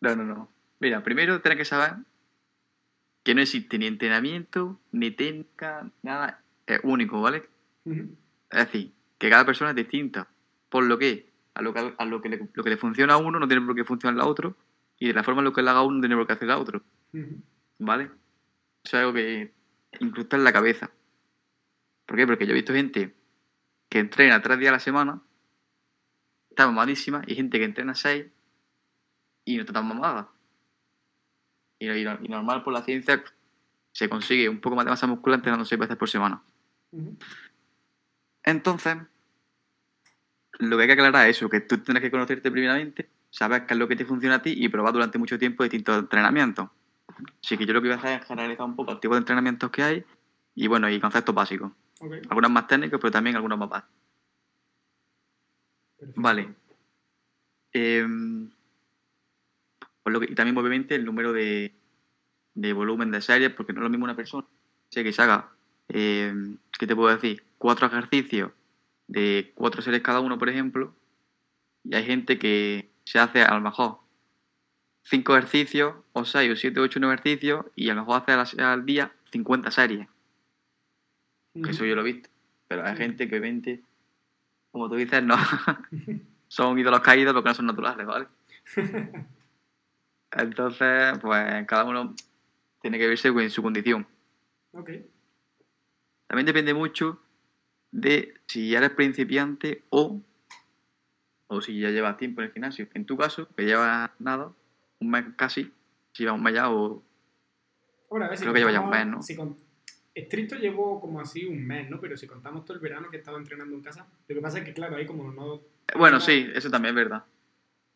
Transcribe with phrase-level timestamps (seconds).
[0.00, 0.48] No, no, no.
[0.80, 1.94] Mira, primero tienes que saber
[3.22, 6.42] que no existe ni entrenamiento, ni técnica, nada.
[6.66, 7.48] Es único, ¿vale?
[7.84, 10.28] Es decir, que cada persona es distinta.
[10.68, 13.16] Por lo que a lo que, a lo que, le, lo que le funciona a
[13.16, 14.56] uno no tiene por qué funcionar a otro.
[14.98, 16.32] Y de la forma en lo que le haga a uno no tiene por qué
[16.34, 16.82] hacer a otro.
[17.78, 18.04] ¿Vale?
[18.84, 19.52] Eso es algo que
[20.00, 20.90] incrustar en la cabeza.
[22.06, 22.26] ¿Por qué?
[22.26, 23.14] Porque yo he visto gente
[23.88, 25.22] que entrena tres días a la semana,
[26.50, 28.26] está mamadísima, y gente que entrena seis
[29.52, 30.28] y no está tan mamada.
[31.78, 33.22] Y, y- y normal por la ciencia
[33.92, 36.42] se consigue un poco más de masa muscular entrenando seis veces por semana.
[38.44, 38.96] Entonces,
[40.58, 43.74] lo que hay que aclarar es eso, que tú tienes que conocerte primeramente, saber qué
[43.74, 46.68] es lo que te funciona a ti y probar durante mucho tiempo distintos entrenamientos.
[47.42, 49.18] Así que yo lo que voy a hacer es generalizar un poco el tipo de
[49.20, 50.04] entrenamientos que hay
[50.54, 51.72] y bueno, y conceptos básicos.
[52.00, 52.14] Ok.
[52.28, 53.94] Algunos más técnicos, pero también algunos más básicos.
[56.16, 56.54] Vale.
[57.72, 58.50] Em,
[60.08, 61.74] por lo que, y también, obviamente, el número de,
[62.54, 64.46] de volumen de series, porque no es lo mismo una persona
[64.90, 65.50] que se haga,
[65.88, 67.44] em, ¿qué te puedo decir?
[67.58, 68.50] Cuatro ejercicios
[69.06, 70.94] de cuatro series cada uno, por ejemplo,
[71.84, 73.98] y hay gente que se hace a lo mejor
[75.02, 78.62] cinco ejercicios, o seis, o siete, o ocho, nueve ejercicios, y a lo mejor hace
[78.62, 80.08] al, día 50 series,
[81.52, 82.30] que eso yo lo he visto.
[82.66, 83.02] Pero hay Sí.
[83.02, 83.82] gente que 20,
[84.72, 85.36] como tú dices, no,
[86.48, 88.26] son ídolos caídos porque no son naturales, ¿vale?
[90.32, 92.14] Entonces, pues cada uno
[92.80, 94.06] tiene que verse en su condición.
[94.72, 94.90] Ok.
[96.26, 97.20] También depende mucho
[97.90, 100.20] de si ya eres principiante o,
[101.46, 102.86] o si ya llevas tiempo en el gimnasio.
[102.94, 104.52] En tu caso, que llevas nada,
[105.00, 105.72] un mes casi,
[106.12, 107.02] si llevas un mes ya o...
[108.10, 109.22] Ahora, a ver, si Creo que lleva ya un mes, ¿no?
[109.22, 109.56] si con-
[110.14, 112.00] Estricto llevo como así un mes, ¿no?
[112.00, 114.58] Pero si contamos todo el verano que he estado entrenando en casa, lo que pasa
[114.58, 115.60] es que, claro, ahí como no...
[115.96, 117.24] Bueno, sí, eso también es verdad.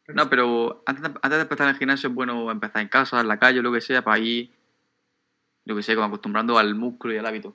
[0.09, 3.21] No, pero antes de, antes de empezar en el gimnasio es bueno empezar en casa,
[3.21, 4.51] en la calle, lo que sea, para ir,
[5.65, 7.55] lo que sé, como acostumbrando al músculo y al hábito.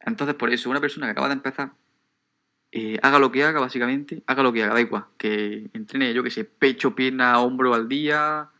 [0.00, 1.72] Entonces, por eso, una persona que acaba de empezar,
[2.72, 5.04] eh, haga lo que haga, básicamente, haga lo que haga, da igual.
[5.16, 8.50] Que entrene, yo que sé, pecho, pierna, hombro al día,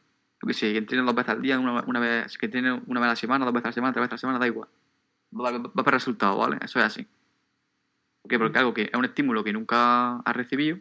[0.41, 3.01] yo que sé, que entrene dos veces al día, una, una vez, que entrene una
[3.01, 4.47] vez a la semana, dos veces a la semana, tres veces a la semana, da
[4.47, 4.69] igual.
[5.35, 6.59] Va, va, va a ver resultados, ¿vale?
[6.63, 7.07] Eso es así.
[8.23, 8.39] ¿Por qué?
[8.39, 10.79] Porque algo que es un estímulo que nunca has recibido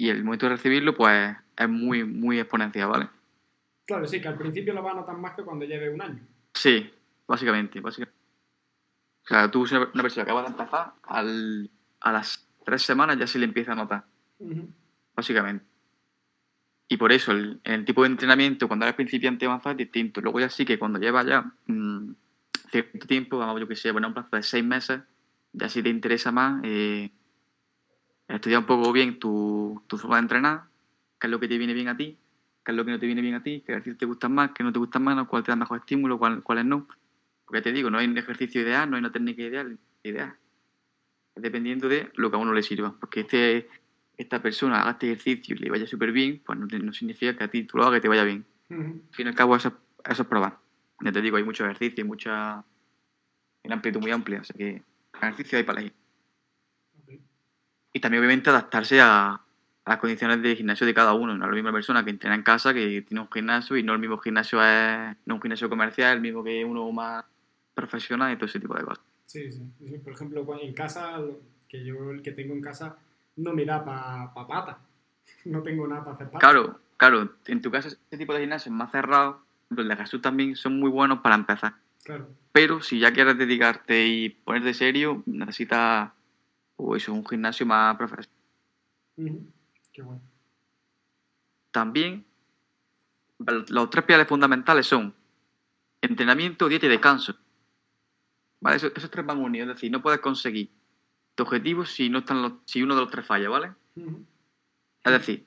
[0.00, 3.08] y el momento de recibirlo, pues, es muy, muy exponencial, ¿vale?
[3.84, 6.20] Claro, sí, que al principio lo vas a notar más que cuando lleve un año.
[6.54, 6.90] Sí,
[7.28, 8.18] básicamente, básicamente.
[9.24, 13.26] O sea, tú, una persona que acaba de empezar, al, a las tres semanas ya
[13.26, 14.04] se le empieza a notar,
[15.14, 15.66] básicamente.
[16.88, 20.22] Y por eso, el, el tipo de entrenamiento, cuando eres principiante avanzado, es distinto.
[20.22, 22.14] Luego ya sí que cuando llevas ya mm,
[22.70, 25.02] cierto tiempo, vamos, yo que sé, bueno, un plazo de seis meses,
[25.52, 27.10] ya si te interesa más, eh,
[28.36, 30.64] estudiar un poco bien tu, tu forma de entrenar,
[31.18, 32.18] qué es lo que te viene bien a ti,
[32.64, 34.50] qué es lo que no te viene bien a ti, qué ejercicios te gustan más,
[34.52, 36.86] qué no te gustan menos, cuál te da mejor estímulo, cuál, cuáles no.
[37.44, 39.78] Porque te digo, no hay un ejercicio ideal, no hay una técnica ideal.
[40.02, 40.36] ideal.
[41.34, 42.94] Es dependiendo de lo que a uno le sirva.
[42.98, 43.68] Porque este,
[44.16, 47.44] esta persona haga este ejercicio y le vaya súper bien, pues no, no significa que
[47.44, 48.44] a ti tú lo hagas y te vaya bien.
[48.70, 49.72] Al fin y al cabo, eso,
[50.04, 50.58] eso es probar.
[51.00, 52.64] Ya te digo, hay muchos ejercicios, mucha.
[53.64, 54.82] una amplitud muy amplia, o sea que
[55.14, 55.99] ejercicio hay para elegir.
[57.92, 59.40] Y también, obviamente, adaptarse a,
[59.84, 61.34] a las condiciones de gimnasio de cada uno.
[61.36, 63.92] No es la misma persona que entrena en casa que tiene un gimnasio y no
[63.92, 65.16] el mismo gimnasio es.
[65.24, 67.24] no un gimnasio comercial, el mismo que uno más
[67.74, 69.04] profesional y todo ese tipo de cosas.
[69.26, 69.62] Sí, sí.
[70.04, 71.20] Por ejemplo, en casa,
[71.68, 72.96] que yo el que tengo en casa
[73.36, 74.78] no me da para pa pata.
[75.44, 76.38] No tengo nada para hacer pata.
[76.38, 79.36] Claro, claro, en tu caso, este tipo de gimnasios más cerrados,
[79.70, 81.74] los de Jesús también son muy buenos para empezar.
[82.04, 82.28] Claro.
[82.52, 86.10] Pero si ya quieres dedicarte y ponerte serio, necesitas
[86.80, 88.36] o eso, un gimnasio más profesional.
[89.92, 90.20] Qué bueno.
[91.70, 92.24] También,
[93.68, 95.14] los tres pilares fundamentales son
[96.00, 97.34] entrenamiento, dieta y descanso.
[98.60, 98.76] ¿Vale?
[98.76, 100.70] Esos, esos tres van unidos, es decir, no puedes conseguir
[101.34, 103.72] tu objetivo si, no están los- si uno de los tres falla, ¿vale?
[105.04, 105.46] Es decir,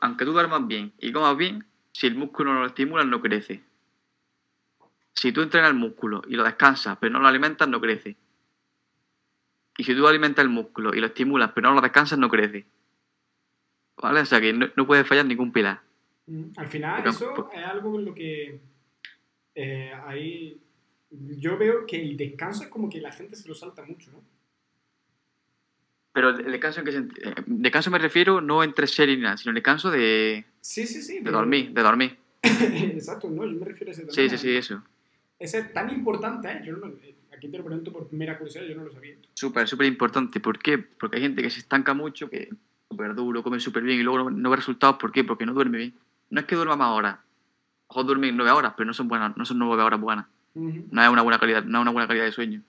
[0.00, 3.62] aunque tú duermas bien y comas bien, si el músculo no lo estimulas, no crece.
[5.14, 8.16] Si tú entrenas el músculo y lo descansas, pero no lo alimentas, no crece.
[9.78, 12.66] Y si tú alimentas el músculo y lo estimulas, pero no lo descansas, no crece.
[14.02, 14.20] ¿Vale?
[14.20, 15.80] O sea que no, no puede fallar ningún pilar.
[16.26, 16.52] Ujú.
[16.56, 18.60] Al final, eso por- es algo en lo que
[19.54, 20.60] eh, ahí
[21.10, 24.20] yo veo que el descanso es como que la gente se lo salta mucho, ¿no?
[26.12, 29.36] Pero el descanso en que senti- eh, descanso me refiero no entre serie ni nada,
[29.36, 31.14] sino el descanso de, Sí, sí, sí.
[31.18, 32.18] de pero- dormir, de dormir.
[32.42, 34.82] Exacto, no, yo me refiero a ese Sí, sí, sí, eso.
[35.38, 36.62] Ese es tan importante, ¿eh?
[36.64, 39.14] Yo no, eh, aquí te lo pregunto por mera curiosidad, yo no lo sabía.
[39.34, 40.40] Súper, súper importante.
[40.40, 40.78] ¿Por qué?
[40.78, 42.48] Porque hay gente que se estanca mucho, que
[42.90, 44.96] súper duro, come súper bien y luego no, no ve resultados.
[44.96, 45.22] ¿Por qué?
[45.24, 45.94] Porque no duerme bien.
[46.30, 47.18] no es que duerma más horas.
[47.86, 50.26] Ojo, dormir nueve horas, pero no son buenas, no son nueve horas buenas.
[50.54, 52.62] No es una buena calidad, no es una buena calidad de sueño.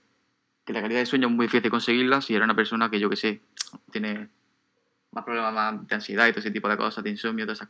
[0.64, 3.10] Que la calidad de sueño es muy difícil conseguirla si eres una persona que yo
[3.10, 3.42] que sé,
[3.92, 4.30] tiene
[5.12, 7.70] más problemas más de ansiedad y todo ese tipo de cosas, de insomnio, todas esas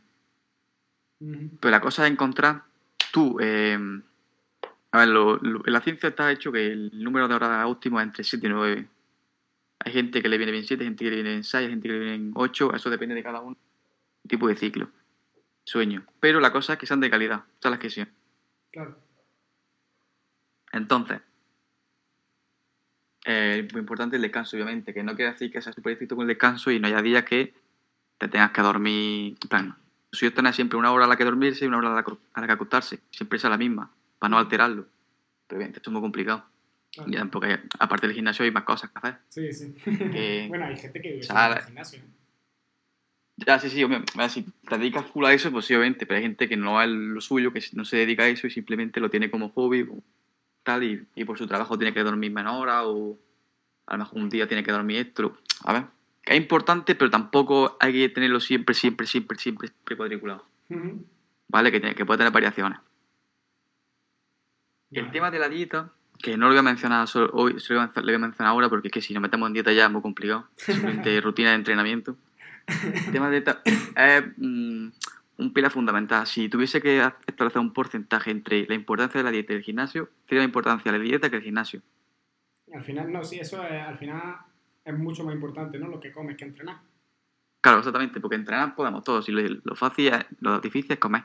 [1.20, 1.50] Ujú.
[1.60, 2.64] Pero la cosa es encontrar
[3.12, 3.38] tú.
[3.40, 3.78] eh,
[4.92, 8.06] a ver, lo- lo- la ciencia está hecho que el número de horas óptimo es
[8.06, 8.88] entre 7 y 9.
[9.80, 11.88] Hay gente que le viene bien 7, gente que le viene bien 6, hay gente
[11.88, 12.74] que le viene bien 8.
[12.74, 13.56] Eso depende de cada uno.
[14.28, 14.90] Tipo de ciclo.
[15.64, 16.04] Sueño.
[16.20, 17.44] Pero la cosa es que sean de calidad.
[17.60, 18.10] Son las que sean.
[18.72, 18.98] Claro.
[20.72, 21.20] Entonces,
[23.24, 26.22] eh, muy importante el descanso, obviamente, que no quiere decir que seas súper estricto con
[26.24, 27.54] el descanso y no haya días que
[28.18, 29.36] te tengas que dormir.
[29.42, 29.76] En plan,
[30.12, 32.04] si yo tener siempre una hora a la que dormirse y una hora a la,
[32.34, 33.90] a la que acostarse, siempre sea la misma,
[34.20, 34.86] para no alterarlo.
[35.48, 36.44] Pero bien, esto es muy complicado.
[36.92, 37.10] claro.
[37.10, 39.18] Y tampoco hay- aparte del gimnasio hay más cosas que hacer.
[39.28, 39.74] Sí, sí.
[40.12, 42.00] Que- bueno, hay gente que vive sea, solo en el gimnasio.
[43.36, 46.22] Ya, sí, sí, ver, si te dedicas full a eso, pues sí, obviamente, pero hay
[46.24, 49.08] gente que no es lo suyo, que no se dedica a eso y simplemente lo
[49.08, 49.88] tiene como hobby,
[50.62, 53.18] tal, y, y por su trabajo tiene que dormir menos horas, o
[53.86, 55.38] a lo mejor un día tiene que dormir esto.
[55.64, 55.84] A ver,
[56.22, 60.44] que es importante, pero tampoco hay que tenerlo siempre, siempre, siempre, siempre, siempre cuadriculado.
[61.48, 61.72] ¿vale?
[61.72, 62.78] Que, tiene- que puede tener variaciones.
[64.90, 68.02] El tema de la dieta, que no lo voy a mencionar solo hoy, solo lo
[68.02, 70.02] voy a mencionar ahora porque es que si nos metemos en dieta ya es muy
[70.02, 70.48] complicado.
[70.56, 72.16] Simplemente rutina de entrenamiento.
[72.66, 73.62] El tema de dieta
[73.96, 74.88] es mm,
[75.38, 76.26] un pilar fundamental.
[76.26, 80.10] Si tuviese que establecer un porcentaje entre la importancia de la dieta y el gimnasio,
[80.26, 81.82] sería la importancia de la dieta que el gimnasio.
[82.72, 84.36] Al final, no, sí, eso es, al final
[84.84, 85.88] es mucho más importante, ¿no?
[85.88, 86.78] Lo que comes que entrenar.
[87.60, 89.28] Claro, exactamente, porque entrenar podemos todos.
[89.28, 91.24] Y lo, lo fácil es, lo difícil es comer.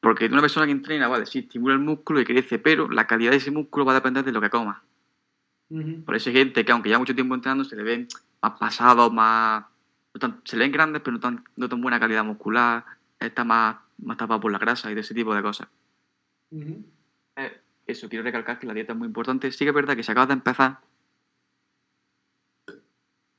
[0.00, 3.32] Porque una persona que entrena, vale, sí, estimula el músculo y crece, pero la calidad
[3.32, 4.80] de ese músculo va a depender de lo que comas.
[5.70, 6.04] Ujú.
[6.04, 8.08] Por eso hay gente que aunque lleva mucho tiempo entrenando se le ven
[8.40, 9.64] más pasados, más...
[10.14, 12.84] no tan- se le ven grandes pero no tan, no tan buena calidad muscular,
[13.18, 15.68] está más, más tapado por la grasa y de ese tipo de cosas.
[16.52, 19.50] Eh, eso, quiero recalcar que la dieta es muy importante.
[19.50, 20.78] Sí que es verdad que si acabas de empezar,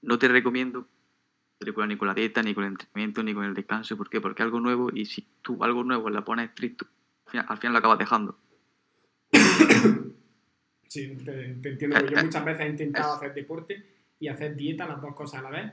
[0.01, 0.87] no te recomiendo
[1.59, 3.97] matricular ni con la dieta, ni con el entrenamiento, ni con el descanso.
[3.97, 4.21] ¿Por qué?
[4.21, 6.85] Porque es algo nuevo y si tú algo nuevo la pones estricto,
[7.25, 8.37] al final, al final lo acabas dejando.
[10.87, 12.03] Sí, te, te entiendo.
[12.03, 13.85] Yo muchas veces he intentado hacer deporte
[14.19, 15.71] y hacer dieta, las dos cosas a la vez,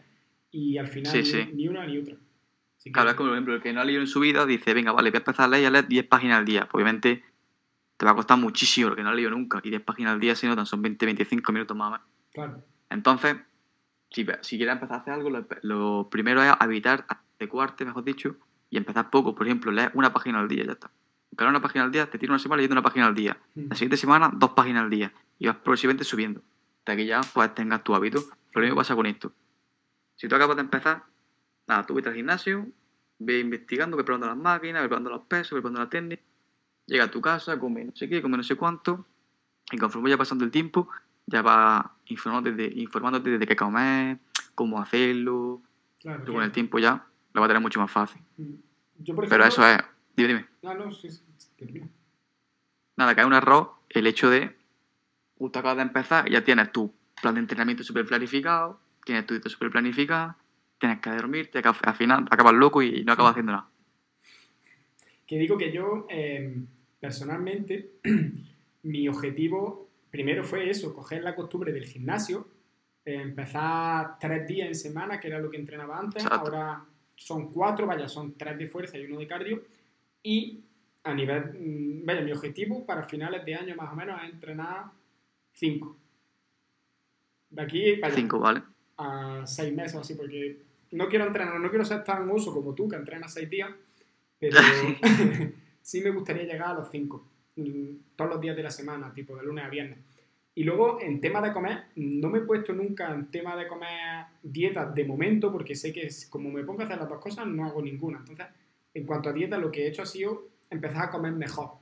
[0.51, 1.51] y al final Sí, ni, sí.
[1.55, 2.17] ni una ni otra.
[2.77, 4.45] Así que- Claro, es como por ejemplo el que no ha leído en su vida
[4.45, 6.69] dice, venga, vale, voy a empezar a leer y a leer 10 páginas al día.
[6.71, 7.25] Pues obviamente
[7.97, 9.59] te va a costar muchísimo lo que no ha leído nunca.
[9.65, 12.07] Y 10 páginas al día, si no, son 20, 25 minutos más o menos.
[12.35, 12.63] Claro.
[12.91, 13.37] Entonces,
[14.11, 17.07] si, si quieres empezar a hacer algo, lo, lo primero es evitar
[17.39, 18.37] adecuarte, mejor dicho,
[18.71, 19.35] y empezar poco.
[19.35, 20.91] Por ejemplo, leer una página al día, ya está.
[21.37, 23.37] Cada una página al día, te tiro una semana leyendo una página al día.
[23.55, 25.13] La siguiente semana, dos páginas al día.
[25.39, 26.41] Y vas progresivamente subiendo.
[26.79, 28.25] Hasta que ya pues, tengas tu hábito.
[28.53, 29.33] Lo mismo pasa con esto.
[30.15, 31.05] Si tú acabas de empezar,
[31.67, 32.67] nada, tú vete al gimnasio,
[33.19, 36.23] ve investigando, ve probando las máquinas, ve probando los pesos, ve probando la técnica.
[36.87, 39.05] Llega a tu casa, come no sé qué, come no sé cuánto.
[39.71, 40.89] Y conforme vaya pasando el tiempo,
[41.27, 44.19] ya vas informándote de, informándote de qué comer,
[44.55, 45.63] cómo hacerlo.
[46.01, 48.23] Claro, Tú con el tiempo ya lo vas a tener mucho más fácil.
[48.99, 49.79] Yo, por ejemplo, Pero eso es,
[50.17, 50.47] dime, dime.
[50.63, 51.09] No, no, sí.
[52.97, 54.57] Nada, que hay un error el hecho de
[55.39, 59.35] justo acabas de empezar y ya tienes tu plan de entrenamiento súper planificado, tienes tu
[59.35, 60.37] dieta súper planificada,
[60.79, 63.69] tienes que dormirte, al final acabas loco y no acabas haciendo nada.
[65.27, 66.63] Que digo que yo, eh,
[67.01, 67.91] personalmente,
[68.83, 72.47] mi objetivo primero fue eso, coger la costumbre del gimnasio,
[73.05, 76.47] eh, empezar tres días en semana, que era lo que entrenaba antes, Exacto.
[76.47, 76.85] ahora
[77.15, 79.63] son cuatro, vaya, son tres de fuerza y uno de cardio,
[80.23, 80.61] y
[81.05, 84.87] a nivel, mm, vaya, mi objetivo para finales de año más o menos es entrenar
[85.53, 85.97] cinco.
[87.49, 88.63] De aquí Cinco, ¿vale?
[88.99, 90.59] a seis meses o así, porque
[90.93, 93.71] no quiero entrenar, no quiero ser tan uso como tú, que entrenas seis días,
[94.39, 94.57] pero
[95.83, 97.25] sí me gustaría llegar a los cinco,
[98.17, 99.99] todos los días de la semana, tipo de lunes a viernes.
[100.55, 104.25] Y luego, en tema de comer, no me he puesto nunca en tema de comer
[104.43, 107.65] dietas de momento, porque sé que como me pongo a hacer las dos cosas, no
[107.67, 108.19] hago ninguna.
[108.21, 108.47] Entonces,
[108.95, 111.73] en cuanto a dieta, lo que he hecho ha sido empezar a comer mejor.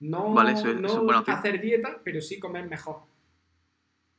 [0.00, 3.02] No, Vale, eso es- no eso es hacer dieta, pero sí comer mejor.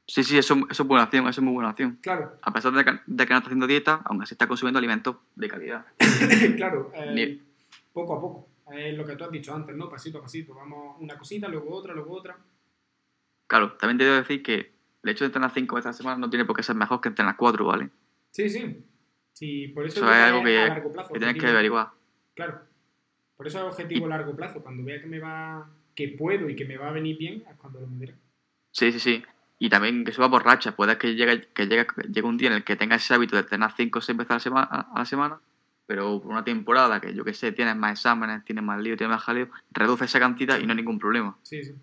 [0.08, 2.00] Sí, sí, eso, eso es buena opción, eso es muy buena opción.
[2.02, 4.80] Claro, A pesar de que, de que no está haciendo dieta, aún así está consumiendo
[4.80, 5.86] alimentos de calidad.
[6.56, 7.42] claro, eh,
[7.92, 8.48] poco a poco.
[8.72, 9.90] Es lo que tú has dicho antes, ¿no?
[9.90, 10.54] Pasito a pasito.
[10.54, 12.38] Vamos una cosita, luego otra, luego otra.
[13.48, 14.72] Claro, también te debo decir que
[15.04, 17.00] el hecho de entrenar cinco veces a la semana no tiene por qué ser mejor
[17.00, 17.90] que entrenar cuatro, ¿vale?
[18.32, 18.84] Sí, sí.
[19.32, 21.14] Sí, por eso Eso es algo que, a largo plazo.
[21.14, 21.90] que tienes que averiguar.
[22.36, 22.60] Claro.
[23.38, 24.62] Por eso es objetivo a largo plazo.
[24.62, 27.56] Cuando vea que me va, que puedo y que me va a venir bien, es
[27.58, 28.16] cuando lo mediré.
[28.72, 29.24] Sí, sí, sí.
[29.60, 30.76] Y también que suba por racha.
[30.76, 33.44] Puede que llegue, que llegue, llegue un día en el que tengas ese hábito de
[33.44, 35.40] entrenar 5 o 6 veces a la, semana, a la semana
[35.88, 39.15] pero por una temporada que yo que sé, tienes más exámenes, tienes más lío, tienes
[39.15, 41.36] más jaleo, reduce esa cantidad y no hay ningún problema.
[41.41, 41.74] Sí, sí.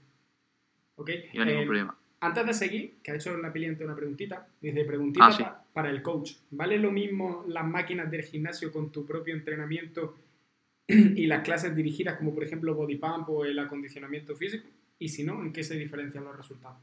[0.97, 1.11] Ok.
[1.33, 1.97] Y no hay ningún eh, problema.
[2.21, 5.43] Antes de seguir, que ha hecho la piliente una preguntita, dice preguntita Ah, sí.
[5.43, 6.33] pa- para el coach.
[6.53, 10.17] ¿Vale lo mismo las máquinas del gimnasio con tu propio entrenamiento
[10.87, 14.69] y las clases dirigidas como por ejemplo body pump o el acondicionamiento físico?
[14.99, 16.77] Y si no, ¿en qué se diferencian los resultados?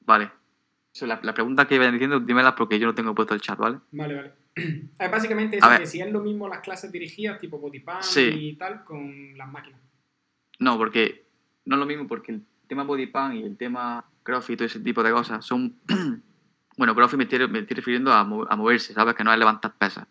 [0.00, 0.30] Vale.
[1.02, 3.78] La, la pregunta que vayan diciendo, dímela porque yo no tengo puesto el chat, ¿vale?
[3.92, 4.32] Vale, vale.
[4.98, 8.22] Es básicamente eso, que si es lo mismo las clases dirigidas tipo body pump Sí.
[8.22, 9.80] y tal con las máquinas.
[10.58, 11.24] No, porque
[11.66, 14.66] no es lo mismo porque el tema body pump y el tema crossfit y todo
[14.66, 15.76] ese tipo de cosas son...
[16.76, 19.14] bueno, crossfit me estoy, me estoy refiriendo a, mo- a moverse, ¿sabes?
[19.14, 20.06] Que no es levantar pesas.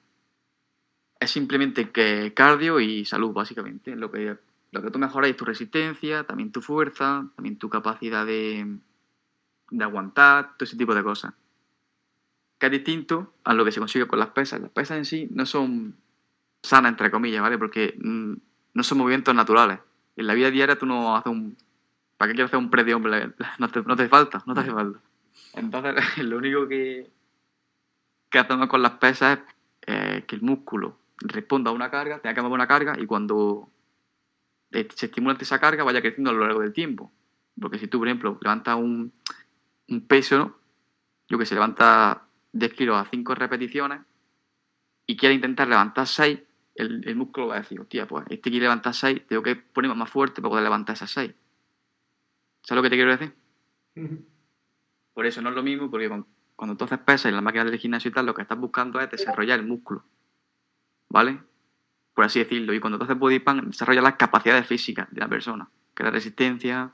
[1.19, 3.95] Es simplemente que cardio y salud, básicamente.
[3.95, 4.37] Lo que,
[4.71, 8.77] lo que tú mejoras es tu resistencia, también tu fuerza, también tu capacidad de,
[9.71, 11.33] de aguantar, todo ese tipo de cosas.
[12.57, 14.61] Que es distinto a lo que se consigue con las pesas.
[14.61, 15.95] Las pesas en sí no son
[16.63, 17.57] sanas, entre comillas, ¿vale?
[17.57, 18.33] Porque mm,
[18.73, 19.79] no son movimientos naturales.
[20.15, 21.57] En la vida diaria tú no haces un...
[22.17, 23.33] ¿Para qué quieres hacer un press de hombre?
[23.59, 24.99] No te, falta, no te hace falta.
[25.53, 27.09] Entonces, lo único que,
[28.29, 29.39] que hacemos con las pesas
[29.81, 33.05] es eh, que el músculo responda a una carga, tenga que mover una carga y
[33.05, 33.69] cuando
[34.71, 37.11] eh, se estimula esa carga vaya creciendo a lo largo del tiempo.
[37.59, 39.11] Porque si tú, por ejemplo, levantas un,
[39.87, 40.57] un peso, ¿no?
[41.27, 42.17] yo que sé, levantas
[42.53, 44.01] 10 kilos a 5 repeticiones
[45.05, 46.39] y quieres intentar levantar 6,
[46.75, 49.95] el, el músculo va a decir, hostia, pues este quiere levantar 6, tengo que ponerme
[49.95, 51.33] más fuerte para poder levantar esas 6.
[52.67, 53.33] ¿Sabes lo que te quiero decir?
[55.13, 57.63] Por eso no es lo mismo, porque cuando, cuando tú haces pesas en la máquina
[57.63, 60.03] del gimnasio y tal, lo que estás buscando es desarrollar el músculo.
[61.09, 61.39] ¿Vale?
[62.13, 62.73] Por así decirlo.
[62.73, 66.05] Y cuando tú haces body pump, desarrollas las capacidades físicas de la persona, que es
[66.05, 66.91] la resistencia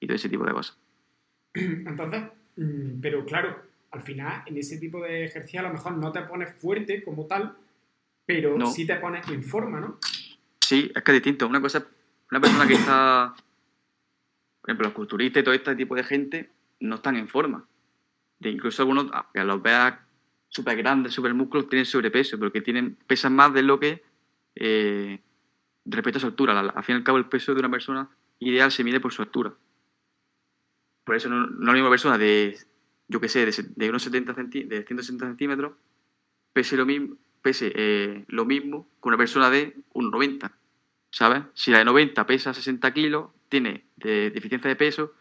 [0.00, 0.78] y todo ese tipo de cosas.
[1.54, 2.24] Entonces,
[2.56, 6.22] mm, pero claro, al final en ese tipo de ejercicio a lo mejor no te
[6.22, 7.56] pones fuerte como tal,
[8.24, 8.66] pero No.
[8.66, 9.98] sí te pones en forma, ¿no?
[10.60, 11.48] Sí, es que es distinto.
[11.48, 11.86] Una cosa
[12.30, 13.34] una persona que está,
[14.60, 17.66] por ejemplo, los culturistas y todo este tipo de gente no están en forma.
[18.38, 19.98] De incluso algunos, que los veas
[20.48, 24.02] súper grandes, súper músculos, tienen sobrepeso, porque tienen, pesan más de lo que
[24.54, 25.18] eh,
[25.84, 26.58] respecto a su altura.
[26.60, 29.22] Al, fin y al cabo, el peso de una persona ideal se mide por su
[29.22, 29.52] altura.
[31.04, 32.56] Por eso no, no es la misma persona de,
[33.10, 35.72] yo qué sé, de, de unos 70 centi- de 160 centímetros,
[36.52, 40.52] pese lo mismo, pese, eh, lo mismo que una persona de 1,90.
[41.10, 41.42] ¿Sabes?
[41.54, 45.12] Si la de 90 pesa 60 kilos, tiene de- deficiencia de peso,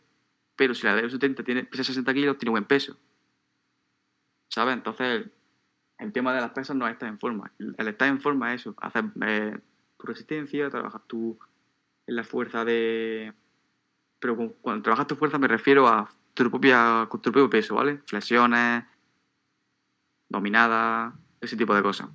[0.56, 2.96] pero si la de 70 tiene, pesa 60 kilos, tiene buen peso.
[4.50, 4.76] ¿Sabes?
[4.76, 5.26] Entonces,
[5.98, 7.52] el, tema de las pesas no es estar en forma.
[7.58, 9.58] El, estar en forma es eso, hacer eh,
[9.98, 11.40] tu resistencia, trabajar tu,
[12.06, 13.34] en la fuerza de...
[14.20, 16.12] Pero cuando trabajas tu fuerza me refiero a
[16.44, 18.00] tu, propia, con tu propio peso, ¿vale?
[18.06, 18.84] Flexiones,
[20.28, 22.10] dominadas, ese tipo de cosas.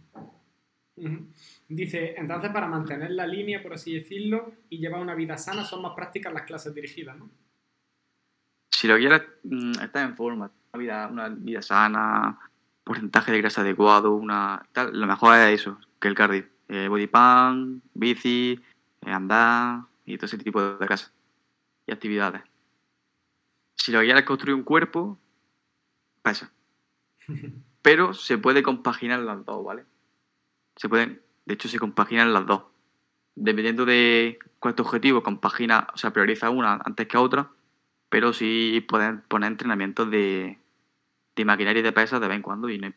[1.68, 5.82] Dice, entonces para mantener la línea, por así decirlo, y llevar una vida sana, son
[5.82, 7.30] más prácticas las clases dirigidas, ¿no?
[8.84, 12.38] si lo quieres mm, estar en forma, una vida, una vida sana,
[12.84, 16.44] porcentaje de grasa adecuado, una tal, lo mejor es eso, que el cardio.
[16.68, 18.60] Eh, body pump, bici,
[19.06, 21.14] eh, andar y todo ese tipo de cosas
[21.86, 22.42] y actividades.
[23.84, 25.18] Si lo que quieres es construir un cuerpo,
[26.22, 26.50] pesa.
[27.82, 29.84] Pero se puede compaginar las dos, ¿vale?
[30.74, 32.62] Se pueden, de hecho se compaginan las dos.
[33.34, 37.50] Dependiendo de cuál es tu objetivo, compagina, o sea, prioriza una antes que otra,
[38.08, 40.58] pero sí pueden poner entrenamientos de,
[41.36, 42.90] de maquinaria y de pesas de vez en cuando y no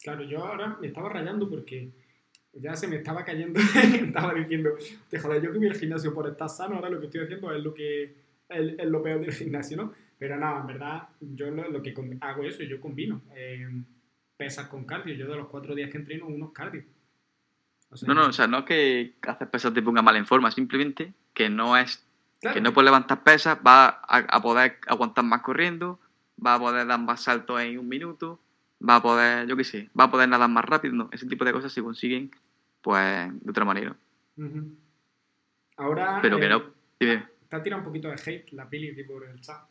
[0.00, 1.90] Claro, yo ahora me estaba rayando porque
[2.52, 3.58] ya se me estaba cayendo.
[3.92, 4.70] estaba diciendo,
[5.10, 7.52] te joder, yo que voy al gimnasio por estar sano, ahora lo que estoy haciendo
[7.52, 9.92] es lo que es, es lo peor del gimnasio, ¿no?
[10.18, 13.68] Pero nada, en verdad, yo lo, lo que hago eso, yo combino eh,
[14.36, 15.14] pesas con cardio.
[15.14, 16.82] Yo de los cuatro días que entreno, unos cardio.
[17.90, 20.26] O sea, No, no, o sea, no es que hacer pesas te ponga mal en
[20.26, 22.04] forma, simplemente que no es
[22.40, 26.00] claro, que no puedes levantar pesas, va a, a poder aguantar más corriendo,
[26.44, 28.40] va a poder dar más saltos en un minuto,
[28.86, 31.44] va a poder, yo qué sé, va a poder nadar más rápido, no, ese tipo
[31.44, 32.30] de cosas se consiguen
[32.82, 33.96] pues de otra manera.
[35.76, 36.18] Ahora.
[36.22, 36.62] Pero que eh, no,
[36.98, 39.62] dime, Te ha tirado un poquito de hate la pili aquí por el chat.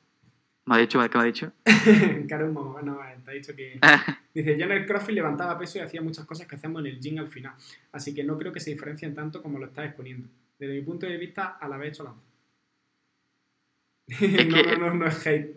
[0.65, 1.51] me ha dicho, ¿qué me ha dicho?
[2.27, 3.79] Cara un no, eh, te ha dicho que.
[4.33, 6.99] Dice, yo en el CrossFit levantaba peso y hacía muchas cosas que hacemos en el
[6.99, 7.53] gym al final.
[7.91, 10.27] Así que no creo que se diferencien tanto como lo estás exponiendo.
[10.59, 12.11] Desde mi punto de vista, a la vez hecho la
[14.09, 15.55] no, que- no, no, no es hate.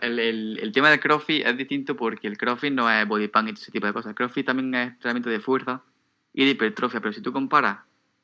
[0.00, 3.48] El, el- el tema del CrossFit es distinto porque el CrossFit no es body pump
[3.48, 4.10] y ese tipo de cosas.
[4.10, 5.82] El CrossFit también es entrenamiento de fuerza
[6.32, 7.78] y de hipertrofia, pero si tú comparas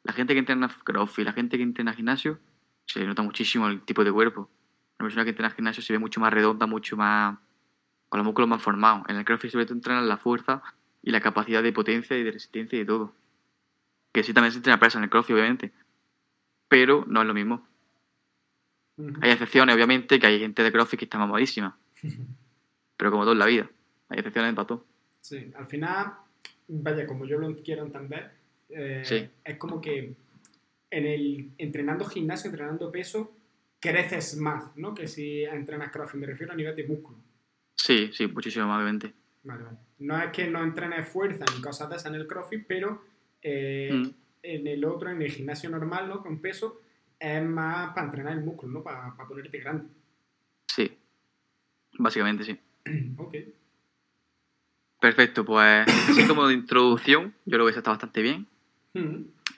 [0.07, 2.39] la gente que entrena CrossFit y la gente que entrena gimnasio,
[2.87, 4.49] se nota muchísimo el tipo de cuerpo.
[5.01, 7.37] Una persona que entrena gimnasio se ve mucho más redonda, mucho más.
[8.09, 9.03] con los músculos más formados.
[9.09, 10.63] En el CrossFit sobre todo entrenan la fuerza
[11.03, 13.15] y la capacidad de potencia y de resistencia y de todo.
[14.13, 15.73] Que sí también se entrena presa en el crossfit, obviamente.
[16.69, 17.67] Pero no es lo mismo.
[19.21, 21.77] Hay excepciones, obviamente, que hay gente de crossfit que está mamadísima.
[22.97, 23.69] Pero como todo en la vida.
[24.09, 24.85] Hay excepciones para todo.
[25.21, 26.13] Sí, al final,
[26.69, 29.29] vaya, como yo lo quiero entender, eh, Sí.
[29.45, 30.15] es como que
[30.91, 33.33] en el entrenando gimnasio, entrenando peso,
[33.81, 34.95] creces más, ¿no?
[34.95, 37.19] Que si entrenas crossfit, me refiero a nivel de músculo.
[37.75, 39.13] Sí, sí, muchísimo más, obviamente.
[39.45, 39.77] Vale, vale.
[39.99, 43.03] No es que no entrenes fuerza ni cosas de esas en el crossfit, pero
[43.43, 44.11] eh, Mm.
[44.43, 46.23] en el otro, en el gimnasio normal, ¿no?
[46.23, 46.81] Con peso,
[47.19, 48.83] es más para entrenar el músculo, ¿no?
[48.83, 49.85] Para, para ponerte grande.
[50.67, 50.91] Sí.
[51.99, 52.59] Básicamente sí.
[53.19, 53.35] ok.
[55.01, 58.47] Perfecto, pues así como de introducción, yo creo que eso está bastante bien.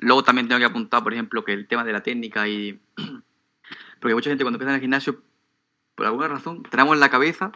[0.00, 2.80] Luego también tengo que apuntar, por ejemplo, que el tema de la técnica y...
[4.00, 5.23] Porque mucha gente cuando empieza en el gimnasio,
[5.95, 7.50] por alguna razón, tenemos en la cabeza,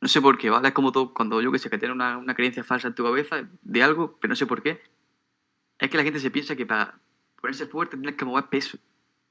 [0.00, 0.68] no sé por qué, ¿vale?
[0.68, 3.04] Es como todo, cuando yo que sé, que tiene una, una creencia falsa en tu
[3.04, 4.82] cabeza de algo, pero no sé por qué.
[5.78, 6.98] Es que la gente se piensa que para
[7.40, 8.78] ponerse fuerte tienes que mover peso.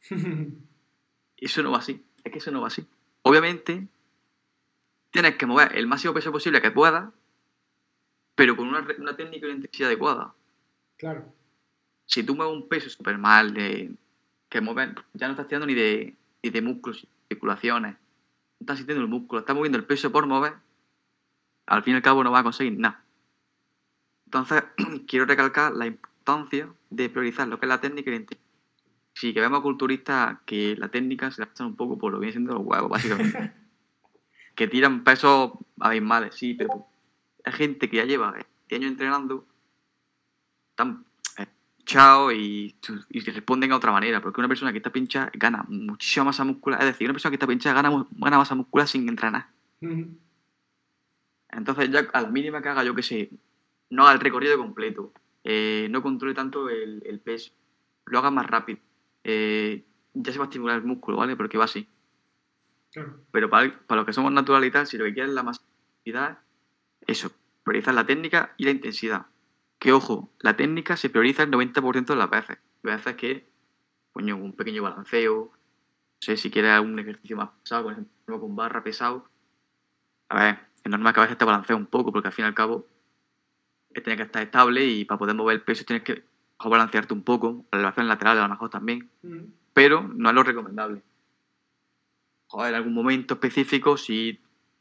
[1.38, 2.04] Eso no va así.
[2.24, 2.88] Es que eso no va así.
[3.22, 3.88] Obviamente,
[5.12, 7.12] tienes que mover el máximo peso posible que puedas,
[8.34, 10.34] pero con una, una técnica y una intensidad adecuada.
[10.98, 11.32] claro.
[12.06, 13.92] Si tú mueves un peso súper mal, de,
[14.50, 17.94] que mueves, ya no estás tirando ni de, ni de músculos, articulaciones.
[17.94, 20.54] No estás sintiendo el músculo, estás moviendo el peso por mover.
[21.66, 23.04] Al fin y al cabo no vas a conseguir nada.
[24.26, 24.64] Entonces,
[25.08, 28.26] quiero recalcar la importancia de priorizar lo que es la técnica y.
[29.14, 32.26] Sí, que vemos culturistas que la técnica se la pasan un poco por lo que
[32.26, 33.54] viene siendo los huevos, básicamente.
[34.56, 36.86] que tiran pesos abismales, sí, pero
[37.44, 38.34] hay gente que ya lleva
[38.70, 39.46] 10 años entrenando,
[40.72, 41.06] están
[41.86, 42.76] hinchados y,
[43.10, 46.80] y responden a otra manera, porque una persona que está pinchada gana muchísima masa muscular,
[46.82, 49.48] es decir, una persona que está pinchada gana, gana masa muscular sin entrenar.
[49.82, 50.18] Ujú.
[51.50, 53.30] Entonces ya a la mínima que haga, yo que sé,
[53.92, 55.14] no haga el recorrido completo,
[55.44, 57.52] eh, no controle tanto el, el peso,
[58.06, 58.80] lo haga más rápido,
[59.24, 61.36] eh, ya se va a estimular el músculo, ¿vale?
[61.36, 61.88] Porque va así.
[62.92, 63.20] Claro.
[63.32, 65.44] Pero para, para los que somos naturales y tal, si lo que quieres es la
[65.44, 66.40] masividad,
[67.06, 67.32] eso,
[67.64, 69.28] priorizar la técnica y la intensidad.
[69.80, 72.58] Que ojo, la técnica se prioriza el 90% de las veces.
[72.84, 73.48] Hay veces que,
[74.14, 75.58] coño, un pequeño balanceo, no
[76.20, 79.28] sé, si quieres un ejercicio más pesado, por ejemplo, con barra pesado.
[80.30, 82.48] A ver, es normal que a veces te balancea un poco, porque al fin y
[82.48, 82.88] al cabo
[83.94, 86.24] tienes que estar estable y para poder mover el peso tienes que
[86.64, 89.48] balancearte un poco, la elevación lateral a lo mejor también Ujú.
[89.74, 91.02] pero no es lo recomendable.
[92.48, 94.40] Joder, en algún momento específico, si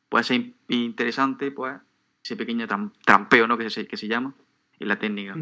[0.09, 1.77] puede ser in- interesante, pues
[2.25, 3.57] ese pequeño tram- trampeo, ¿no?
[3.59, 4.35] Que se, que se llama,
[4.79, 5.37] y la técnica.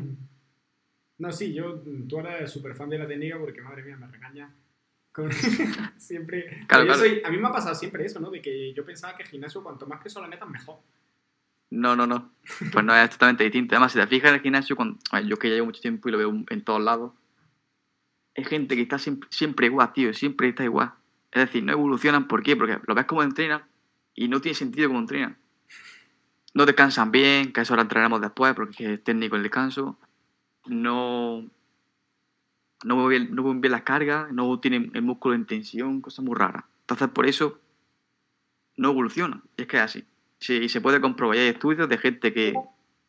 [1.19, 4.53] No, sí, yo, tú eres súper fan de la técnica porque, madre mía, me regaña.
[5.13, 5.31] con-
[5.99, 6.65] siempre.
[6.67, 6.99] Claro, yo claro.
[7.01, 8.31] soy- a mí me ha pasado siempre eso, ¿no?
[8.31, 10.79] De que yo pensaba que el gimnasio, cuanto más peso le metas, mejor.
[11.71, 12.33] No, no, no.
[12.73, 13.75] Pues no es totalmente distinto.
[13.75, 16.13] Además, si te fijas en el gimnasio, cuando, yo que ya llevo mucho tiempo y
[16.13, 17.13] lo veo en todos lados,
[18.37, 20.93] hay gente que está siempre, siempre igual, tío, siempre está igual.
[21.31, 22.57] Es decir, no evolucionan, ¿por qué?
[22.57, 23.63] Porque lo ves como entrenan
[24.15, 25.37] y no tiene sentido como entrenan.
[26.55, 29.99] No descansan bien, que eso lo entrenamos después porque es técnico el descanso.
[30.67, 31.49] No,
[32.85, 36.25] no mueven bien, no mueven bien las cargas, no tienen el músculo en tensión, cosas
[36.25, 36.65] muy raras.
[36.83, 37.59] Entonces, por eso
[38.77, 39.43] no evolucionan.
[39.57, 40.05] Y es que es así.
[40.39, 41.37] Sí, y se puede comprobar.
[41.37, 42.55] y Hay estudios de gente que,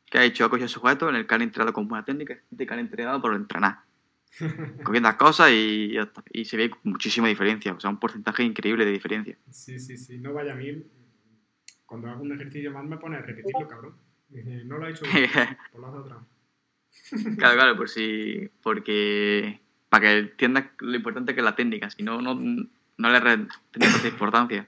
[0.06, 2.74] que ha hecho acogido sujetos en el que han entrenado con buena técnica, gente que
[2.74, 3.80] han entrenado por entrenar.
[4.84, 5.96] Cogiendo las cosas y,
[6.32, 7.74] y se ve muchísima diferencia.
[7.74, 9.38] O sea, un porcentaje increíble de diferencia.
[9.50, 10.18] Sí, sí, sí.
[10.18, 10.84] No vaya a mí.
[11.94, 13.94] Cuando hago un ejercicio más me pone a repetirlo, cabrón.
[14.28, 15.30] Dice, no lo he hecho bien.
[15.72, 16.18] Pues lo hace otra.
[17.38, 18.50] Claro, claro, por si.
[18.64, 19.60] Porque.
[19.90, 21.92] Para que entiendas lo importante que es la técnica.
[21.92, 24.66] Si no, no, no le tanta importancia.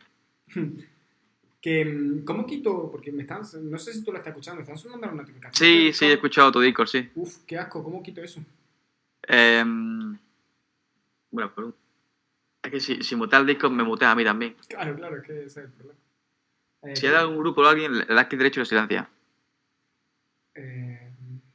[1.62, 2.92] Que, mm, ¿Cómo quito?
[2.92, 3.42] Porque me están.
[3.72, 5.58] No sé si tú lo estás escuchando, me están sonando las notificaciones.
[5.58, 7.10] Sí, sí, he escuchado tu Discord, sí.
[7.16, 8.40] Uf, qué asco, ¿cómo quito eso?
[9.24, 10.16] Em,
[11.32, 11.76] bueno, por un-
[12.62, 14.56] es que si, si mutea el Discord, me mutea a mí también.
[14.68, 16.00] Claro, claro, es que ese es el problema.
[16.86, 19.10] Eh, Si hay algún grupo o alguien, le das clic derecho y lo silencia.
[20.56, 21.12] eh,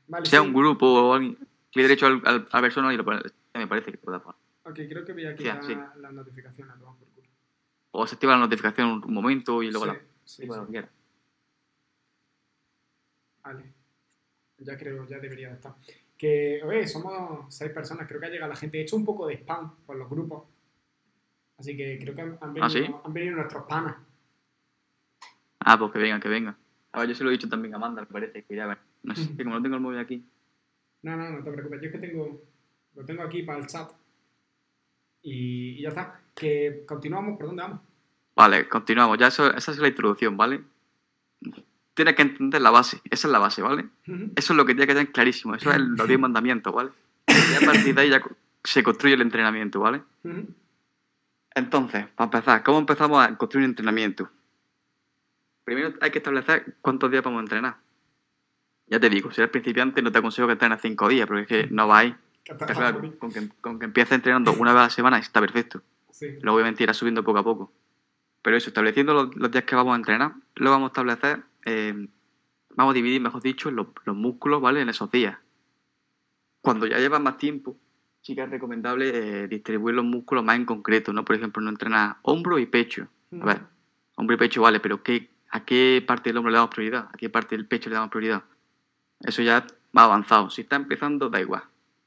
[0.09, 0.47] vale, sea sí.
[0.47, 1.37] un grupo o alguien,
[1.73, 3.21] clic derecho al, al- a la persona y lo pone.
[3.55, 4.39] Me parece que pueda poner.
[4.65, 5.75] Ok, creo que voy a quitar sí.
[5.75, 6.75] las notificaciones.
[6.79, 7.29] toma por culo.
[7.93, 10.01] O se activa la notificación un, un momento y luego Sí, la.
[10.25, 10.71] sí, bueno, sí.
[10.73, 10.89] quiera.
[13.43, 13.65] Vale.
[14.59, 15.75] Ya creo, ya debería de estar.
[16.17, 18.79] Que, oye, somos seis personas, creo que ha llegado la gente.
[18.79, 20.45] He hecho un poco de spam por los grupos.
[21.59, 22.95] Así que creo que han, han venido, ¿Ah, sí?
[23.05, 23.97] han venido nuestros panas.
[25.61, 26.57] Ah, pues que venga, que venga.
[26.93, 28.79] A ver, yo se lo he dicho también a Amanda, me parece, que ya ver.
[29.03, 30.25] No sé, que como no tengo el móvil aquí.
[31.03, 31.81] No, no, no te preocupes.
[31.81, 32.43] Yo es que tengo,
[32.97, 33.91] lo tengo aquí para el chat.
[35.23, 36.21] Y, y ya está.
[36.35, 37.81] Que continuamos, ¿por dónde vamos?
[38.35, 39.19] Vale, continuamos.
[39.19, 40.63] Ya eso- esa es la introducción, ¿vale?
[41.93, 43.01] tienes que entender la base.
[43.11, 43.87] Esa es la base, ¿vale?
[44.37, 45.55] Eso es lo que tiene que tener clarísimo.
[45.55, 46.91] Eso es los 10 mandamientos, ¿vale?
[47.29, 48.23] Y a partir de ahí ya
[48.65, 50.01] se construye el entrenamiento, ¿vale?
[51.55, 54.31] Entonces, para empezar, ¿cómo empezamos a construir un entrenamiento?
[55.71, 57.77] Primero hay que establecer cuántos días vamos a entrenar.
[58.89, 61.47] Ya te digo, si eres principiante no te aconsejo que entrenes 5 días, porque es
[61.47, 62.13] que no vais.
[62.43, 63.19] Que te Está vas a claro, morir.
[63.19, 65.81] con que, con que empieces entrenando una vez a la semana está perfecto.
[66.11, 66.27] Sí.
[66.43, 67.73] Luego obviamente irás subiendo poco a poco.
[68.43, 72.09] Pero eso, estableciendo los, los días que vamos a entrenar, luego vamos a establecer, eh,
[72.71, 74.81] vamos a dividir, mejor dicho, los, los músculos, ¿vale?
[74.81, 75.39] En esos días.
[76.63, 77.77] Cuando ya llevas más tiempo,
[78.23, 79.13] sí que es recomendable
[79.45, 81.25] eh, distribuir los músculos más en concreto, ¿no?
[81.25, 83.07] Por ejemplo, no entrenar hombro y pecho.
[83.41, 83.61] A ver,
[84.17, 87.09] hombro y pecho vale, pero ¿qué, ¿a qué parte del hombro le damos prioridad?
[87.13, 88.43] ¿A qué parte del pecho le damos prioridad?
[89.21, 90.51] Eso ya va avanzado.
[90.51, 91.63] Si está empezando, da igual.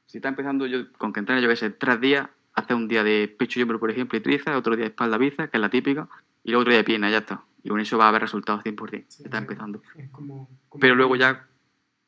[0.06, 3.02] Si está empezando yo, con que entrene, yo que sé, tres días, hace un día
[3.04, 5.60] de pecho y hombro, por ejemplo, y tríceps, otro día de espalda, bíceps, que es
[5.60, 6.08] la típica,
[6.44, 7.42] y luego otro día de pierna, ya está.
[7.62, 9.04] Y con eso va a haber resultados 100%.
[9.08, 9.82] Sí, está empezando.
[9.96, 11.46] Es como, como- Pero luego ya,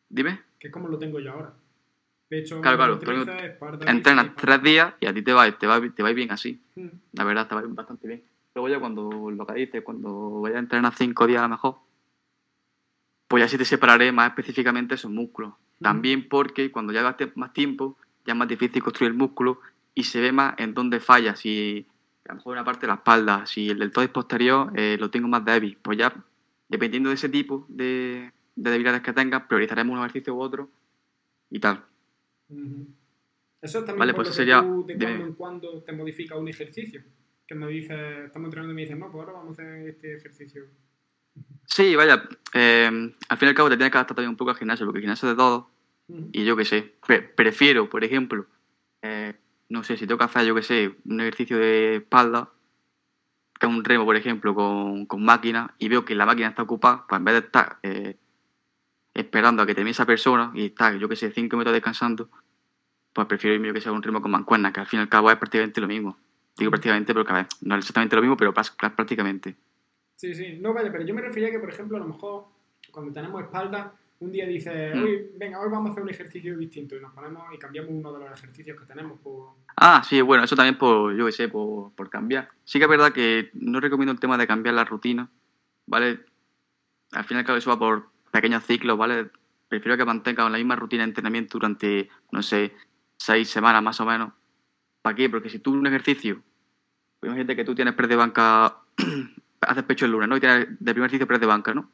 [0.09, 1.53] dime, Que es como lo tengo yo ahora.
[2.29, 5.81] Pecho, Claro, claro, tríceps, espalda, entrenas tres días y a ti te va, te va,
[5.81, 6.61] te va bien así.
[6.75, 6.91] Ujú.
[7.13, 8.25] La verdad, te va bastante bien.
[8.57, 11.77] Luego ya cuando, lo que dices, cuando vayas a entrenar cinco días a lo mejor,
[13.29, 15.53] pues ya sí te separaré más específicamente esos músculos.
[15.79, 19.61] También porque cuando ya gastes más tiempo, ya es más difícil construir el músculo
[19.95, 21.37] y se ve más en dónde falla.
[21.37, 21.87] Si
[22.25, 25.29] a lo mejor una parte de la espalda, si el deltoides posterior eh, lo tengo
[25.29, 26.15] más débil, pues ya
[26.67, 30.71] dependiendo de ese tipo de, de debilidades que tengas, priorizaremos un ejercicio u otro
[31.51, 31.85] y tal.
[33.61, 35.83] Eso es también Vale, por pues lo eso que sería- tú de cuando en cuando
[35.83, 37.03] te modifica un ejercicio.
[37.47, 40.15] Que me dices, estamos entrenando y me dices, no, pues ahora vamos a hacer este
[40.17, 40.65] ejercicio.
[41.67, 42.87] Sí, vaya, eh,
[43.29, 44.99] al fin y al cabo te tienes que adaptar también un poco al gimnasio, porque
[44.99, 45.71] el gimnasio es de todo.
[46.33, 48.47] Y yo qué sé, pre- prefiero, por ejemplo,
[49.03, 49.35] eh,
[49.69, 52.51] no sé, si tengo que hacer, yo qué sé, un ejercicio de espalda,
[53.59, 56.63] que es un remo, por ejemplo, con, con máquina, y veo que la máquina está
[56.63, 58.17] ocupada, pues en vez de estar eh,
[59.15, 62.29] esperando a que termine esa persona y estar, yo qué sé, cinco minutos descansando,
[63.13, 65.03] pues prefiero irme, yo que sé, a un remo con mancuernas, que al fin y
[65.03, 66.17] al cabo es prácticamente lo mismo.
[66.59, 69.55] Digo prácticamente porque, a ver, no es exactamente lo mismo, pero prácticamente.
[70.17, 70.59] Sí, sí.
[70.61, 72.47] No, vaya, pero yo me refería que, por ejemplo, a lo mejor
[72.91, 75.03] cuando tenemos espalda, un día dices, Mm.
[75.03, 78.13] hoy, venga, hoy vamos a hacer un ejercicio distinto y nos ponemos y cambiamos uno
[78.15, 79.19] de los ejercicios que tenemos.
[79.21, 79.51] Por...
[79.77, 82.49] Ah, sí, bueno, eso también por, yo qué sé, por, por cambiar.
[82.65, 85.29] Sí que es verdad que no recomiendo el tema de cambiar la rutina,
[85.85, 86.21] ¿vale?
[87.13, 89.29] Al fin y al cabo eso va por pequeños ciclos, ¿vale?
[89.69, 92.73] Prefiero que mantengan la misma rutina de entrenamiento durante, no sé,
[93.19, 94.33] seis semanas más o menos.
[95.07, 95.31] ¿Para qué?
[95.31, 96.43] Porque si tú un ejercicio,
[97.21, 98.79] pues imagínate que tú tienes press de banca,
[99.61, 100.37] haces pecho el lunes, ¿no?
[100.37, 101.89] Y tienes de primer ejercicio press de banca, ¿no?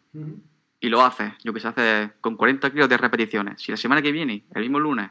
[0.80, 3.60] Y lo haces, yo que sé, hace con 40 kilos de repeticiones.
[3.60, 5.10] Si la semana que viene, el mismo lunes,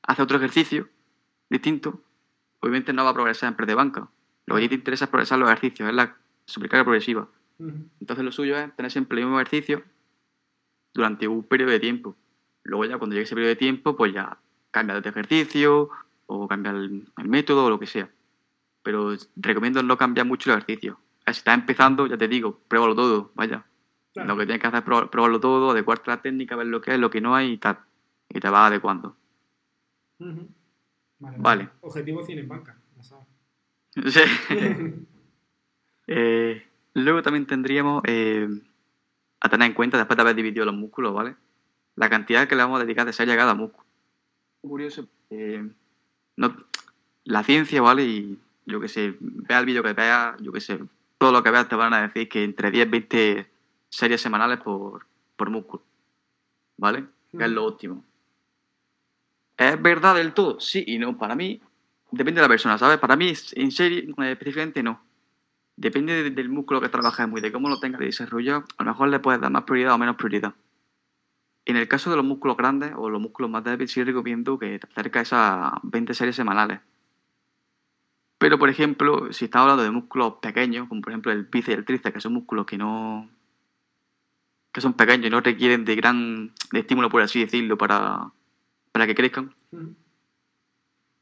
[0.00, 0.88] hace otro ejercicio
[1.50, 2.02] distinto,
[2.60, 4.08] obviamente no va a progresar en press de banca.
[4.46, 7.28] Lo que a ti te interesa es progresar los ejercicios, es la sobrecarga progresiva.
[8.00, 9.82] Entonces lo suyo es tener siempre el mismo ejercicio
[10.94, 12.16] durante un periodo de tiempo.
[12.62, 14.38] Luego ya cuando llegue ese periodo de tiempo, pues ya
[14.70, 15.90] cambia de ejercicio
[16.34, 18.08] o cambia el, el método o lo que sea.
[18.82, 20.98] Pero recomiendo no cambiar mucho el ejercicio.
[21.26, 23.64] Si estás empezando, ya te digo, pruébalo todo, vaya.
[24.12, 24.28] Claro.
[24.30, 26.80] Lo que tienes que hacer es probar- probarlo todo, adecuarte a la técnica, ver lo
[26.80, 27.78] que es, lo que no hay y tal.
[28.28, 29.16] Y te vas adecuando.
[30.18, 30.48] Ujú.
[31.20, 31.68] Vale, Vale.
[31.82, 33.26] Objetivo 100 en banca, ya sabes.
[34.48, 35.04] Sí.
[36.08, 38.48] Eh, luego también tendríamos eh,
[39.40, 41.36] a tener en cuenta, después de haber dividido los músculos, ¿vale?
[41.94, 43.86] La cantidad que le vamos a dedicar de ser a cada músculo.
[44.62, 45.70] Curioso, eh,
[46.36, 46.56] no,
[47.24, 48.04] la ciencia, ¿vale?
[48.04, 50.78] Y yo que sé, vea el vídeo que veas, yo que sé,
[51.18, 53.50] todo lo que veas te van a decir que entre 10 20
[53.88, 55.82] series semanales por, por músculo,
[56.76, 57.04] ¿vale?
[57.36, 58.04] Que es lo óptimo.
[59.56, 60.58] ¿Es verdad del todo?
[60.60, 61.16] Sí y no.
[61.16, 61.60] Para mí,
[62.10, 62.98] depende de la persona, ¿sabes?
[62.98, 65.00] Para mí, en serie, eh, específicamente no.
[65.76, 69.08] Depende de- del músculo que trabajes y de cómo lo tengas desarrollado, a lo mejor
[69.08, 70.54] le puedes dar más prioridad o menos prioridad.
[71.64, 74.78] En el caso de los músculos grandes o los músculos más débiles, sí recomiendo que
[74.78, 76.80] te acerques a esas 20 series semanales.
[78.38, 81.72] Pero, por ejemplo, si estás hablando de músculos pequeños, como por ejemplo el bíceps y
[81.78, 83.30] el tríceps, que son músculos que no.
[84.72, 88.32] que son pequeños y no requieren de gran de estímulo, por así decirlo, para,
[88.90, 89.54] para que crezcan,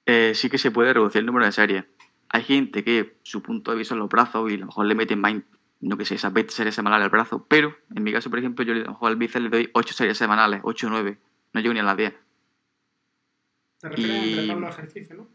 [0.06, 1.84] eh, sí que se puede reducir el número de series.
[2.30, 4.94] Hay gente que su punto de vista son los brazos y a lo mejor le
[4.94, 5.34] meten más,
[5.80, 8.64] no que sé, esas 20 series semanales al brazo, pero en mi caso, por ejemplo,
[8.64, 11.18] yo a al bíceps le doy 8 series semanales, 8 o 9,
[11.54, 12.14] no llego ni a las 10.
[13.80, 15.28] Te refieres Y- entre todos los ejercicios, ¿no?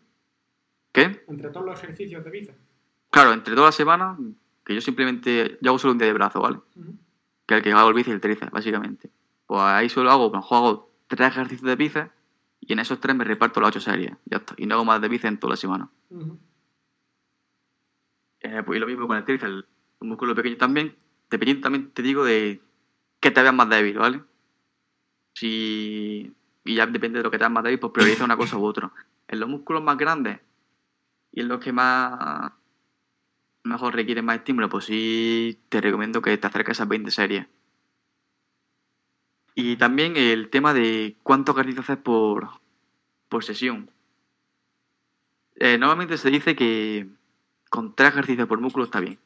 [0.91, 1.25] ¿Qué?
[1.27, 2.57] Entre todos los ejercicios de bíceps.
[3.09, 4.17] Claro, entre todas las semanas,
[4.63, 6.57] que yo simplemente, yo hago solo un día de brazo, ¿vale?
[6.75, 6.95] Ujú.
[7.47, 9.09] Que es el que hago el bíceps y el tríceps, básicamente.
[9.47, 12.11] Pues ahí solo hago, a mejor hago 3 ejercicios de bíceps
[12.61, 14.53] y en esos 3 me reparto las 8 series, ya está.
[14.57, 15.89] Y no hago más de bíceps en toda la semana.
[16.09, 16.37] Ujú.
[18.41, 19.65] Eh, pues y lo mismo con el tríceps,
[20.05, 20.95] un músculo pequeño también.
[21.29, 22.61] Dependiendo también, te digo, de
[23.19, 24.21] que te veas más débil, ¿vale?
[25.33, 26.31] Si...
[26.63, 28.65] Y ya depende de lo que te veas más débil, pues prioriza una cosa u
[28.65, 28.91] otra.
[29.27, 30.39] En los músculos más grandes
[31.31, 32.51] y en los que más
[33.63, 37.47] mejor requieren más estímulo, pues sí te recomiendo que te acerques a esas 20 series.
[39.55, 42.49] Y también el tema de cuánto ejercicio haces por,
[43.29, 43.89] por sesión.
[45.55, 47.07] Eh, normalmente se dice que
[47.69, 49.17] con tres ejercicios por músculo está bien.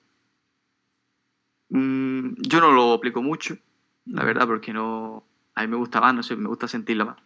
[2.38, 3.58] Yo no lo aplico mucho,
[4.06, 5.24] la verdad, porque no.
[5.56, 7.18] A mí me gusta más, no sé, me gusta sentirlo más.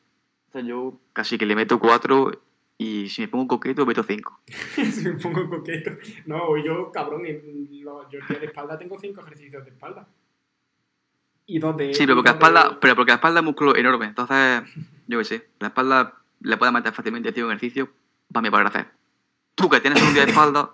[0.48, 2.32] Entonces yo casi que le meto cuatro
[2.78, 4.42] y si me pongo coqueto, meto cinco.
[4.48, 5.92] si me pongo coqueto.
[6.26, 10.08] No, yo, cabrón, yo el día de espalda tengo cinco ejercicios de espalda.
[11.46, 11.94] Y dos de.
[11.94, 14.06] Sí, pero porque, la espalda, pero porque la espalda es músculo enorme.
[14.06, 14.64] Entonces,
[15.08, 17.90] yo qué sé, la espalda le puede meter fácilmente a un ejercicio
[18.32, 18.88] para mí poder hacer.
[19.56, 20.72] Tú que tienes un día de espalda,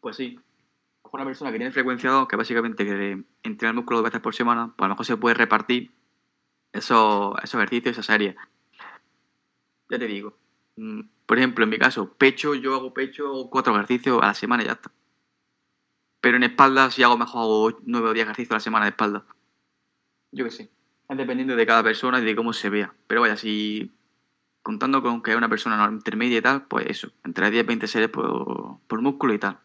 [0.00, 0.38] pues sí.
[1.12, 4.72] Una persona que tiene frecuenciado, que básicamente que entrena el músculo dos veces por semana,
[4.76, 5.90] pues a lo mejor se puede repartir
[6.72, 8.36] esos, esos ejercicios, esa serie.
[9.88, 10.36] Ya te digo.
[10.76, 14.62] Mm, por ejemplo, en mi caso, pecho, yo hago pecho cuatro ejercicios a la semana
[14.62, 14.90] y ya está.
[16.20, 18.90] Pero en espalda, si hago mejor, hago nueve o diez ejercicios a la semana de
[18.90, 19.24] espalda.
[20.32, 20.70] Yo qué sé.
[21.08, 22.92] Es dependiendo de cada persona y de cómo se vea.
[23.06, 23.92] Pero vaya, si
[24.62, 27.86] contando con que es una persona intermedia y tal, pues eso, entre 10 y 20
[27.86, 29.58] series por, por músculo y tal.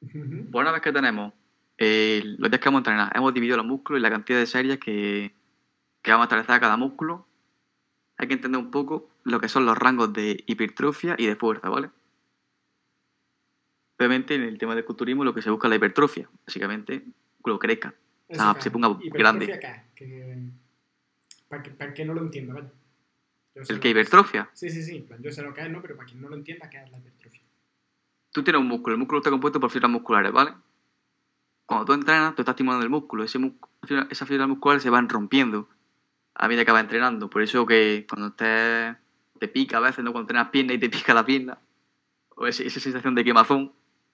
[0.00, 0.14] Pues
[0.52, 1.32] una vez que tenemos
[1.76, 4.46] eh, los días que vamos a entrenar, hemos dividido los músculos y la cantidad de
[4.46, 5.32] series que,
[6.02, 7.26] que vamos a establecer a cada músculo,
[8.16, 11.68] hay que entender un poco lo que son los rangos de hipertrofia y de fuerza,
[11.68, 11.90] ¿vale?
[13.98, 17.50] Obviamente en el tema del culturismo lo que se busca es la hipertrofia, básicamente que
[17.50, 17.94] lo crezca,
[18.28, 19.46] o sea, se ponga grande.
[19.94, 20.52] Qué?
[21.48, 22.68] Para, que, para que no lo entienda, ¿vale?
[23.54, 24.50] ¿El que hipertrofia?
[24.52, 25.06] Sí, sí, sí.
[25.20, 25.82] Yo sé lo que es, ¿no?
[25.82, 27.40] Pero para quien no lo entienda, ¿qué es la hipertrofia?
[28.38, 28.94] Tú tienes un músculo.
[28.94, 30.54] El músculo está compuesto por fibras musculares, ¿vale?
[31.66, 33.24] Cuando tú entrenas, tú estás estimulando el músculo.
[33.24, 33.40] Ese
[34.10, 35.68] esas fibras musculares se van rompiendo
[36.36, 37.28] a medida que vas entrenando.
[37.28, 38.94] Por eso que cuando te,
[39.40, 40.12] te pica a veces, ¿no?
[40.12, 41.58] Cuando entrenas pierna y te pica la pierna,
[42.36, 43.72] o esa, sensación de quemazón,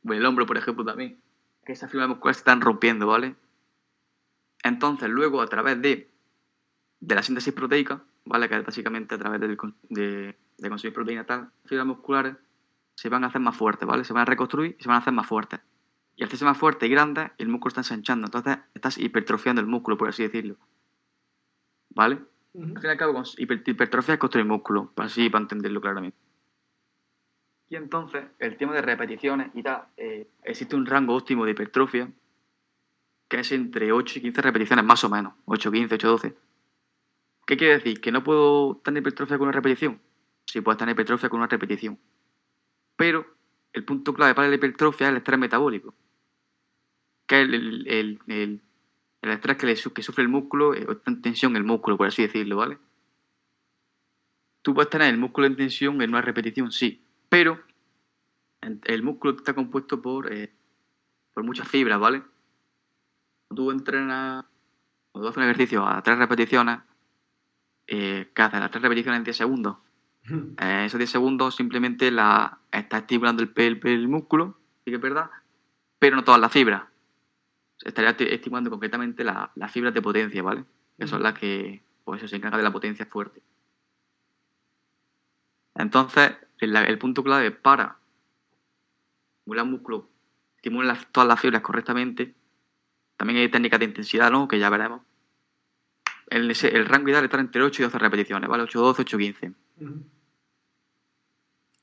[0.08, 1.20] o el hombro, por ejemplo, también,
[1.66, 3.34] esas fibras musculares se están rompiendo, ¿vale?
[4.62, 6.10] Entonces, luego, a través de,
[7.00, 8.48] de la síntesis proteica, ¿vale?
[8.48, 12.36] Que básicamente a través de, de consumir proteína tal, fibras musculares
[12.94, 14.04] se van a hacer más fuertes, ¿vale?
[14.04, 15.60] Se van a reconstruir y se van a hacer más fuertes.
[16.16, 18.26] Y al hacerse más fuerte y grande, el músculo está ensanchando.
[18.26, 20.56] Entonces estás hipertrofiando el músculo, por así decirlo.
[21.90, 22.20] ¿Vale?
[22.54, 26.16] Al fin y al cabo, hipertrofia es construir músculo, así para entenderlo claramente.
[27.68, 32.08] Y entonces, el tema de repeticiones y tal, eh, existe un rango óptimo de hipertrofia
[33.28, 35.34] que es entre 8 y 15 repeticiones más o menos.
[35.46, 36.36] 8, 15, 8, 12.
[37.46, 38.00] ¿Qué quiere decir?
[38.00, 40.00] ¿Que no puedo tener hipertrofia con una repetición?
[40.46, 41.98] Sí, puedes tener hipertrofia con una repetición.
[42.96, 43.26] Pero
[43.72, 45.94] el punto clave para la hipertrofia es el estrés metabólico.
[47.26, 48.60] Que es el,
[49.22, 52.78] estrés que, sufre el músculo, eh, está en tensión el músculo, por así decirlo, ¿vale?
[54.62, 57.60] Tú puedes tener el músculo en tensión en una repetición, sí, pero
[58.60, 60.52] el músculo está compuesto por, eh,
[61.34, 62.22] por muchas fibras, ¿vale?
[63.48, 64.44] Cuando tú entrenas,
[65.12, 66.78] cuando tú haces un ejercicio a tres repeticiones,
[67.86, 68.60] eh, ¿qué haces?
[68.60, 69.76] Las tres repeticiones en 10 segundos.
[70.30, 75.30] Eh, esos 10 segundos simplemente la, está estimulando el, el, músculo, sí que es verdad,
[75.98, 76.84] pero no todas las fibras.
[77.84, 80.64] Estaría estimulando concretamente las fibras de potencia, ¿vale?
[80.98, 83.42] Que son las que, pues se encarga de la potencia fuerte.
[85.74, 87.98] Entonces, el, punto clave para
[89.38, 90.08] estimular el músculo,
[90.56, 92.34] estimular todas las fibras correctamente,
[93.16, 94.48] también hay técnicas de intensidad, ¿no?
[94.48, 95.02] Que ya veremos.
[96.28, 98.62] El, el rango ideal está entre 8 y 12 repeticiones, ¿vale?
[98.62, 99.63] 8, 12, 8, 15.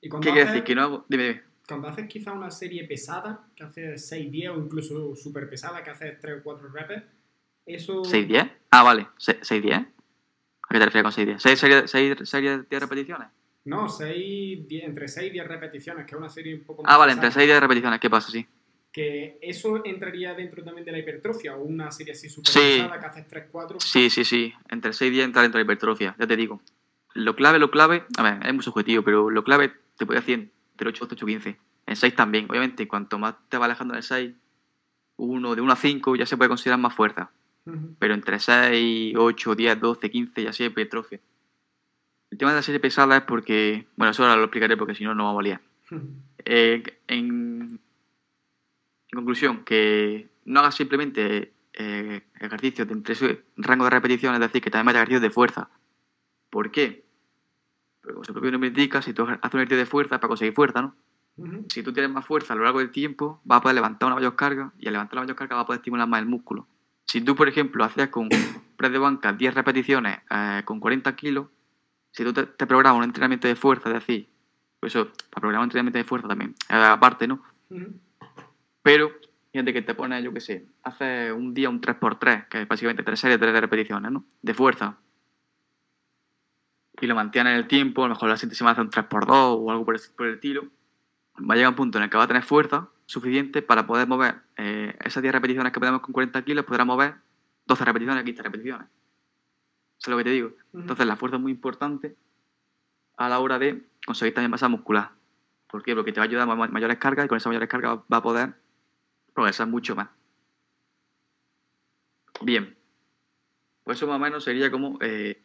[0.01, 0.63] ¿Qué quiere decir?
[0.63, 1.05] Que no hago...
[1.07, 1.41] Dime, dime.
[1.67, 5.89] Cuando haces quizá una serie pesada, que haces 6, 10 o incluso súper pesada, que
[5.89, 7.03] haces 3 o 4 reps,
[7.65, 8.01] eso...
[8.03, 8.51] ¿6, 10?
[8.71, 9.07] Ah, vale.
[9.17, 9.77] ¿6, 10?
[9.77, 9.87] ¿A
[10.69, 11.45] qué te refieres con 6, 10?
[11.45, 11.55] ¿6
[11.87, 13.27] series, series de repeticiones?
[13.63, 16.91] No, 6, 10, entre 6 y 10 repeticiones, que es una serie un poco más.
[16.93, 18.31] Ah, vale, entre 6 y 10 repeticiones, ¿qué pasa?
[18.31, 18.47] Sí.
[18.91, 23.05] Que eso entraría dentro también de la hipertrofia o una serie así súper pesada que
[23.05, 23.79] haces 3, 4.
[23.79, 24.53] Sí, sí, sí.
[24.67, 26.59] Entre 6 y 10 entra dentro de la hipertrofia, ya te digo.
[27.13, 30.51] Lo clave, lo clave, a ver, es muy subjetivo, pero lo clave te puede decir
[30.71, 31.57] entre 8, 8, 15.
[31.87, 34.33] En 6 también, obviamente, cuanto más te va alejando en el 6,
[35.17, 37.31] uno, de 1 a 5 ya se puede considerar más fuerza.
[37.99, 41.19] Pero entre 6, 8, 10, 12, 15 ya hay hipertrofia.
[42.31, 45.03] El tema de la serie pesada es porque, bueno, eso ahora lo explicaré porque si
[45.03, 45.59] no, no va a valer.
[46.45, 47.79] Eh, en,
[49.13, 54.61] conclusión, que no hagas simplemente eh, ejercicios de entre ese rango de repetición, es decir,
[54.61, 55.69] que también vaya ejercicios de fuerza
[56.51, 57.03] ¿Por qué?
[58.01, 60.27] Porque como su propio nombre indica, si tú haces un ejercicio de fuerza es para
[60.27, 60.95] conseguir fuerza, ¿no?
[61.69, 64.15] Si tú tienes más fuerza a lo largo del tiempo, vas a poder levantar una
[64.15, 66.67] mayor carga y al levantar la mayor carga vas a poder estimular más el músculo.
[67.05, 68.29] Si tú, por ejemplo, hacías con
[68.77, 71.47] press de banca 10 repeticiones eh, con 40 kilos,
[72.11, 74.29] si tú te, te programas un entrenamiento de fuerza, es decir,
[74.79, 77.41] pues eso, para programar un entrenamiento de fuerza también, eh, aparte, ¿no?
[78.83, 79.11] Pero,
[79.51, 83.03] fíjate que te pones, yo qué sé, haces un día un 3x3, que es básicamente
[83.03, 84.25] tres series, tres repeticiones, ¿no?
[84.41, 84.97] De fuerza.
[87.01, 89.27] Y lo mantienes en el tiempo, a lo mejor la siguiente semana hace un 3x2
[89.59, 90.63] o algo por el, por el estilo.
[91.37, 94.07] Va a llegar un punto en el que va a tener fuerza suficiente para poder
[94.07, 97.15] mover eh, esas 10 repeticiones que podemos con 40 kilos, podrás mover
[97.65, 98.87] 12 repeticiones, 15 repeticiones.
[98.87, 98.93] Eso
[99.99, 100.51] es lo que te digo.
[100.73, 102.15] Entonces la fuerza es muy importante
[103.17, 105.09] a la hora de conseguir también masa muscular.
[105.67, 105.95] ¿Por qué?
[105.95, 108.17] Porque te va a ayudar a ma- mayores cargas y con esas mayores cargas va
[108.17, 108.53] a poder
[109.33, 110.09] progresar mucho más.
[112.41, 112.75] Bien.
[113.83, 115.41] Pues eso más o menos sería como eh,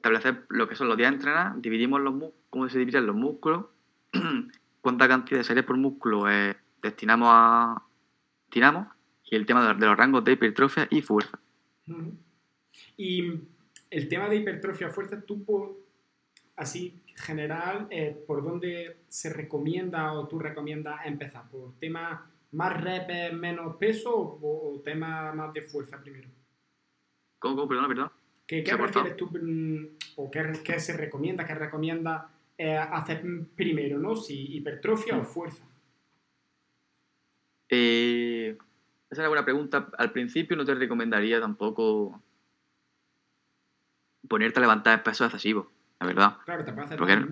[0.00, 3.16] establecer lo que son los días de entrenar, dividimos los músculos, cómo se dividen los
[3.16, 3.66] músculos,
[4.80, 7.82] cuánta cantidad de series por músculo eh, destinamos a
[8.46, 8.88] destinamos
[9.30, 11.38] y el tema de, de los rangos de hipertrofia y fuerza.
[12.96, 13.40] Y
[13.90, 15.76] el tema de hipertrofia fuerza, tú por,
[16.56, 21.48] así general, eh, ¿por dónde se recomienda o tú recomiendas empezar?
[21.50, 26.28] ¿Por tema más repes, menos peso o, o tema más de fuerza primero?
[27.38, 27.68] ¿Cómo, cómo?
[27.68, 28.12] Perdona, perdona.
[28.50, 29.86] ¿Qué, qué prefieres tú mm,
[30.16, 33.22] o qué, qué se recomienda, qué recomienda eh, hacer
[33.54, 34.16] primero, ¿no?
[34.16, 35.62] Si hipertrofia o fuerza.
[37.68, 39.88] Eh, esa es una buena pregunta.
[39.96, 42.20] Al principio no te recomendaría tampoco
[44.26, 45.68] ponerte a levantar pesos excesivos,
[46.00, 46.38] la verdad.
[46.44, 47.28] Claro, te puede hacer Porque- daño.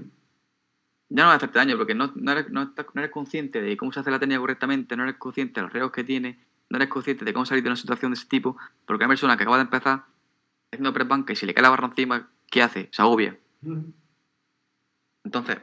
[1.08, 3.60] Ya no va a hacerte daño porque no, no, eres, no, estás- no eres consciente
[3.60, 6.38] de cómo se hace la técnica correctamente, no eres consciente de los riesgos que tiene,
[6.70, 9.36] no eres consciente de cómo salir de una situación de ese tipo, porque una persona
[9.36, 10.04] que acaba de empezar
[10.70, 12.88] haciendo press banca y si le cae la barra encima, ¿qué hace?
[12.92, 13.36] Se agobia.
[15.24, 15.58] Entonces,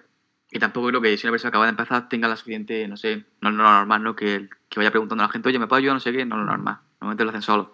[0.52, 3.26] y tampoco creo que si una persona acaba de empezar tenga la suficiente, no sé,
[3.42, 4.16] no no lo normal, ¿no?
[4.16, 5.96] Que, que vaya preguntando a la gente, oye, ¿me puedo ayudar?
[5.96, 6.80] No sé qué, no lo normal.
[7.00, 7.68] Normalmente lo hacen solos.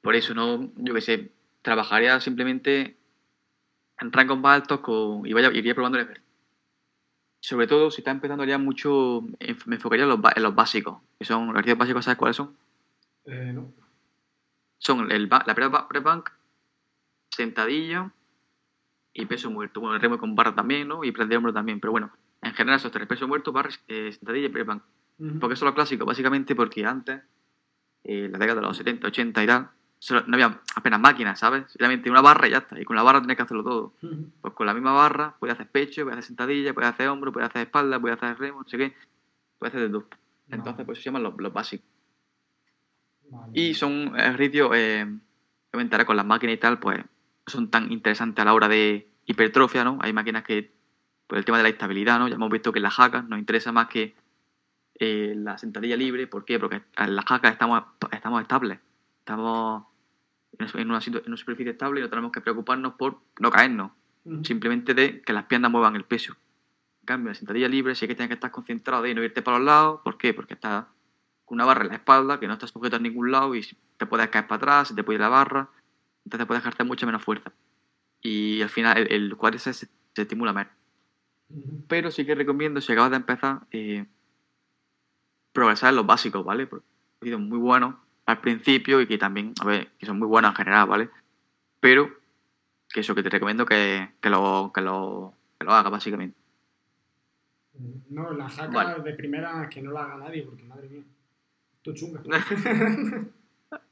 [0.00, 2.96] Por eso, no, yo qué sé, trabajaría simplemente
[4.00, 6.30] en rangos más altos con, y vaya, iría probando el ejercicio.
[7.40, 11.00] Sobre todo, si está empezando ya mucho, enf- me enfocaría en los, en los básicos,
[11.18, 12.56] que son los ejercicios básicos, ¿sabes cuáles son?
[13.26, 13.72] Eh, no.
[14.82, 16.30] Son el, ba- la press ba- press bank,
[17.30, 18.10] sentadilla
[19.12, 19.80] y peso muerto.
[19.80, 21.04] Bueno, el remo con barra también, ¿no?
[21.04, 21.78] Y press de hombro también.
[21.80, 24.82] Pero bueno, en general esos tres, peso muerto, barra, eh, sentadilla y press bank.
[25.18, 25.38] Ujú.
[25.38, 26.06] ¿Por qué son los clásicos?
[26.06, 27.20] Básicamente porque antes,
[28.04, 31.38] eh, en la década de los 70, 80 y tal, solo- no había apenas máquinas,
[31.38, 31.70] ¿sabes?
[31.70, 32.80] Simplemente una barra y ya está.
[32.80, 33.94] Y con la barra tienes que hacerlo todo.
[34.40, 37.48] Pues con la misma barra puedes hacer pecho, puedes hacer sentadilla, puedes hacer hombro, puedes
[37.48, 38.96] hacer espalda, puedes hacer remo, no sé qué.
[39.60, 40.08] Puedes hacer de todo.
[40.48, 41.86] Entonces, Vale, pues eso se llaman los, los básicos.
[43.32, 43.52] Vale.
[43.54, 45.06] Y son ejercicios, eh,
[45.72, 47.02] obviamente ahora con las máquinas y tal, pues
[47.46, 49.98] son tan interesantes a la hora de hipertrofia, ¿no?
[50.00, 50.72] Hay máquinas que,
[51.26, 52.28] por el tema de la estabilidad, ¿no?
[52.28, 54.14] Ya hemos visto que en las jacas nos interesa más que
[54.98, 56.26] eh, la sentadilla libre.
[56.26, 56.58] ¿Por qué?
[56.58, 58.78] Porque en las jacas estamos, estamos estables.
[59.18, 59.84] Estamos
[60.58, 63.92] en una, en una superficie estable y no tenemos que preocuparnos por no caernos.
[64.24, 64.44] Ujú.
[64.44, 66.36] Simplemente de que las piernas muevan el peso.
[67.00, 69.58] En cambio, en sentadilla libre sí que tienes que estar concentrado y no irte para
[69.58, 70.00] los lados.
[70.04, 70.34] ¿Por qué?
[70.34, 70.86] Porque estás
[71.44, 74.06] con una barra en la espalda que no estás sujeto a ningún lado y te
[74.06, 75.68] puedes caer para atrás, se te puede ir la barra,
[76.24, 77.52] entonces puedes ejercer mucha menos fuerza.
[78.20, 80.72] Y al final el, el cuádriceps se, se estimula menos.
[81.88, 84.06] Pero sí que recomiendo, si acabas de empezar, eh,
[85.52, 86.66] progresar en los básicos, ¿vale?
[86.66, 86.86] Porque
[87.20, 90.50] han sido muy buenos al principio y que también, a ver, que son muy buenos
[90.52, 91.10] en general, ¿vale?
[91.80, 92.10] Pero
[92.88, 96.36] que eso que te recomiendo que, que lo, que lo, que lo hagas, básicamente.
[98.10, 99.02] No, la jaca Vale.
[99.02, 101.02] de primera que no la haga nadie, porque madre mía.
[101.82, 102.22] Esto chunga.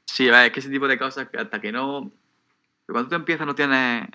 [0.05, 2.11] Sí, es que ese tipo de cosas hasta que no.
[2.85, 4.07] que Cuando tú empiezas no tienes.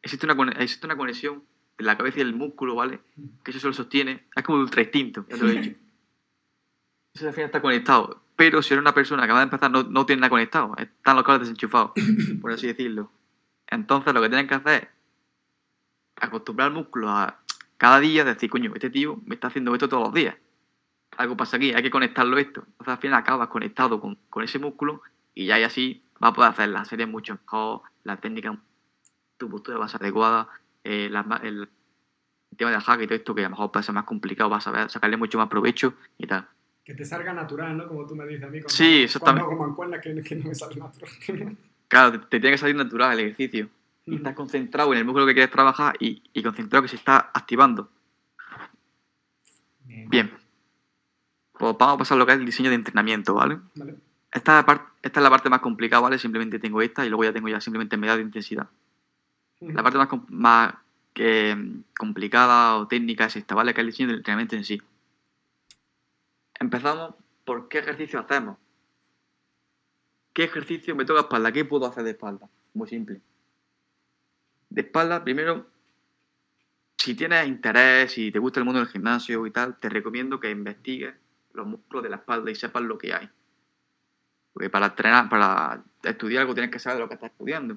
[0.00, 1.42] Existe una, existe una conexión
[1.76, 3.00] de la cabeza y el músculo, ¿vale?
[3.42, 4.26] Que eso se lo sostiene.
[4.34, 5.76] Es como de ultra instinto, ya te lo he dicho.
[7.14, 8.22] Eso al final está conectado.
[8.36, 10.76] Pero si eres una persona que va a empezar, no, no tiene nada conectado.
[10.78, 11.90] Están los cables desenchufados,
[12.40, 13.10] por así decirlo.
[13.66, 14.82] Entonces lo que tienes que hacer
[16.16, 17.40] es acostumbrar al músculo a
[17.76, 20.36] cada día decir, coño, este tío me está haciendo esto todos los días.
[21.20, 22.62] Algo pasa aquí, hay que conectarlo esto.
[22.66, 25.02] Entonces al final acabas conectado con, con ese músculo
[25.34, 28.56] y ya y así vas a poder hacer las series mucho mejor, la técnica,
[29.36, 30.48] tu postura va a ser adecuada,
[30.82, 31.10] eh,
[31.42, 31.68] el, el
[32.56, 34.66] tema del hack y todo esto que a lo mejor puede ser más complicado, vas
[34.66, 36.48] a ver, sacarle mucho más provecho y tal.
[36.82, 37.86] Que te salga natural, ¿no?
[37.86, 38.62] Como tú me dices a mí.
[38.62, 39.46] Cuando, Sí, exactamente.
[39.46, 41.10] Como mancuernas que, que no me sale natural.
[41.88, 43.68] Claro, te, te tiene que salir natural el ejercicio.
[44.06, 47.30] Y estás concentrado en el músculo que quieres trabajar y, y concentrado que se está
[47.34, 47.90] activando.
[50.08, 50.39] Bien.
[51.60, 53.58] Pues vamos a pasar a lo que es el diseño de entrenamiento, ¿vale?
[53.74, 53.96] Vale.
[54.32, 54.64] Esta,
[55.02, 56.18] es la parte más complicada, ¿vale?
[56.18, 58.66] Simplemente tengo esta y luego ya tengo ya simplemente medida de intensidad.
[59.60, 60.74] La parte más, más
[61.12, 61.54] que,
[61.98, 63.74] complicada o técnica es esta, ¿vale?
[63.74, 64.80] Que es el diseño del entrenamiento en sí.
[66.58, 68.56] Empezamos por qué ejercicio hacemos.
[70.32, 71.52] ¿qué ejercicio me toca espalda?
[71.52, 72.48] ¿Qué puedo hacer de espalda?
[72.72, 73.20] Muy simple.
[74.70, 75.66] De espalda, primero,
[76.96, 80.50] si tienes interés, si te gusta el mundo del gimnasio y tal, te recomiendo que
[80.50, 81.19] investigues
[81.52, 83.28] los músculos de la espalda y sepas lo que hay.
[84.52, 87.76] Porque para entrenar, para estudiar algo tienes que saber de lo que estás estudiando.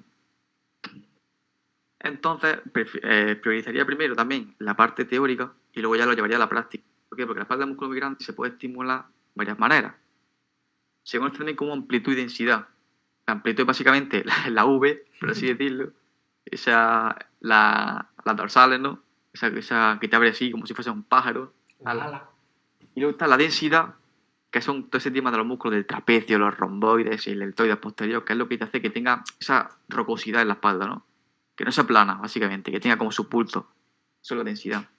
[2.00, 2.60] Entonces,
[3.02, 6.84] eh, priorizaría primero también la parte teórica y luego ya lo llevaría a la práctica.
[7.08, 7.26] ¿Por qué?
[7.26, 9.96] Porque la espalda es un músculo muy grande y se puede estimular de varias maneras.
[11.04, 12.68] Se conoce como amplitud y densidad.
[13.26, 15.92] La amplitud es básicamente la, V, por así decirlo.
[16.46, 19.02] Esa, la, las dorsales, ¿no?
[19.32, 21.54] Esa, esa, que te abre así como si fuese un pájaro.
[22.96, 23.96] Y luego está la densidad,
[24.52, 27.78] que son todo ese tema de los músculos del trapecio, los romboides y el deltoides
[27.78, 31.06] posterior, que es lo que te hace que tenga esa rocosidad en la espalda, ¿no?
[31.56, 33.68] Que no sea plana, básicamente, que tenga como su pulso.
[34.22, 34.90] Eso es la densidad.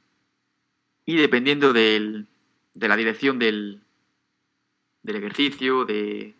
[1.06, 2.26] Y dependiendo de
[2.74, 3.82] la dirección del,
[5.02, 6.34] del ejercicio, de,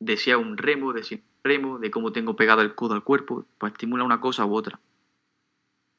[0.00, 2.94] de si es un remo, de si un remo, de cómo tengo pegado el codo
[2.94, 4.80] al cuerpo, pues estimula una cosa u otra.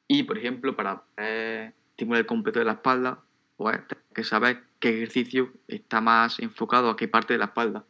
[0.08, 3.20] Y, por ejemplo, para eh, estimular el completo de la espalda,
[3.62, 3.80] pues
[4.14, 7.84] que saber qué ejercicio está más enfocado a qué parte de la espalda.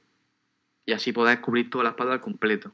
[0.86, 2.72] Y así podés cubrir toda la espalda al completo.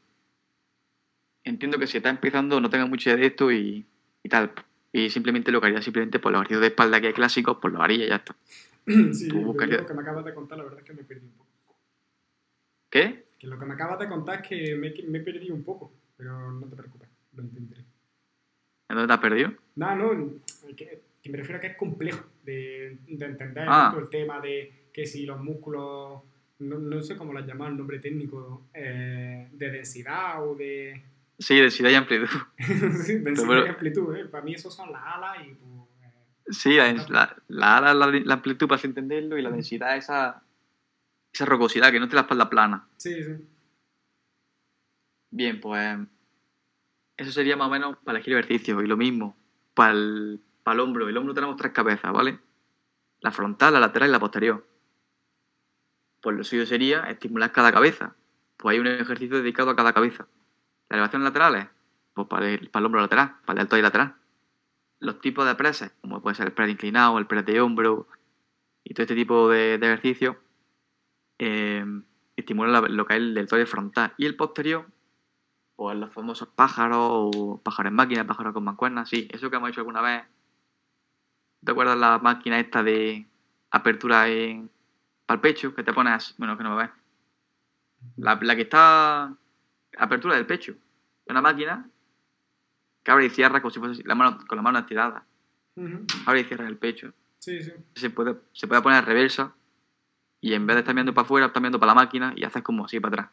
[1.45, 3.87] Entiendo que si estás empezando no tengas mucha idea de esto y,
[4.23, 4.53] y tal.
[4.93, 7.73] Y simplemente lo que haría simplemente por los ejercicios de espalda que hay clásicos, pues
[7.73, 8.37] lo haría y ya está.
[9.13, 11.49] sí, lo que me acabas de contar, la verdad es que me perdí un poco.
[12.91, 13.25] ¿Qué?
[13.39, 15.93] Que lo que me acabas de contar es que me, me he perdido un poco,
[16.17, 17.85] pero no te preocupes, lo entenderé.
[18.89, 19.53] ¿En dónde te has perdido?
[19.77, 20.41] No, no,
[20.75, 23.89] que, me refiero a que es complejo de, de entender Ah.
[23.93, 26.23] todo el tema de que si los músculos,
[26.61, 31.03] no, no sé cómo las llaman, el nombre técnico, eh, de densidad o de...
[31.39, 32.27] Sí, densidad y amplitud.
[33.05, 34.25] sí, densidad Pero- y amplitud, ¿eh?
[34.27, 36.13] Para mí esos son las alas y pues, eh,
[36.51, 40.05] Sí, la, la, la ala es la, la amplitud para entenderlo y la densidad es
[40.05, 40.43] esa,
[41.33, 42.89] esa rocosidad, que no te la espalda plana.
[42.97, 43.33] sí, sí.
[45.31, 45.99] Bien, pues
[47.19, 48.81] eso sería más o menos para elegir ejercicio.
[48.83, 49.37] Y lo mismo
[49.75, 51.09] para el, para el hombro.
[51.09, 52.39] El hombro tenemos tres cabezas, ¿vale?
[53.21, 54.67] La frontal, la lateral y la posterior.
[56.21, 58.15] Pues lo suyo sería estimular cada cabeza.
[58.59, 60.27] Pues hay un ejercicio dedicado a cada cabeza.
[60.91, 61.69] Las elevaciones laterales,
[62.13, 64.15] pues para el, para el hombro lateral, para el deltoide lateral.
[65.01, 68.09] Los tipos de presses, como puede ser el press inclinado, el press de hombro
[68.85, 70.37] y todo este tipo de, de ejercicios,
[71.39, 71.83] eh,
[72.37, 74.13] estimulan la- lo que es el deltoide frontal.
[74.19, 74.87] Y el posterior,
[75.77, 77.31] pues los famosos pájaros
[77.63, 80.25] pájaros en máquina, pájaros con mancuernas, sí, eso que hemos hecho alguna vez.
[81.65, 83.27] ¿Te acuerdas la máquina esta de
[83.71, 84.71] apertura en
[85.27, 85.75] para el pecho?
[85.75, 86.91] Que te pones, bueno, que no me ves.
[88.17, 89.33] La, la que está
[89.99, 90.75] apertura del pecho.
[91.27, 91.89] Una máquina
[93.03, 95.25] que abre y cierra como si fuese la mano, con la mano estirada.
[96.27, 97.13] Abre y cierra el pecho.
[97.39, 97.73] Sí, sí.
[97.95, 99.53] Se puede, se puede poner reversa
[100.41, 102.63] y en vez de estar mirando para afuera, estás mirando para la máquina y haces
[102.63, 103.31] como así para atrás.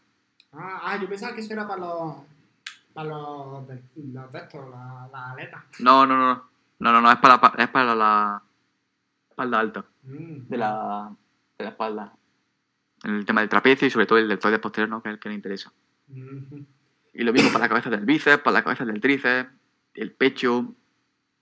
[0.54, 2.16] Ah, ah, yo pensaba que eso era para los.
[2.94, 5.64] Para los los de estos, la- las aletas.
[5.80, 6.50] No, no, no,
[6.80, 6.92] no.
[6.92, 8.44] No, no, es para, la- es para la
[9.30, 9.86] espalda alta.
[10.04, 10.48] Mm.
[10.50, 11.16] de la,
[11.58, 12.14] de la espalda.
[13.04, 15.02] El tema del trapecio y sobre todo el deltoides posterior, ¿no?
[15.04, 15.72] que es el que le interesa.
[16.08, 19.50] Y lo mismo para la cabeza del bíceps, para la cabeza del tríceps,
[19.94, 20.76] el pecho.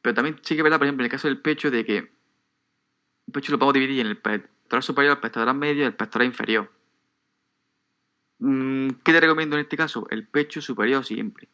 [0.01, 1.97] Pero también sí que es verdad, por ejemplo, en el caso del pecho, de que
[1.97, 2.09] el
[3.33, 6.71] pecho lo podemos dividir en el pectoral superior, el pectoral medio y el pectoral inferior.
[8.39, 10.07] Mm, ¿Qué te recomiendo en este caso?
[10.09, 11.47] El pecho superior siempre.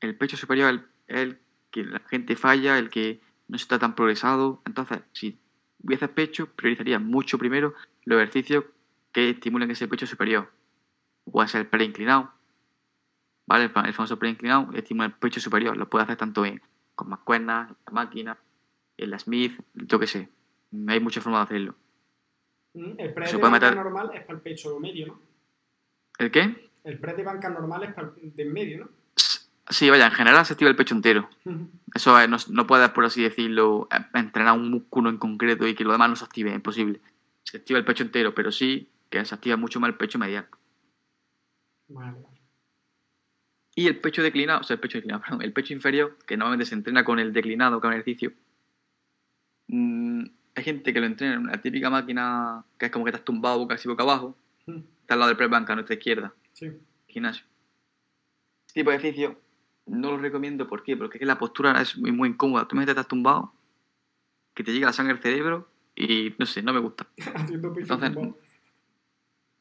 [0.00, 1.40] El pecho superior es el, es el
[1.72, 4.62] que la gente falla, el que no está tan progresado.
[4.66, 5.38] Entonces, si
[5.80, 8.64] voy a hacer pecho, priorizaría mucho primero los ejercicios
[9.10, 10.50] que estimulen ese pecho superior.
[11.24, 12.30] Puede ser el preinclinado,
[13.46, 13.64] ¿vale?
[13.64, 15.76] El, fa- el famoso preinclinado estimula el pecho superior.
[15.76, 16.60] Lo puede hacer tanto en,
[16.94, 18.38] con mancuernas, en la máquina,
[18.96, 20.28] en la Smith, yo qué sé.
[20.88, 21.74] Hay muchas formas de hacerlo.
[22.74, 25.20] Mm, El press de banca meter- normal es para el pecho medio, ¿no?
[26.18, 26.70] ¿El qué?
[26.84, 28.88] El press de banca normal es para el de medio, ¿no?
[29.72, 31.30] Sí, vaya, en general se activa el pecho entero.
[31.94, 35.74] Eso es, no, no puedes, por así decirlo, eh, entrenar un músculo en concreto y
[35.74, 37.00] que lo demás no se active, es imposible.
[37.44, 40.46] Se activa el pecho entero, pero sí que se activa mucho más el pecho medial.
[41.88, 42.18] Vale.
[43.74, 46.66] Y el pecho declinado, o sea, el pecho declinado, perdón, el pecho inferior, que normalmente
[46.66, 48.32] se entrena con el declinado, con el ejercicio.
[49.68, 53.24] mm, hay gente que lo entrena en una típica máquina que es como que estás
[53.24, 54.36] tumbado boca así boca abajo,
[55.00, 56.70] está al lado del press banca a nuestra izquierda, Sí.
[57.06, 57.46] gimnasio.
[58.66, 59.40] Este tipo de ejercicio
[59.86, 60.96] no lo recomiendo, ¿por qué?
[60.96, 62.66] Porque es que la postura es muy, muy incómoda.
[62.66, 63.52] Tú me estás tumbado,
[64.54, 67.06] que te llega la sangre al cerebro y no sé, no me gusta.
[67.34, 68.38] Haciendo pecho Entonces, tumbado.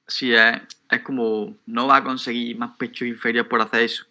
[0.08, 4.06] Sí, es, es como no va a conseguir más pecho inferior por hacer eso.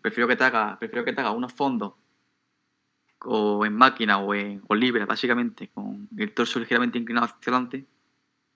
[0.00, 1.92] Prefiero que te haga, prefiero que te haga unos fondos
[3.24, 7.84] o en máquina o, en, o libre, básicamente, con el torso ligeramente inclinado hacia adelante,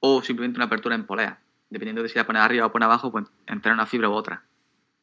[0.00, 1.40] o simplemente una apertura en polea.
[1.70, 4.44] dependiendo de si la pones arriba o pones abajo, pues entrar una fibra u otra.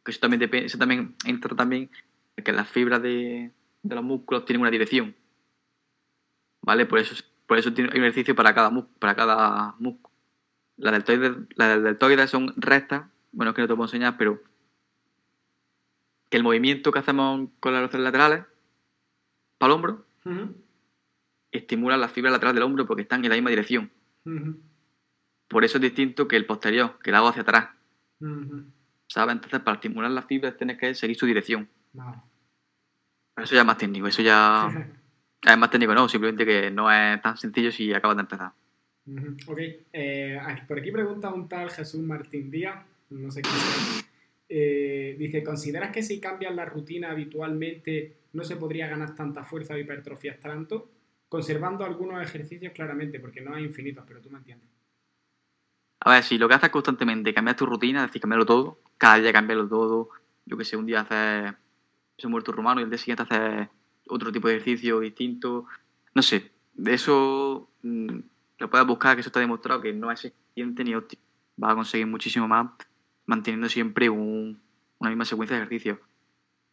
[0.10, 1.90] Eso también, depende, eso también entra también
[2.36, 3.52] en que las fibras de,
[3.84, 5.16] de los músculos tienen una dirección.
[6.62, 6.86] ¿Vale?
[6.86, 10.14] Por eso, por eso tiene un ejercicio para cada, para cada músculo.
[10.78, 14.42] Las deltoides, las deltoides son rectas, bueno, es que no te puedo enseñar, pero
[16.30, 18.46] que el movimiento que hacemos con las luces laterales
[19.58, 20.06] para el hombro
[21.52, 23.92] estimula las fibras laterales del hombro porque están en la misma dirección.
[25.48, 27.70] Por eso es distinto que el posterior, que el hago hacia atrás.
[29.10, 29.34] ¿Sabes?
[29.34, 31.68] Entonces, para estimular las fibras tienes que seguir su dirección.
[33.36, 34.70] Eso ya es más técnico, eso ya
[35.42, 38.52] es más técnico, no, simplemente que no es tan sencillo si acabas de empezar.
[39.48, 39.60] Ok,
[39.92, 44.06] eh, por aquí pregunta un tal Jesús Martín Díaz, no sé quién es.
[44.48, 49.74] Eh, dice, ¿consideras que si cambias la rutina habitualmente no se podría ganar tanta fuerza
[49.74, 50.90] o hipertrofias tanto?
[51.28, 54.68] Conservando algunos ejercicios claramente, porque no hay infinitos, pero tú me entiendes.
[56.02, 59.18] A ver, si lo que haces constantemente cambias tu rutina, es decir, cambiarlo todo, cada
[59.18, 60.10] día cambiarlo todo,
[60.46, 61.56] yo que sé, un día haces
[62.24, 63.70] un muerto rumano y el día siguiente haces
[64.08, 65.66] otro tipo de ejercicio distinto,
[66.14, 68.20] no sé, de eso mm,
[68.60, 71.24] lo puedes buscar, que eso está demostrado que no es eficiente ni óptimo.
[71.56, 72.72] Vas a conseguir muchísimo más
[73.26, 74.58] manteniendo siempre una
[75.10, 76.00] misma secuencia de ejercicios.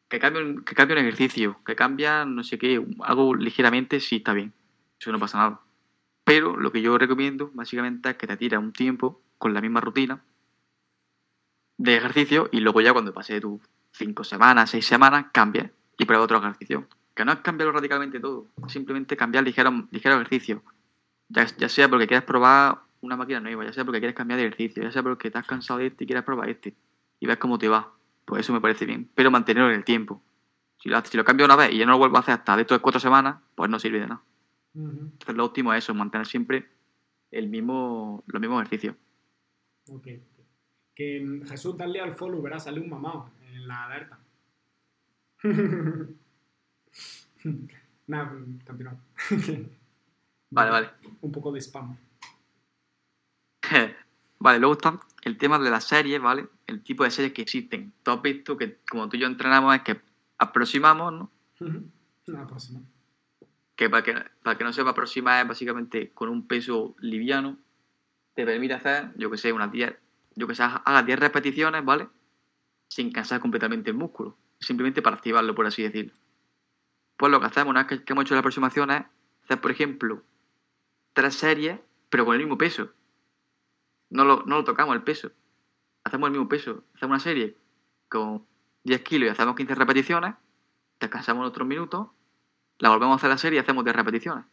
[0.09, 4.33] Que cambie, que cambie un ejercicio, que cambia no sé qué, algo ligeramente, sí está
[4.33, 4.53] bien.
[4.99, 5.61] Eso no pasa nada.
[6.24, 9.81] Pero lo que yo recomiendo básicamente es que te tires un tiempo con la misma
[9.81, 10.22] rutina
[11.79, 13.61] de ejercicio y luego ya cuando pase tus
[13.93, 16.87] cinco semanas, seis semanas, cambia y prueba otro ejercicio.
[17.14, 20.62] Que no es cambiarlo radicalmente todo, simplemente cambiar ligero, ligero ejercicio.
[21.29, 24.47] Ya, ya sea porque quieres probar una máquina nueva, ya sea porque quieres cambiar de
[24.47, 26.74] ejercicio, ya sea porque estás cansado de este y quieres probar este
[27.20, 27.93] y ves cómo te va.
[28.24, 30.22] Pues eso me parece bien, pero mantenerlo en el tiempo.
[30.79, 32.57] Si lo, si lo cambio una vez y ya no lo vuelvo a hacer hasta
[32.57, 34.22] dentro de cuatro semanas, pues no sirve de nada.
[34.74, 36.68] Entonces lo óptimo es eso, mantener siempre
[37.31, 38.95] el mismo, los mismos ejercicios.
[40.97, 44.19] Que Jesús, dale al follow, verás, sale un mamado en la alerta.
[48.09, 48.33] Nada,
[48.67, 48.97] continúa.
[50.51, 50.91] vale, vale.
[51.21, 51.97] Un poco de spam.
[54.39, 56.49] vale, luego está el tema de las series, ¿vale?
[56.67, 57.93] El tipo de series que existen.
[58.03, 60.01] Tú has visto que como tú y yo entrenamos es que
[60.39, 61.31] aproximamos, ¿no?
[62.39, 62.97] aproximamos
[63.77, 67.59] que para, que para que no sepa aproximar es básicamente con un peso liviano,
[68.35, 69.95] te permite hacer, yo que sé, unas 10,
[70.37, 72.09] yo que sé, haga 10 repeticiones, ¿vale?
[72.89, 76.12] Sin cansar completamente el músculo, simplemente para activarlo, por así decirlo.
[77.16, 79.03] Pues lo que hacemos una vez que, hemos hecho la aproximación es
[79.45, 80.22] hacer, por ejemplo,
[81.12, 81.80] tres series,
[82.11, 82.93] pero con el mismo peso.
[84.11, 85.32] No lo, no lo tocamos el peso.
[86.05, 86.84] Hacemos el mismo peso.
[86.95, 87.57] Hacemos una serie
[88.09, 88.47] con
[88.84, 90.34] 10 kilos y hacemos 15 repeticiones,
[91.01, 92.09] descansamos otros minutos
[92.78, 94.45] la volvemos a hacer la serie y hacemos 10 repeticiones.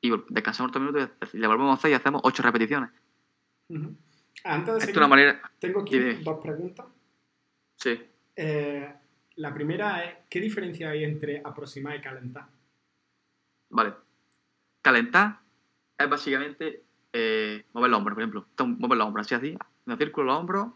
[0.00, 2.90] Y descansamos otro minuto y la volvemos a hacer y hacemos 8 repeticiones.
[4.44, 5.40] Antes de seguir, manera...
[5.58, 6.86] tengo aquí dos preguntas.
[7.76, 8.00] Sí.
[8.36, 8.92] Eh,
[9.36, 12.46] la primera es, ¿qué diferencia hay entre aproximar y calentar?
[13.70, 13.94] Vale.
[14.82, 15.40] Calentar
[15.96, 16.82] es básicamente
[17.12, 18.46] eh, mover los hombros, por ejemplo.
[18.78, 20.68] Mover los hombros así, así, en el círculo los hombros,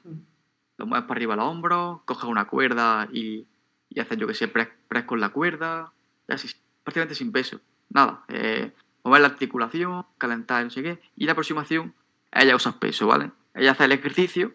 [0.77, 3.47] los mueves para arriba los hombros, coges una cuerda y,
[3.89, 5.93] y haces, yo que sé, press, press con la cuerda,
[6.29, 6.49] y así
[6.83, 7.61] prácticamente sin peso.
[7.91, 8.25] Nada.
[8.29, 8.73] Eh,
[9.05, 10.99] mover la articulación, calentar, no sé qué.
[11.17, 11.95] Y la aproximación,
[12.33, 13.31] ella usa peso, ¿vale?
[13.55, 14.55] Ella hace el ejercicio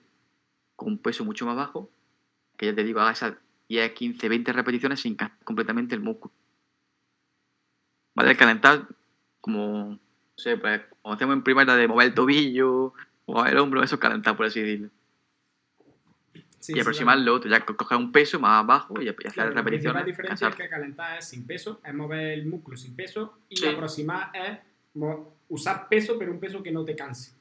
[0.76, 1.90] con un peso mucho más bajo,
[2.58, 3.36] que ya te digo, haga esas
[3.70, 6.34] 10, 15, 20 repeticiones sin cansar completamente el músculo.
[8.16, 8.32] ¿Vale?
[8.32, 8.88] El calentar,
[9.42, 10.00] como, no
[10.36, 12.94] sé, pues, como hacemos en primera de mover el tobillo,
[13.28, 14.90] mover el hombro, eso es calentar, por así decirlo
[16.68, 20.02] y aproximarlo, otro, ya coger un peso más bajo y, hacer repeticiones.
[20.02, 23.66] La diferencia es que calentar es sin peso, es mover el músculo sin peso, y
[23.66, 24.60] aproximar es
[25.50, 27.37] usar peso, pero un peso que no te canse.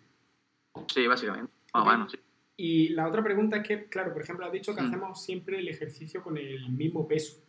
[0.93, 1.53] Sí, básicamente.
[1.75, 2.19] Más sí.
[2.57, 4.87] Y la otra pregunta es que, claro, por ejemplo, has dicho que mm.
[4.87, 7.43] hacemos siempre el ejercicio con el mismo peso.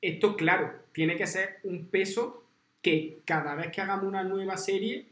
[0.00, 2.44] Esto, claro, tiene que ser un peso
[2.82, 5.06] que cada vez que hagamos una nueva serie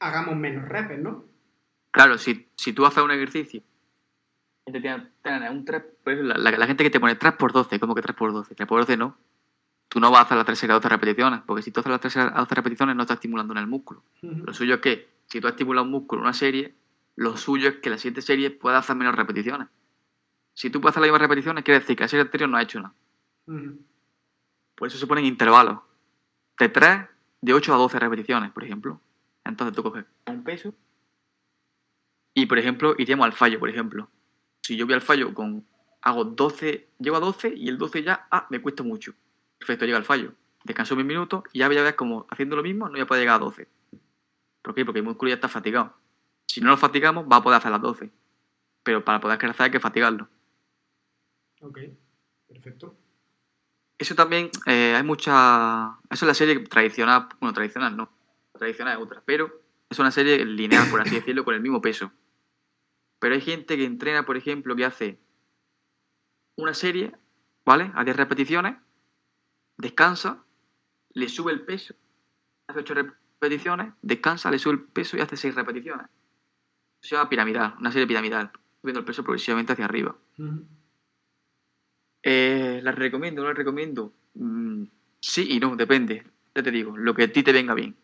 [0.00, 1.24] hagamos menos reps, ¿no?
[1.90, 3.62] Claro, si, si tú haces un ejercicio
[4.66, 8.32] un 3, pues, la, gente que te pone 3 por 12, como que 3 por
[8.32, 9.16] 12, 3 por 12 no.
[9.88, 11.90] Tú no vas a hacer las 3 series a 12 repeticiones, porque si tú haces
[11.90, 14.02] las 3 series a 12 repeticiones no estás estimulando en el músculo.
[14.22, 16.74] Lo suyo es que, si tú estimulas un músculo en una serie,
[17.16, 19.68] lo suyo es que la siguiente serie pueda hacer menos repeticiones.
[20.54, 22.62] Si tú puedes hacer las mismas repeticiones, quiere decir que la serie anterior no ha
[22.62, 22.94] hecho nada.
[24.74, 25.80] Por eso se ponen intervalos.
[26.58, 27.06] De 3,
[27.40, 29.00] de 8 a 12 repeticiones, por ejemplo.
[29.44, 30.74] Entonces tú coges un peso
[32.34, 34.10] y, por ejemplo, iríamos al fallo, por ejemplo
[34.70, 35.66] si yo voy al fallo con,
[36.02, 39.14] hago 12, llego a 12 y el 12 ya, ah, me cuesta mucho.
[39.58, 40.32] Perfecto, llega al fallo.
[40.62, 43.06] Descanso 10 minutos y ya voy a ver como haciendo lo mismo no voy a
[43.06, 43.66] poder llegar a 12.
[44.62, 44.84] ¿Por qué?
[44.84, 45.94] Porque el músculo ya está fatigado.
[46.46, 48.10] Si no lo fatigamos, va a poder hacer las 12.
[48.82, 50.28] Pero para poder crecer hay que fatigarlo.
[51.60, 51.78] Ok,
[52.48, 52.96] perfecto.
[53.98, 55.98] Eso también, eh, hay mucha...
[56.10, 58.10] Eso es la serie tradicional, bueno, tradicional no,
[58.58, 62.10] tradicional es otra, pero es una serie lineal, por así decirlo, con el mismo peso.
[63.18, 65.18] Pero hay gente que entrena, por ejemplo, que hace
[66.56, 67.12] una serie,
[67.64, 67.92] ¿vale?
[67.94, 68.76] A 10 repeticiones,
[69.76, 70.44] descansa,
[71.12, 71.94] le sube el peso,
[72.66, 73.29] hace 8 repeticiones,
[74.02, 76.06] descansa, le sube el peso y hace 6 repeticiones.
[77.00, 80.14] Se llama piramidal, una serie piramidal, subiendo el peso progresivamente hacia arriba.
[82.22, 83.42] Eh, ¿Las recomiendo?
[83.42, 84.12] ¿No las recomiendo?
[84.34, 84.84] Mm,
[85.20, 86.24] sí y no, depende.
[86.54, 87.96] Ya te digo, lo que a ti te venga bien.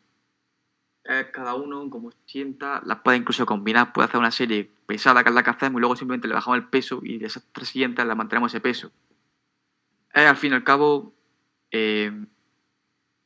[1.05, 3.93] Eh, cada uno, como sienta, las puede incluso combinar.
[3.93, 6.59] Puede hacer una serie pesada que es la que hacemos y luego simplemente le bajamos
[6.59, 8.91] el peso y de esas tres siguientes la mantenemos ese peso.
[10.13, 11.13] Es al fin y al cabo
[11.71, 12.11] eh,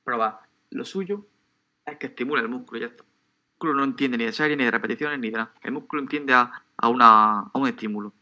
[0.02, 0.40] probar.
[0.70, 1.26] Lo suyo
[1.86, 3.02] es que estimula el músculo ya está.
[3.02, 3.08] El
[3.52, 5.52] músculo no entiende ni de serie, ni de repeticiones, ni de nada.
[5.62, 8.12] El músculo entiende a, a una, a un estímulo.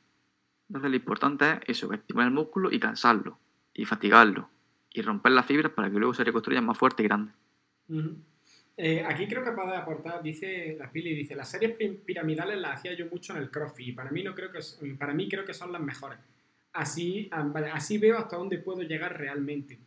[0.69, 3.39] Entonces lo importante es eso, estimular el músculo y cansarlo,
[3.73, 4.51] y fatigarlo,
[4.93, 7.33] y romper las fibras para que luego se reconstruyan más fuerte y grande.
[8.77, 12.79] Eh, aquí creo que puede aportar, dice la Pili, dice, las series pi- piramidales las
[12.79, 14.61] hacía yo mucho en el CrossFit y para mí no creo que
[14.99, 16.19] para mí creo que son las mejores.
[16.75, 17.29] Así,
[17.73, 19.79] así veo hasta dónde puedo llegar realmente.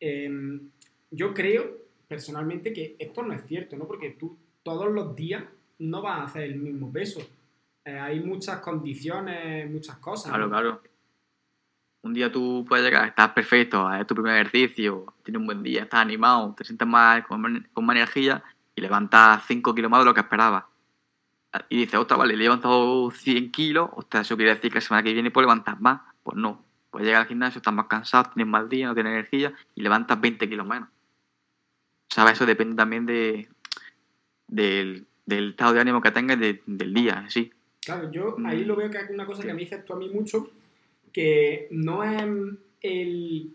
[0.00, 0.70] Em,
[1.10, 1.81] yo creo
[2.12, 3.86] personalmente que esto no es cierto, ¿no?
[3.86, 5.44] Porque tú todos los días
[5.78, 7.20] no vas a hacer el mismo peso.
[7.86, 10.28] Eh, hay muchas condiciones, muchas cosas.
[10.28, 10.50] Claro, ¿no?
[10.50, 10.82] claro.
[12.02, 15.84] Un día tú puedes llegar, estás perfecto, es tu primer ejercicio, tienes un buen día,
[15.84, 18.42] estás animado, te sientes más, con, más- con más energía
[18.74, 20.64] y levantas 5 kilos más de lo que esperabas.
[21.70, 24.80] Y dices, ostras, vale, le he levantado 100 kilos, ostras, eso quiere decir que la
[24.82, 26.00] semana que viene puedo levantar más.
[26.22, 29.54] Pues no, puedes llegar al gimnasio, estás más cansado, tienes mal día, no tienes energía
[29.74, 30.88] y levantas 20 kilos menos.
[32.12, 32.34] ¿Sabes?
[32.34, 33.48] Eso depende también de,
[34.48, 37.50] del, del estado de ánimo que tengas de- del día sí.
[37.84, 38.46] Claro, yo Mm.
[38.46, 40.50] ahí lo veo que es una cosa que me dices tú a mí mucho,
[41.12, 42.22] que no es
[42.82, 43.54] el...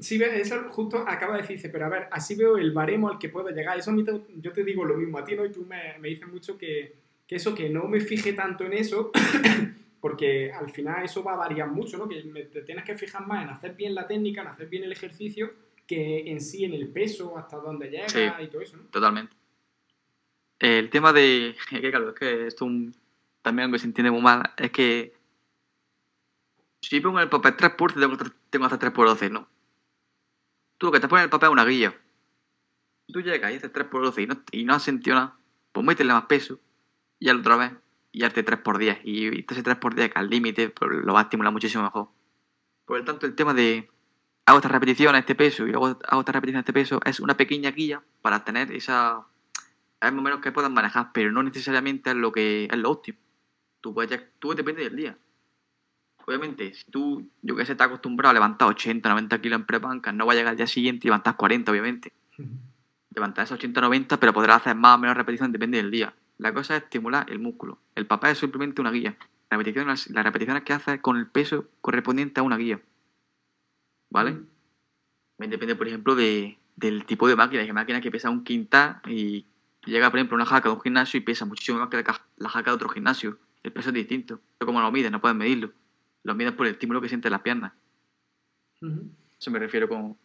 [0.00, 3.18] Sí, eso justo acaba de decir, dice, pero a ver, así veo el baremo al
[3.18, 3.78] que puedo llegar.
[3.78, 5.44] Eso a mí te- yo te digo lo mismo a ti, ¿no?
[5.44, 6.94] Y tú me, me dices mucho que,
[7.26, 9.10] que eso, que no me fije tanto en eso,
[10.00, 12.08] porque al final eso va a variar mucho, ¿no?
[12.08, 14.84] Que me- te tienes que fijar más en hacer bien la técnica, en hacer bien
[14.84, 15.50] el ejercicio,
[15.88, 18.20] que en sí en el peso, hasta dónde llega Sí.
[18.40, 18.84] y todo eso, ¿no?
[18.84, 19.34] Totalmente.
[20.60, 21.56] El tema de.
[21.70, 22.94] Que claro, es que esto es un-
[23.42, 24.42] también algo que se entiende muy mal.
[24.56, 25.14] Es que.
[26.82, 28.16] Si pongo en el papel 3 por tengo,
[28.50, 29.48] tengo hacer 3 por 12, no.
[30.78, 31.98] Tú lo que te pones en el papel es una guía.
[33.08, 35.36] Tú llegas y haces 3 por 12 y no, y no has sentido nada,
[35.72, 36.60] pues métele más peso
[37.18, 37.72] y al otra vez
[38.12, 38.98] y hazte 3 por 10.
[39.02, 41.82] Y, y ese 3 por 10 que al límite pues, lo va a estimular muchísimo
[41.84, 42.08] mejor.
[42.84, 43.90] Por lo tanto, el tema de
[44.48, 47.20] hago estas repeticiones a este peso y luego hago estas repeticiones a este peso es
[47.20, 49.26] una pequeña guía para tener esa
[50.00, 52.90] es más o menos que puedas manejar, pero no necesariamente es lo que es lo
[52.90, 53.18] óptimo.
[53.80, 55.18] Tú puedes ya- tú depende del día.
[56.24, 60.14] Obviamente, si tú, yo que sé, estás acostumbrado a levantar 80, 90 kilos en prepancas,
[60.14, 62.12] no va a llegar al día siguiente y levantar 40, obviamente.
[63.14, 66.14] Levantar esos 80, 90, pero podrás hacer más o menos repeticiones, depende del día.
[66.38, 67.78] La cosa es estimular el músculo.
[67.94, 69.16] El papel es simplemente una guía.
[69.50, 72.80] Las repeticiones, las repeticiones que haces con el peso correspondiente a una guía.
[74.10, 74.38] ¿Vale?
[75.38, 77.62] Depende, por ejemplo, de, del tipo de máquina.
[77.62, 79.46] Hay máquinas que pesan un quintal y
[79.84, 82.48] llega, por ejemplo, una jaca de un gimnasio y pesa muchísimo más que la, la
[82.48, 83.38] jaca de otro gimnasio.
[83.62, 84.40] El peso es distinto.
[84.58, 85.72] Pero como lo mides, no puedes medirlo.
[86.24, 87.72] Lo mides por el estímulo que sienten las piernas.
[89.38, 90.16] Eso me refiero con...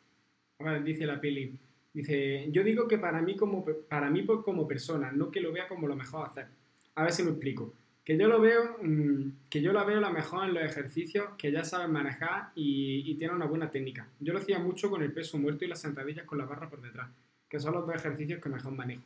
[0.59, 1.57] A ver, dice la peli.
[1.93, 5.67] Dice, yo digo que para mí como para mí como persona, no que lo vea
[5.67, 6.47] como lo mejor hacer.
[6.95, 7.73] A ver si me explico.
[8.03, 11.51] Que yo lo veo, mm, que yo la veo la mejor en los ejercicios que
[11.51, 14.07] ya sabes manejar y, y tiene una buena técnica.
[14.19, 16.81] Yo lo hacía mucho con el peso muerto y las sentadillas con la barra por
[16.81, 17.09] detrás,
[17.47, 19.03] que son los dos ejercicios que mejor manejo.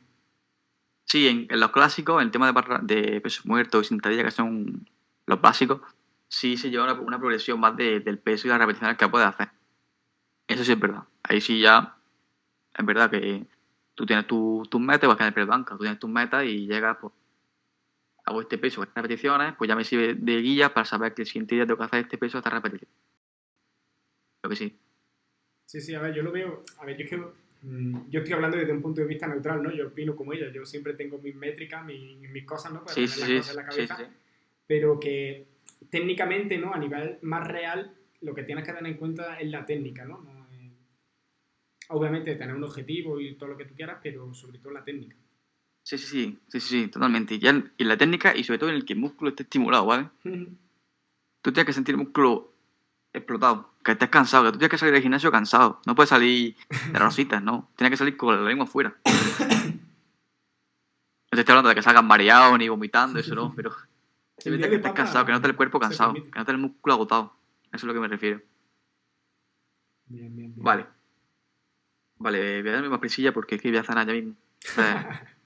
[1.04, 4.86] Sí, en, los clásicos, el tema de, barra- de peso muerto y sentadilla, que son
[5.26, 5.80] los básicos,
[6.28, 9.48] sí se lleva una, progresión más de- del peso y las repeticiones que puedes hacer.
[10.48, 11.04] Eso sí es verdad.
[11.22, 11.94] Ahí sí ya
[12.76, 13.46] es verdad que
[13.94, 16.66] tú tienes tu- tus metas, igual que en el banca, tú tienes tus metas y
[16.66, 17.12] llegas, pues,
[18.28, 21.26] hago este peso, estas repeticiones, pues ya me sirve de guía para saber que el
[21.26, 22.90] siguiente día tengo que hacer este peso, esta repetición.
[24.40, 24.78] Creo que sí.
[25.66, 28.32] Sí, sí, a ver, yo lo veo, a ver, yo es que mm, yo estoy
[28.34, 29.70] hablando desde un punto de vista neutral, ¿no?
[29.72, 32.80] Yo opino como ella, yo siempre tengo mis métricas, mis, mis cosas, ¿no?
[32.84, 33.96] Para Sí, tener sí, las sí, cosas en la sí, cabeza.
[33.96, 34.10] sí, sí.
[34.66, 35.46] pero que
[35.90, 36.72] técnicamente, ¿no?
[36.72, 40.36] A nivel más real, lo que tienes que tener en cuenta es la técnica, ¿no?
[41.90, 45.16] Obviamente tener un objetivo y todo lo que tú quieras, pero sobre todo la técnica.
[45.88, 47.36] Sí, sí, sí, sí, sí, sí, totalmente.
[47.36, 49.44] Y ya en, en la técnica y sobre todo en el que el músculo esté
[49.44, 50.10] estimulado, ¿vale?
[51.40, 52.52] Tú tienes que sentir el músculo
[53.10, 55.80] explotado, que estés cansado, que tú tienes que salir del gimnasio cansado.
[55.86, 56.56] No puedes salir
[56.92, 57.70] de rositas, no.
[57.74, 58.98] Tienes que salir con la lengua afuera.
[59.06, 59.14] No
[61.30, 63.74] te estoy hablando de que salgas mareado ni vomitando, eso no, pero
[64.44, 67.32] que estés cansado, que notes el cuerpo cansado, que notes el músculo agotado.
[67.72, 68.42] Eso es a lo que me refiero.
[70.04, 70.62] Bien, bien, bien.
[70.62, 70.84] Vale.
[72.18, 74.34] Vale, voy a darme más prisilla porque es que voy a cenar ya mismo.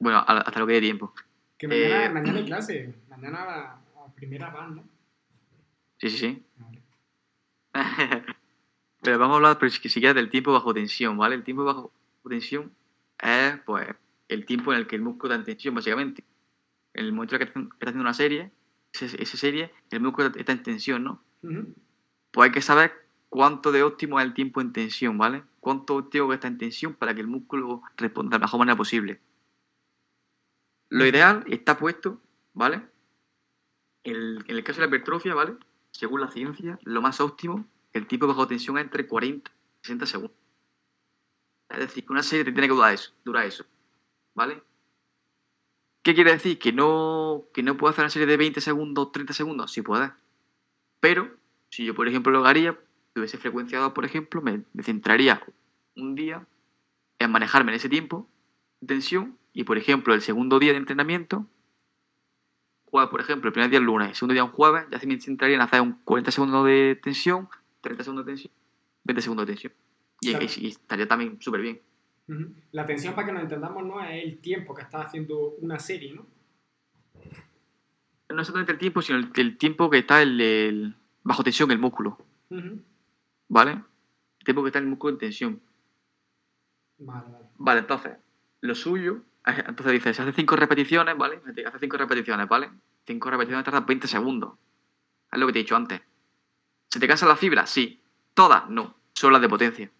[0.00, 1.14] Bueno, a- hasta lo que dé tiempo.
[1.58, 2.94] Que mañana, Eh, mañana hay clase.
[3.08, 3.72] Mañana a,
[4.04, 4.84] a primera van, ¿no?
[5.98, 6.42] Sí, sí, sí.
[6.56, 6.82] Vale.
[9.02, 11.36] Pero vamos a hablar, pero si quieres, del tiempo bajo tensión, ¿vale?
[11.36, 11.92] El tiempo bajo
[12.28, 12.72] tensión
[13.22, 13.86] es, pues,
[14.28, 16.24] el tiempo en el que el músculo está en tensión, básicamente.
[16.94, 18.50] En el momento en el que estás haciendo una serie,
[18.92, 21.22] esa serie, el músculo está en tensión, ¿no?
[22.32, 22.94] Pues hay que saber
[23.28, 25.44] cuánto de óptimo es el tiempo en tensión, ¿vale?
[25.60, 28.76] Cuánto óptimo que está en tensión para que el músculo responda de la mejor manera
[28.76, 29.20] posible.
[30.96, 32.20] Lo ideal está puesto,
[32.54, 32.82] ¿vale?
[34.04, 35.56] El- en el caso de la hipertrofia, ¿vale?
[35.90, 40.06] Según la ciencia, lo más óptimo, el tiempo bajo tensión es entre 40 y 60
[40.06, 40.36] segundos.
[41.68, 43.12] Es decir, que una serie te tiene que durar eso,
[43.44, 43.66] eso,
[44.34, 44.62] ¿vale?
[46.02, 46.58] ¿Qué quiere decir?
[46.58, 49.72] ¿Que no, que no puedo hacer una serie de 20 segundos, 30 segundos?
[49.72, 50.12] Sí puedes.
[51.00, 51.36] Pero,
[51.70, 52.78] si yo, por ejemplo, lo haría,
[53.14, 55.42] tuviese frecuencia 2, por ejemplo, me, me centraría
[55.96, 56.46] un día
[57.18, 58.28] en manejarme en ese tiempo
[58.86, 61.46] tensión y, por ejemplo, el segundo día de entrenamiento,
[62.84, 65.06] jueves, por ejemplo, el primer día el lunes, el segundo día un jueves, ya se
[65.06, 67.48] me centraría en hacer un 40 segundos de tensión,
[67.80, 68.52] 30 segundos de tensión,
[69.04, 69.72] 20 segundos de tensión.
[70.20, 70.44] Y, Claro.
[70.44, 71.80] y- y estaría también súper bien.
[72.72, 76.12] La tensión, para que nos entendamos, no es el tiempo que estás haciendo una serie,
[76.12, 76.26] ¿no?
[78.28, 81.78] No solamente el tiempo, sino el, el tiempo que está el, el- bajo tensión el
[81.78, 82.18] músculo.
[83.48, 83.70] ¿vale?
[83.72, 85.60] El tiempo que está el músculo en tensión.
[86.98, 87.44] Vale, vale.
[87.56, 88.12] Vale, entonces,
[88.60, 91.40] lo suyo, entonces dice, se hace 5 repeticiones, ¿vale?
[91.66, 92.70] Hace 5 repeticiones, ¿vale?
[93.06, 94.54] 5 repeticiones tardan 20 segundos.
[95.30, 96.00] Es lo que te he dicho antes.
[96.90, 97.70] ¿Se te cansan las fibras?
[97.70, 98.00] Sí.
[98.34, 98.68] ¿Todas?
[98.68, 98.96] No.
[99.14, 99.90] Solo las de potencia.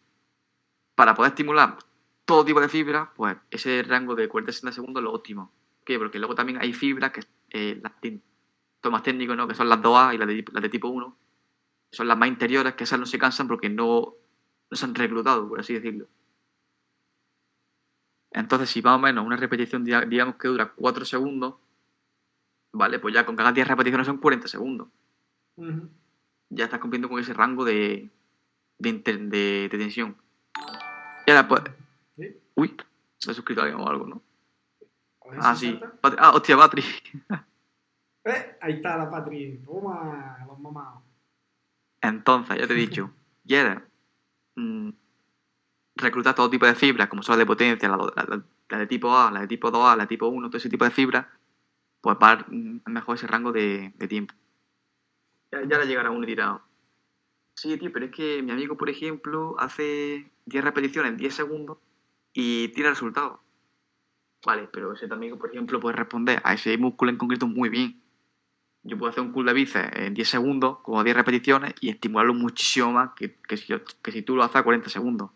[0.95, 1.77] Para poder estimular
[2.25, 5.53] todo tipo de fibras, pues ese rango de 40-60 segundos es lo óptimo.
[5.79, 5.99] ¿Por qué?
[5.99, 7.21] Porque luego también hay fibras que,
[7.51, 8.21] eh, las tin-
[8.77, 9.47] esto es más técnico, ¿no?
[9.47, 11.17] Que son las 2A y las de, las de tipo 1.
[11.93, 14.15] Son las más interiores, que esas no se cansan porque no,
[14.71, 16.09] no se han reclutado, por así decirlo.
[18.37, 21.55] Entonces, si más o menos una repetición, diga- digamos que dura 4 segundos,
[22.73, 22.99] ¿vale?
[22.99, 24.89] Pues ya con cada 10 repeticiones son 40 segundos.
[26.51, 28.11] Ya estás cumpliendo con ese rango de,
[28.79, 30.17] de, inter- de- de tensión.
[31.27, 31.63] Y ahora, pues.
[32.17, 32.37] ¿Sí?
[32.55, 32.77] Uy,
[33.19, 34.23] se ha suscrito alguien o algo, ¿no?
[35.39, 35.81] Ah, sí.
[36.03, 36.83] Patri- Ah, hostia, Patri.
[38.29, 39.63] Eh, ahí está la Patri.
[39.65, 41.01] Toma, los mamados.
[42.01, 43.09] Entonces, ya te he dicho,
[43.47, 43.79] quieres
[44.57, 44.91] mm,
[45.97, 49.41] reclutar todo tipo de fibras, como son las de potencia, la, de tipo A, la
[49.41, 51.27] de tipo 2A, la de tipo 1, todo ese tipo de fibras,
[52.01, 54.35] pues va a- mm, es mejor ese rango de, tiempo.
[55.53, 56.61] Ya, ya le llegará uno y dirá,
[57.55, 61.79] sí, tío, pero es que mi amigo, por ejemplo, hace 10 repeticiones en 10 segundos
[62.33, 63.41] y tiene resultados.
[64.45, 68.01] Vale, pero ese amigo, por ejemplo, puede responder a ese músculo en concreto muy bien.
[68.83, 72.35] Yo puedo hacer un curl de bíceps en 10 segundos, como 10 repeticiones, y estimularlo
[72.35, 75.31] muchísimo más que, si, que si tú lo haces a 40 segundos.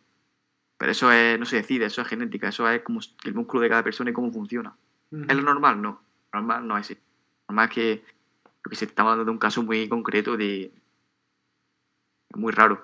[0.81, 3.69] Pero eso es, no se decide, eso es genética, eso es como el músculo de
[3.69, 4.75] cada persona y cómo funciona.
[5.29, 5.83] ¿Es lo normal?
[5.83, 6.01] No.
[6.33, 6.95] Lo normal no es así.
[6.95, 7.01] Lo
[7.53, 8.05] normal es que,
[8.67, 10.73] que se estamos hablando de un caso muy concreto de...
[12.35, 12.83] muy raro.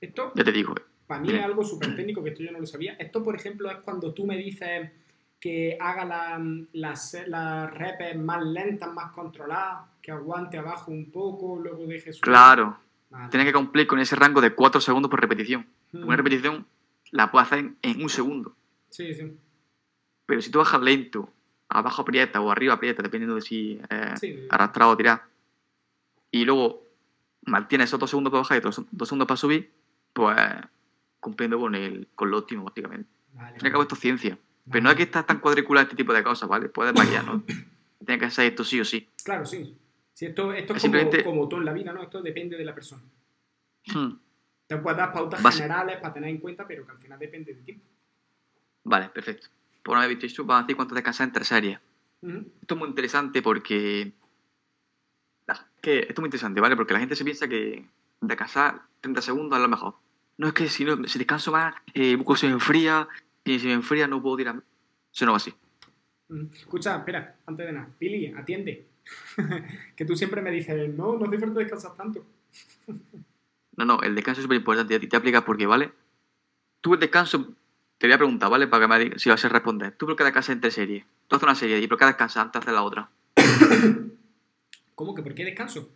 [0.00, 0.74] Esto, ya te digo.
[1.08, 2.92] para mí es algo súper técnico que esto yo no lo sabía.
[2.94, 4.92] Esto, por ejemplo, es cuando tú me dices
[5.40, 6.40] que haga la-
[6.74, 12.20] las, las repes más lentas, más controladas, que aguante abajo un poco, luego deje subir.
[12.22, 12.78] Claro,
[13.10, 13.30] Vale.
[13.30, 15.66] tienes que cumplir con ese rango de 4 segundos por repetición.
[15.92, 16.64] Una repetición
[17.12, 18.54] la puedes hacer en, en un segundo.
[18.90, 19.36] Sí, sí.
[20.26, 21.32] Pero si tú bajas lento,
[21.68, 24.46] abajo aprieta o arriba aprieta, dependiendo de si eh, Sí.
[24.50, 25.20] arrastrado o tirado,
[26.30, 26.82] y luego
[27.44, 29.70] mantienes esos dos segundos para bajar y dos, dos segundos para subir,
[30.12, 30.36] pues
[31.20, 33.08] cumpliendo con, el, con lo óptimo, básicamente.
[33.32, 34.38] Vale, Al fin cabo, esto es ciencia.
[34.70, 34.94] Pero no Vale.
[34.94, 36.68] es que estás tan cuadriculado este tipo de cosas, ¿vale?
[36.68, 37.42] Puedes variar, ¿no?
[38.04, 39.08] Tiene que ser esto sí o sí.
[39.24, 39.76] Claro, sí.
[40.12, 42.02] Sí, esto, esto es Es simplemente- como, como todo en la vida, ¿no?
[42.02, 43.02] Esto depende de la persona.
[43.94, 44.12] Hmm.
[44.66, 47.62] Te puedes dar pautas generales para tener en cuenta, pero que al final depende de
[47.62, 47.80] ti.
[48.84, 49.48] Vale, perfecto.
[49.82, 51.78] Por una vez visto esto, vamos a decir cuánto descansas entre series.
[52.22, 52.38] Ujú.
[52.60, 54.12] Esto es muy interesante porque.
[55.80, 56.74] Que esto es muy interesante, ¿vale?
[56.74, 57.86] Porque la gente se piensa que
[58.20, 59.94] descansar 30 segundos es lo mejor.
[60.38, 63.06] No es que si, no, si descanso más, eh, músculo se me enfría,
[63.44, 64.60] y si me enfría no puedo tirar.
[65.12, 65.54] Eso no va así.
[66.54, 67.88] Escucha, espera, antes de nada.
[67.96, 68.86] Pili, atiende.
[69.96, 72.26] que tú siempre me dices, no, no hace falta descansar tanto.
[73.76, 75.92] No, no, el descanso es súper importante y a ti te aplica porque, ¿vale?
[76.80, 77.54] Tú el descanso,
[77.98, 78.66] te voy a preguntar, ¿vale?
[78.66, 79.92] Para que me digas si vas a responder.
[79.92, 81.04] ¿Tú por qué descansas entre series?
[81.28, 83.10] Tú haces una serie y por qué descansas antes de hacer la otra?
[84.94, 85.90] ¿Cómo que por qué descanso?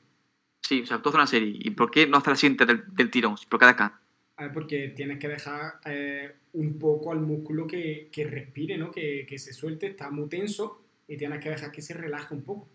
[0.60, 2.84] Sí, o sea, tú haces una serie y por qué no haces la siguiente del,
[2.94, 3.36] del tirón?
[3.48, 3.98] ¿Por qué descansas?
[4.36, 8.90] A ver, porque tienes que dejar eh, un poco al músculo que, que respire, ¿no?
[8.90, 12.42] Que, que se suelte, está muy tenso y tienes que dejar que se relaje un
[12.42, 12.68] poco.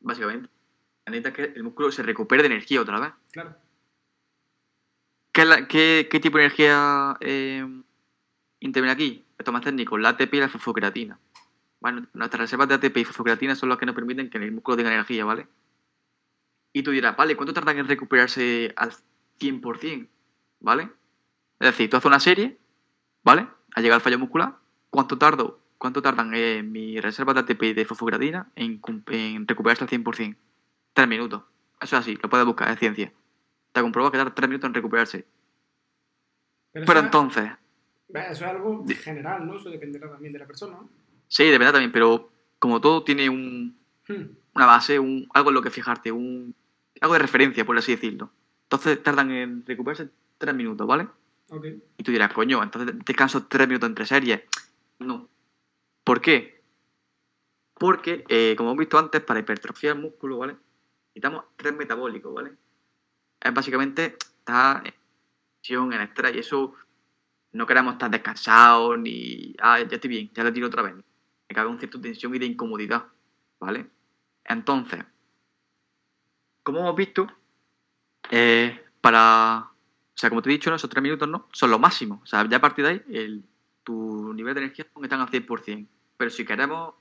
[0.00, 0.48] Básicamente.
[1.10, 3.12] Necesitas que el músculo se recupere de energía otra vez.
[3.32, 3.56] Claro.
[5.32, 7.64] ¿Qué, es la- qué- qué tipo de energía eh,
[8.60, 9.24] interviene aquí?
[9.38, 11.18] Esto es más técnico, la ATP y la fosfocreatina.
[11.80, 14.76] Bueno, nuestras reservas de ATP y fosfocreatina son las que nos permiten que el músculo
[14.76, 15.46] tenga energía, ¿vale?
[16.72, 18.92] Y tú dirás, vale, ¿cuánto tardan en recuperarse al
[19.40, 20.08] 100%?
[20.60, 20.82] ¿Vale?
[21.58, 22.58] Es decir, tú haces una serie,
[23.24, 23.48] ¿vale?
[23.74, 24.56] A llegar al fallo muscular,
[24.90, 25.58] ¿cuánto tardo?
[25.78, 30.36] ¿Cuánto tardan eh, mis reservas de ATP y de fosfocreatina en, en recuperarse al 100%?
[31.00, 31.42] Tres minutos.
[31.80, 33.12] Eso es así, lo puedes buscar, es ciencia.
[33.72, 35.26] Te comprobado que tarda tres minutos en recuperarse.
[36.72, 37.50] Pero, entonces,
[38.08, 39.56] es, eso es algo general, ¿no?
[39.56, 40.78] Eso dependerá también de la persona,
[41.26, 43.80] sí, de verdad también, pero como todo tiene un,
[44.10, 44.36] Hmm.
[44.56, 46.54] una base, un, algo en lo que fijarte, un,
[47.00, 48.30] algo de referencia, por así decirlo.
[48.64, 51.06] Entonces tardan en recuperarse tres minutos, ¿vale?
[51.98, 54.42] Y tú dirás, coño, entonces descanso tres minutos entre series.
[54.98, 55.28] No.
[56.04, 56.62] ¿Por qué?
[57.74, 60.56] Porque, eh, como hemos visto antes, para hipertrofiar el músculo, ¿vale?
[61.20, 62.52] Necesitamos tres metabólicos, ¿vale?
[63.38, 64.94] Es básicamente estar en
[65.60, 66.74] tensión, en estrés, y eso
[67.52, 69.54] no queremos estar descansados ni.
[69.60, 70.94] Ah, ya estoy bien, ya lo tiro otra vez.
[70.94, 73.04] Me cabe un cierto tensión y de incomodidad,
[73.58, 73.90] ¿vale?
[74.44, 75.04] Entonces,
[76.62, 77.26] como hemos visto,
[78.30, 79.68] eh, para.
[79.68, 82.20] O sea, como te he dicho, esos tres minutos no son lo máximo.
[82.22, 83.44] O sea, ya a partir de ahí,
[83.84, 85.86] tu nivel de energía están al 100%.
[86.16, 86.94] Pero si queremos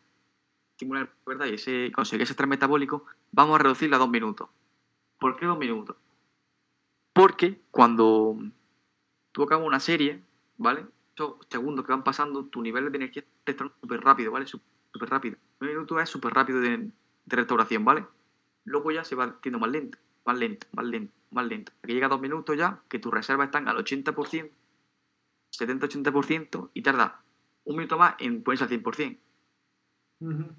[0.79, 1.47] estimular, ¿verdad?
[1.47, 4.47] Y ese, conseguir ese estrés metabólico, vamos a reducirlo a dos minutos.
[5.19, 5.97] ¿Por qué dos minutos?
[7.11, 8.37] Porque cuando
[9.33, 10.23] tú acabas una serie,
[10.57, 10.85] ¿vale?
[11.49, 14.47] Segundos que van pasando, tu nivel de energía está súper rápido, ¿vale?
[14.47, 15.35] Súper rápido.
[15.59, 16.89] Un minuto es súper rápido de,
[17.25, 18.05] restauración, ¿vale?
[18.63, 21.73] Luego ya se va haciendo más lento, más lento, más lento, más lento.
[21.83, 24.49] Que llega dos minutos ya, que tus reservas están al 80%,
[25.51, 27.21] 70-80% y tarda
[27.65, 29.17] un minuto más en ponerse al 100%.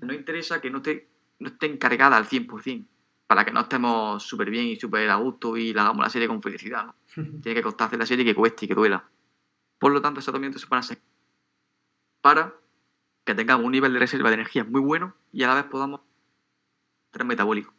[0.01, 1.09] No interesa que no esté,
[1.39, 2.87] no esté encargada al 100%,
[3.27, 6.29] para que no estemos súper bien y súper a gusto y la hagamos la serie
[6.29, 6.95] con felicidad, ¿no?
[7.43, 9.05] Tiene que costar hacer la serie que cueste y que duela.
[9.79, 10.99] Por lo tanto, esos minutos se van a ser
[12.21, 12.55] para
[13.25, 16.01] que tengamos un nivel de reserva de energía muy bueno y a la vez podamos
[17.11, 17.73] tener metabólico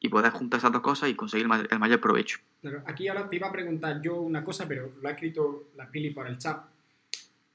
[0.00, 2.38] y poder juntar esas dos cosas y conseguir el ma- el mayor provecho.
[2.60, 5.90] Claro, aquí ahora te iba a preguntar yo una cosa, pero lo ha escrito la
[5.90, 6.64] Pili por el chat.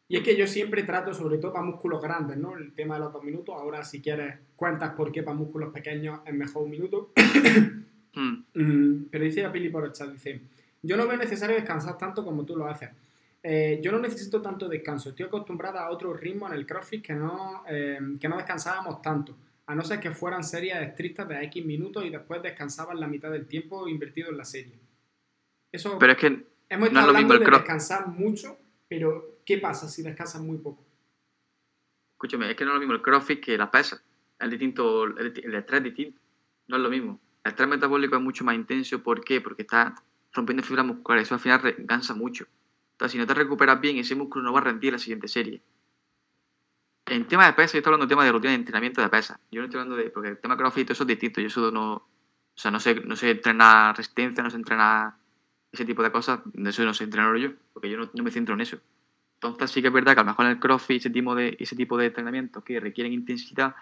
[0.09, 2.55] Y es que yo siempre trato, sobre todo para músculos grandes, ¿no?
[2.55, 3.55] El tema de los dos minutos.
[3.57, 7.11] Ahora, si quieres, cuentas por qué para músculos pequeños es mejor un minuto.
[8.17, 10.41] Mm, Mm, pero dice la Pili por el chat, dice,
[10.81, 12.89] yo no veo necesario descansar tanto como tú lo haces.
[13.43, 15.09] Eh, yo no necesito tanto descanso.
[15.09, 19.35] Estoy acostumbrada a otro ritmo en el CrossFit que no, eh, que no descansábamos tanto.
[19.67, 23.29] A no ser que fueran series estrictas de X minutos y después descansaban la mitad
[23.29, 24.73] del tiempo invertido en la serie.
[25.71, 28.57] Eso Pero es que hemos no estado es lo hablando mismo el de descansar mucho,
[28.87, 30.85] pero ¿qué pasa si descansas muy poco?
[32.11, 34.03] Escúchame, es que no es lo mismo el crossfit que las pesas.
[34.37, 36.21] Es distinto, el, el estrés es distinto.
[36.67, 37.19] No es lo mismo.
[37.43, 39.01] El estrés metabólico es mucho más intenso.
[39.01, 39.39] ¿Por qué?
[39.39, 39.93] Porque estás
[40.33, 41.27] rompiendo fibras musculares.
[41.27, 42.45] Eso al final cansa mucho.
[42.91, 45.29] Entonces, si no te recuperas bien, ese músculo no va a rendir en la siguiente
[45.29, 45.61] serie.
[47.05, 49.39] En tema de pesas, yo estoy hablando de tema de rutina de entrenamiento de pesas.
[49.49, 50.09] Yo no estoy hablando de.
[50.09, 51.39] Porque el tema crossfit, todo eso es distinto.
[51.39, 51.93] Yo eso no.
[51.93, 55.13] O sea, no sé, no sé entrenar resistencia, no sé entrenar
[55.71, 56.41] ese tipo de cosas.
[56.45, 57.51] De eso no sé entrenarlo yo.
[57.71, 58.77] Porque yo no me centro en eso.
[59.41, 61.55] Entonces sí que es verdad que a lo mejor en el CrossFit ese tipo de,
[61.59, 63.75] ese tipo de entrenamientos que requieren intensidad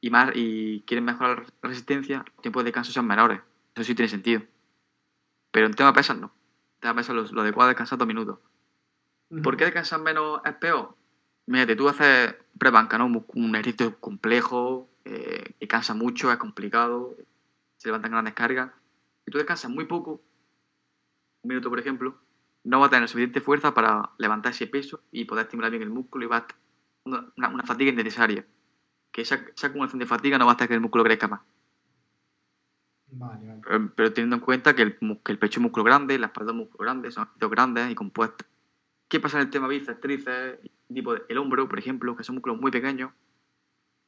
[0.00, 3.40] y más y quieren mejorar la resistencia, los tiempos de descanso sean menores.
[3.74, 4.42] Eso sí tiene sentido.
[5.50, 6.26] Pero en tema de pesas no.
[6.26, 8.38] En tema de pesas lo, lo adecuado es descansar dos minutos.
[9.42, 10.94] ¿Por qué descansar menos es peor?
[11.46, 13.06] Mírate, tú haces pre-banca, ¿no?
[13.06, 17.16] Un, un ejercicio complejo, eh, que cansa mucho, es complicado,
[17.76, 18.70] se levantan grandes cargas.
[19.24, 20.20] Si tú descansas muy poco,
[21.42, 22.16] un minuto por ejemplo,
[22.64, 25.90] no va a tener suficiente fuerza para levantar ese peso y poder estimular bien el
[25.90, 26.56] músculo y va a estar
[27.04, 28.46] una, fatiga innecesaria.
[29.12, 31.40] Que esa, esa acumulación de fatiga no va a hacer que el músculo crezca más.
[33.14, 33.60] Vale, vale.
[33.64, 36.26] Pero, pero teniendo en cuenta que el, mu- que el pecho es músculo grande, la
[36.26, 38.46] espalda es músculo grande, son ejercicios grandes y compuestos.
[39.08, 40.60] ¿Qué pasa en el tema bíceps, tríceps,
[40.92, 43.12] tipo de- el hombro, por ejemplo, que son músculos muy pequeños?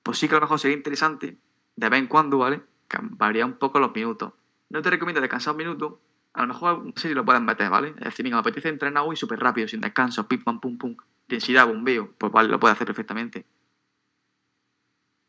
[0.02, 1.38] Pues sí que a lo mejor sería interesante,
[1.76, 2.62] de vez en cuando, ¿vale?
[2.88, 4.32] Que variar un poco los minutos.
[4.70, 6.00] No te recomiendo descansar un minuto,
[6.35, 7.91] a lo mejor sí lo puedes meter, ¿vale?
[7.91, 10.97] Es decir, venga, me apetece entrenar hoy súper rápido, sin descanso, pim, pam, pum, pum,
[11.22, 13.47] intensidad, bombeo, pues vale, lo puedes hacer perfectamente.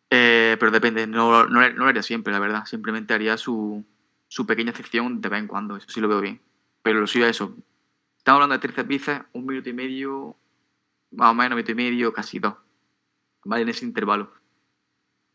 [0.09, 2.65] Eh, pero depende, no, no, no lo haría siempre, la verdad.
[2.65, 3.85] Simplemente haría su,
[4.27, 6.41] su pequeña excepción de vez en cuando, eso sí lo veo bien.
[6.81, 7.55] Pero lo suyo es eso.
[8.17, 10.35] Estamos hablando de tríceps bíceps, un minuto y medio,
[11.11, 12.55] más o menos, minuto y medio, casi dos.
[13.43, 13.61] ¿Vale?
[13.61, 14.33] En ese intervalo.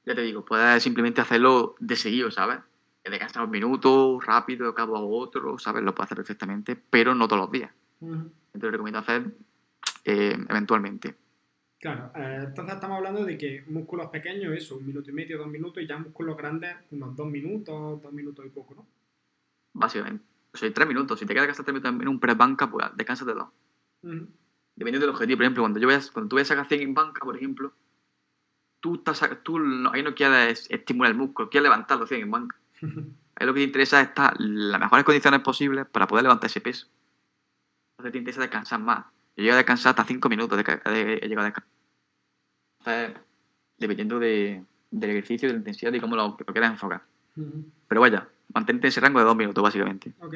[0.04, 2.58] Ya te digo, puedes simplemente hacerlo de seguido, ¿sabes?
[3.04, 5.82] Descansar un minuto, rápido, acabo a otro, ¿sabes?
[5.82, 7.70] Lo puedo hacer perfectamente, pero no todos los días.
[8.00, 8.30] Ujú.
[8.52, 9.34] Entonces recomiendo hacer
[10.04, 11.14] eh, eventualmente.
[11.80, 15.46] Claro, eh, entonces estamos hablando de que músculos pequeños, eso, un minuto y medio, dos
[15.48, 18.86] minutos, y ya músculos grandes, unos dos minutos, dos minutos y poco, ¿no?
[19.72, 20.24] Básicamente.
[20.52, 21.18] O sea, tres minutos.
[21.18, 23.48] Si te quedas gastar tres minutos en un press banca, pues descansas de dos.
[24.02, 24.26] Ujú.
[24.76, 25.38] Dependiendo del objetivo.
[25.38, 27.72] Por ejemplo, cuando, yo vayas, cuando tú vayas a sacar 100 en banca, por ejemplo,
[28.80, 32.30] tú, estás, tú no- ahí no quieres estimular el músculo, quieres levantar los 100 en
[32.30, 32.56] banca.
[33.36, 36.50] Ahí lo que te interesa es estar en las mejores condiciones posibles para poder levantar
[36.50, 36.88] ese peso.
[37.92, 39.06] Entonces te interesa descansar más.
[39.36, 41.70] Yo llego a descansar hasta 5 minutos de, de, he llegado a descansar.
[42.80, 43.22] Entonces,
[43.78, 47.02] dependiendo de, del ejercicio, de la intensidad y cómo lo, lo quieras enfocar.
[47.88, 50.12] Pero vaya, mantente en ese rango de 2 minutos, básicamente.
[50.20, 50.34] Ok.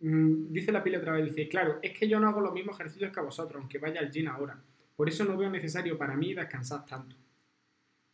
[0.00, 2.78] Mm, dice la pila otra vez, dice, claro, es que yo no hago los mismos
[2.78, 4.58] ejercicios que vosotros, aunque vaya al gym ahora.
[4.96, 7.16] Por eso no veo necesario para mí descansar tanto.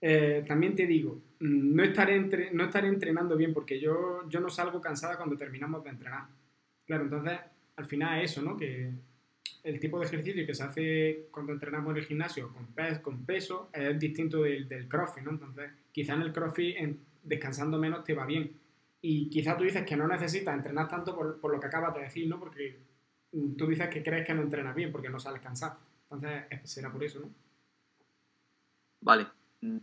[0.00, 4.40] Eh, también te digo, mm, no estaré, entre- no estaré entrenando bien porque yo, yo
[4.40, 6.24] no salgo cansada cuando terminamos de entrenar.
[6.86, 7.38] Claro, entonces
[7.76, 8.56] al final es eso, ¿no?
[8.56, 8.90] Que
[9.62, 13.24] el tipo de ejercicio que se hace cuando entrenamos en el gimnasio con, pes- con
[13.26, 15.30] peso es distinto del, del crossfit, ¿no?
[15.32, 18.50] Entonces quizá en el crossfit en- descansando menos te va bien.
[19.02, 22.00] Y quizá tú dices que no necesitas entrenar tanto por, por lo que acabas de
[22.02, 22.38] decir, ¿no?
[22.38, 22.78] Porque
[23.32, 25.78] mm, tú dices que crees que no entrenas bien porque no sales cansado.
[26.10, 27.28] Entonces será por eso, ¿no?
[29.02, 29.26] Vale.
[29.60, 29.78] Mm.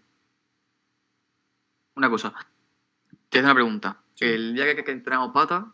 [1.96, 2.34] Una cosa.
[3.30, 4.02] Te hago una pregunta.
[4.14, 4.26] Sí.
[4.26, 5.66] El día que, que entrenamos patas,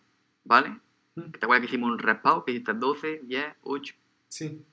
[0.44, 0.70] ¿vale?
[1.16, 1.32] Mm.
[1.32, 2.44] ¿Te acuerdas que hicimos un respao?
[2.46, 3.96] Que hiciste 12, 10, 8.
[4.28, 4.66] Sí.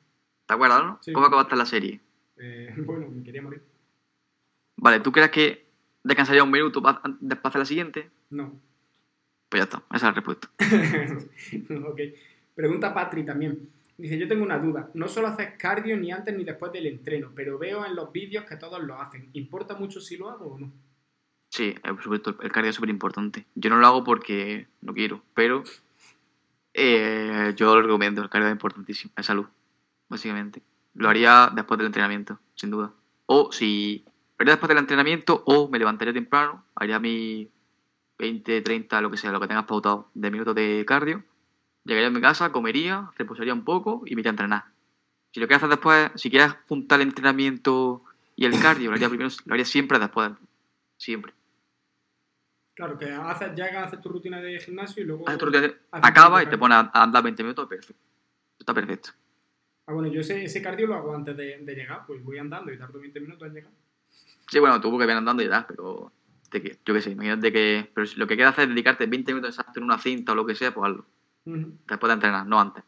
[0.47, 0.99] ¿Te acuerdas, no?
[1.03, 1.13] Sí.
[1.13, 2.01] ¿Cómo acabaste la serie?
[2.37, 3.63] Eh, bueno, me quería morir.
[4.77, 5.67] Vale, ¿tú crees que
[6.03, 6.83] descansaría un minuto
[7.21, 8.11] después de la siguiente?
[8.31, 8.59] No.
[9.49, 10.49] Pues ya está, esa es la respuesta.
[11.89, 12.01] ok.
[12.55, 13.69] Pregunta Patri también.
[14.01, 14.91] Dice, yo tengo una duda.
[14.95, 18.45] No solo haces cardio ni antes ni después del entreno, pero veo en los vídeos
[18.45, 19.29] que todos lo hacen.
[19.35, 20.73] ¿Importa mucho si lo hago o no?
[21.51, 23.45] Sí, eh, por supuesto, el cardio es súper importante.
[23.55, 25.65] Yo no lo hago porque no quiero, pero
[26.73, 28.23] eh, yo lo recomiendo.
[28.23, 29.47] El cardio es importantísimo, es salud,
[30.09, 30.63] básicamente.
[30.95, 32.93] Lo haría después del entrenamiento, sin duda.
[33.27, 34.05] O si
[34.39, 37.51] haría después del entrenamiento, o me levantaría temprano, haría mi
[38.19, 41.23] 20, 30, lo que sea, lo que tengas pautado de minutos de cardio.
[41.85, 44.65] Llegaría a mi casa, comería, reposaría un poco y me iría a entrenar.
[45.33, 48.05] Si lo quieres hacer después, si quieres juntar el entrenamiento
[48.37, 50.33] y el cardio, lo haría primero, lo haría siempre después.
[50.97, 51.33] Siempre.
[52.75, 55.29] Claro, que haces, llegas, haces tu rutina de gimnasio y luego...
[55.29, 58.03] Haces tu rutina, acaba y te pones a andar 20 minutos, perfecto.
[58.59, 59.11] Está perfecto.
[59.87, 62.73] Ah, bueno, yo ese, ese cardio lo hago antes de, de llegar, pues voy andando
[62.73, 63.73] y tardo 20 minutos en llegar.
[64.51, 66.13] Sí, bueno, tú que vienes andando y tal, pero
[66.59, 67.91] yo qué sé, imagínate que.
[67.95, 70.35] Pero si lo que quieres hacer es dedicarte 20 minutos exactos en una cinta o
[70.35, 71.07] lo que sea, pues hazlo.
[71.45, 72.85] Después de entrenar, no antes.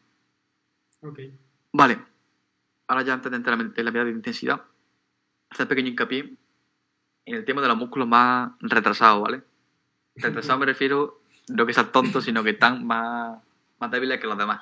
[1.01, 1.19] Ok.
[1.71, 1.99] Vale.
[2.87, 4.61] Ahora ya antes de entrar en la medida de intensidad,
[5.49, 6.35] hacer pequeño hincapié
[7.25, 9.43] en el tema de los músculos más retrasados, ¿vale?
[10.15, 13.41] Retrasados me refiero no que sean tontos, sino que están más,
[13.79, 14.61] más débiles que los demás.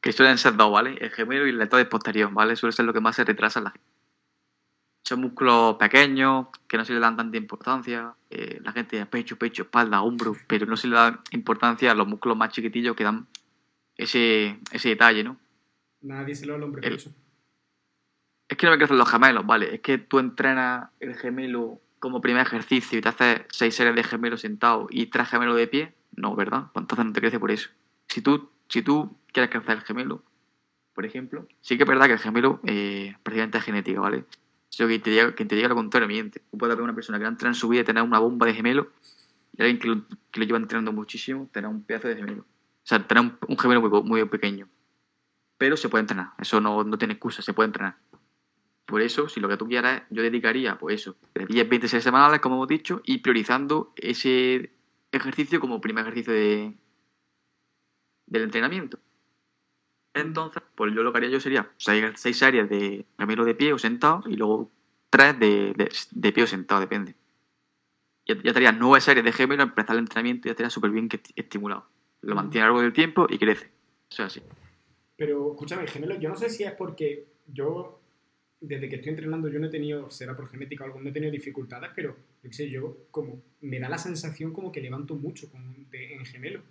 [0.00, 0.96] Que suelen ser dos, ¿vale?
[1.00, 2.56] El gemelo y el deltoides posterior, ¿vale?
[2.56, 3.91] Suele ser lo que más se retrasa en la gente.
[5.04, 8.14] Son músculos pequeños, que no se le dan tanta importancia.
[8.30, 12.06] eh, la gente pecho, pecho, espalda, hombro, pero no se le da importancia a los
[12.06, 13.26] músculos más chiquitillos que dan
[13.96, 15.36] ese, ese detalle, ¿no?
[16.02, 17.10] Nadie se lo al hombre El- pecho.
[18.48, 19.74] Es que no me crecen los gemelos, ¿vale?
[19.74, 24.04] Es que tú entrenas el gemelo como primer ejercicio y te haces seis series de
[24.04, 25.94] gemelos sentados y tres gemelos de pie.
[26.16, 26.66] No, ¿verdad?
[26.72, 27.70] Pues entonces no te crece por eso.
[28.08, 30.22] Si tú, si tú quieres crecer el gemelo,
[30.94, 34.24] por ejemplo, sí que es verdad que el gemelo eh, prácticamente es genética, ¿vale?
[34.72, 36.40] Si que te diga, quien te diga lo contrario miente.
[36.50, 38.18] Tú puedes ver una persona que va a entrenar en su vida y tener una
[38.18, 38.90] bomba de gemelo
[39.52, 42.40] y alguien que lo, lleva entrenando muchísimo tener un pedazo de gemelo.
[42.40, 44.70] O sea, tener un, gemelo muy, muy pequeño.
[45.58, 46.30] Pero se puede entrenar.
[46.38, 47.98] Eso no, no tiene excusa, se puede entrenar.
[48.86, 52.04] Por eso, si lo que tú quieras, yo dedicaría, pues eso, de 10, 20 series
[52.04, 54.72] semanales, como hemos dicho, y priorizando ese
[55.12, 56.74] ejercicio como primer ejercicio de,
[58.26, 58.98] del entrenamiento.
[60.14, 63.78] Entonces, pues yo lo que haría yo sería 6, series de gemelo de pie o
[63.78, 64.70] sentado y luego
[65.10, 67.14] 3 de, de, de pie o sentado, depende.
[68.26, 71.08] Ya, ya estaría 9 series de gemelo, empezar el entrenamiento y ya estaría súper bien
[71.08, 71.86] que- estimulado.
[72.20, 73.70] Lo mantiene a lo largo del tiempo y crece.
[74.10, 74.42] Eso es así.
[75.16, 78.00] Pero escúchame, el gemelo, yo no sé si es porque yo,
[78.60, 81.12] desde que estoy entrenando, yo no he tenido, será por genética o algo, no he
[81.12, 85.14] tenido dificultades, pero yo qué sé, yo como, me da la sensación como que levanto
[85.14, 86.62] mucho con, de- en gemelo.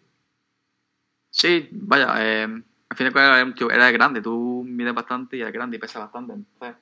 [1.30, 5.54] Sí, vaya, eh, al final era, un tío- era grande, tú mides bastante y eres
[5.54, 6.76] grande y pesas bastante, entonces.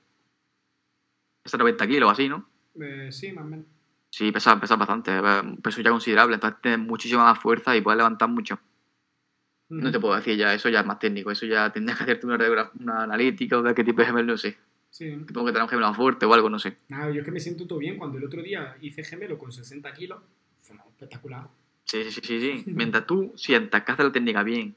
[1.43, 2.49] Pesa 90 kilos así, ¿no?
[2.81, 3.65] Eh, sí, más o menos.
[4.09, 7.97] Sí, pesas, pesas bastante, eh, peso ya considerable, entonces tienes muchísima más fuerza y puedes
[7.97, 8.59] levantar mucho.
[9.69, 12.25] No te puedo decir ya, eso ya es más técnico, eso ya tendrías que hacerte
[12.25, 14.57] una, una analítica o ver qué tipo de gemelo, no sé.
[14.89, 15.09] Sí.
[15.27, 16.75] Tengo que tener un gemelo más fuerte o algo, no sé.
[16.87, 17.99] Nada, yo es que me siento todo bien.
[17.99, 20.19] Cuando el otro día hice gemelo con 60 kilos,
[20.61, 21.47] Suena espectacular.
[21.85, 22.63] Sí, sí, sí, sí, sí.
[22.71, 24.75] Mientras tú sientas que haces la técnica bien,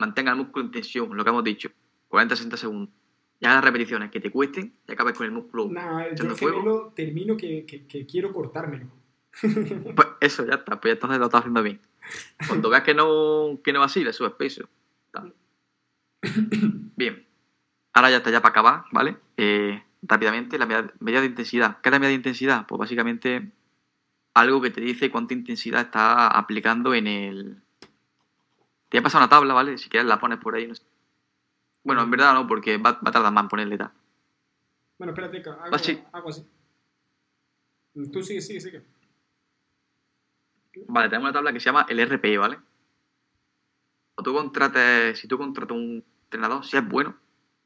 [0.00, 1.70] mantenga el músculo en tensión, lo que hemos dicho,
[2.10, 2.94] 40-60 segundos,
[3.38, 7.36] y hagas repeticiones que te cuesten y acabes con el músculo Nah, yo gemelo termino
[7.36, 8.86] que, que, que quiero cortármelo.
[9.42, 11.80] pues eso, ya está, pues entonces lo estás haciendo bien.
[12.48, 14.68] Cuando veas que no, que no va así, le subes peso.
[16.96, 17.26] Bien.
[17.92, 19.16] Ahora ya está, ya para acabar, ¿vale?
[19.36, 21.80] Eh, rápidamente, la medida, medida de intensidad.
[21.80, 22.66] ¿Qué es la medida de intensidad?
[22.66, 23.50] Pues básicamente
[24.34, 27.62] algo que te dice cuánta intensidad está aplicando en el...
[28.90, 29.78] Te voy a pasar una tabla, ¿vale?
[29.78, 30.66] Si quieres la pones por ahí.
[30.66, 30.82] no sé.
[31.82, 33.90] Bueno, en verdad no, porque va, va a tardar más en ponerle tal.
[34.98, 36.02] Bueno, espérate, hago, Ah, sí.
[36.12, 36.46] hago así.
[38.12, 38.84] Tú sigue, sigue, sigue.
[40.88, 42.58] Vale, tenemos una tabla que se llama el RPE, ¿vale?
[44.16, 47.16] O tú contrates, si tú contratas un entrenador, si es bueno,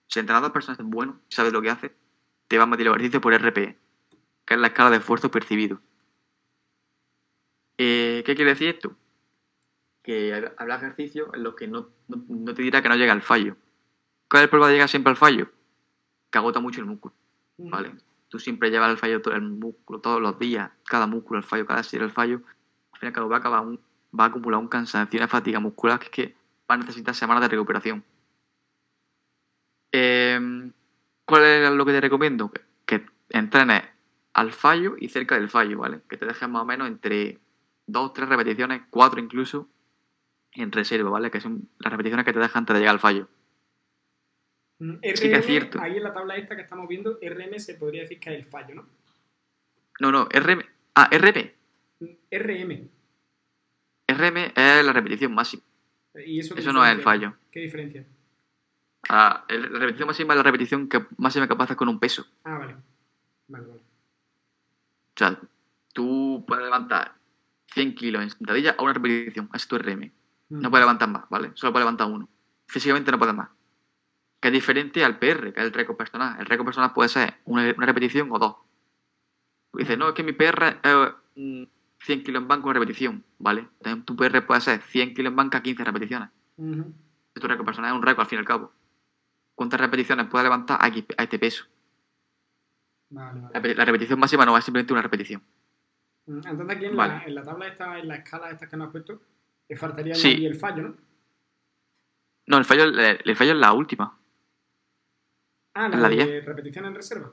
[0.06, 1.94] si el entrenador personal es bueno, sabe lo que hace,
[2.48, 3.76] te va a meter el ejercicio por RPE,
[4.44, 5.80] que es la escala de esfuerzo percibido.
[7.78, 8.96] Eh, ¿Qué quiere decir esto?
[10.04, 13.12] Que hab- habrá ejercicios en los que no, no- no te dirá que no llega
[13.12, 13.56] al fallo.
[14.30, 15.50] ¿Cuál es el problema de llegar siempre al fallo?
[16.30, 17.12] Que agota mucho el músculo.
[17.58, 17.92] ¿vale?
[18.28, 21.66] Tú siempre llevas el fallo todo el músculo todos los días, cada músculo el fallo,
[21.66, 22.40] cada serie el fallo.
[22.92, 23.80] Al final, cada va a acabar un-
[24.18, 26.36] va a acumular un cansancio, una fatiga muscular que es que
[26.70, 28.04] va a necesitar semanas de recuperación.
[29.92, 30.70] Eh,
[31.24, 32.50] ¿Cuál es lo que te recomiendo?
[32.50, 33.82] Que, que entrenes
[34.32, 36.00] al fallo y cerca del fallo, ¿vale?
[36.08, 37.38] Que te dejes más o menos entre
[37.86, 39.68] dos, tres repeticiones, cuatro incluso,
[40.54, 41.30] en reserva, ¿vale?
[41.30, 43.28] Que son las repeticiones que te dejan antes de llegar al fallo.
[44.78, 45.80] Mm, Sí que es RM, cierto.
[45.80, 48.44] Ahí en la tabla esta que estamos viendo, RM se podría decir que es el
[48.44, 48.86] fallo, ¿no?
[50.00, 50.64] No, no, RM.
[50.96, 51.54] Ah, RP.
[52.00, 52.88] Mm, RM.
[54.08, 55.62] RM es la repetición máxima.
[56.26, 57.34] ¿Y eso, Eso no es el fallo.
[57.50, 58.04] ¿Qué diferencia?
[59.08, 62.26] Ah, el- la repetición máxima es la repetición que, máxima que hacer con un peso.
[62.44, 62.76] Ah, vale.
[63.48, 63.80] Vale, vale.
[63.80, 65.40] O sea,
[65.92, 67.14] tú puedes levantar
[67.72, 69.46] 100 kilos en sentadilla a una repetición.
[69.54, 70.10] Ese es tu RM.
[70.48, 70.60] Mm.
[70.60, 71.50] No puedes levantar más, ¿vale?
[71.54, 72.28] Solo puedes levantar uno.
[72.66, 73.48] Físicamente no puedes más.
[74.40, 76.38] Que es diferente al PR, que es el récord personal.
[76.38, 78.56] El récord personal puede ser una, una repetición o dos.
[79.72, 80.96] Dices, no, es que mi PR es
[81.36, 81.64] mm,
[82.00, 83.68] 100 kilos en banca una repetición, ¿vale?
[83.80, 86.28] Entonces, tu PR puede ser 100 kilos en banca 15 repeticiones.
[86.56, 86.94] Ujú.
[87.34, 88.72] Es tu récord personal, es un récord al fin y al cabo.
[89.54, 90.88] ¿Cuántas repeticiones puedes levantar a,
[91.22, 91.64] este peso?
[93.10, 93.74] Vale, La, vale.
[93.74, 95.42] la repetición máxima no es simplemente una repetición.
[96.26, 97.14] Mm, Entonces aquí en, Vale.
[97.14, 99.20] la, en la tabla esta, en la escala esta que nos has puesto,
[99.68, 100.44] le faltaría Sí.
[100.44, 100.96] el fallo, ¿no?
[102.46, 104.18] No, el fallo, el, el fallo es la última.
[105.74, 107.28] Ah, la, la de repetición en reserva.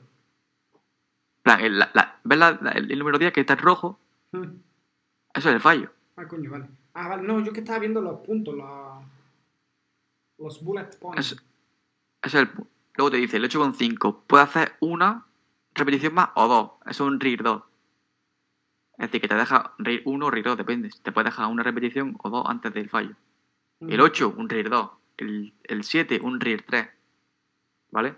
[0.74, 2.38] En plan, el, la- la- ¿Ves
[2.74, 3.98] el, número 10 que está en rojo?
[4.32, 4.42] Mm.
[5.34, 5.90] Eso es el fallo.
[6.16, 6.66] Ah, coño, vale.
[6.94, 9.04] Ah, vale, no, yo que estaba viendo los puntos, los,
[10.38, 11.32] los bullet points.
[11.32, 11.42] Eso,
[12.22, 12.50] eso es el
[12.94, 15.24] Luego te dice, el 8,5 puede hacer una
[15.74, 16.70] repetición más o dos.
[16.90, 17.62] Eso es un RIR 2.
[19.02, 20.88] Es decir, que te deja RIR 1 o RIR 2, depende.
[21.02, 23.16] Te puede dejar una repetición o dos antes del fallo.
[23.80, 23.90] Mm.
[23.90, 24.90] El 8, un RIR 2.
[25.16, 26.88] El, el 7, un RIR 3.
[27.90, 28.14] ¿Vale?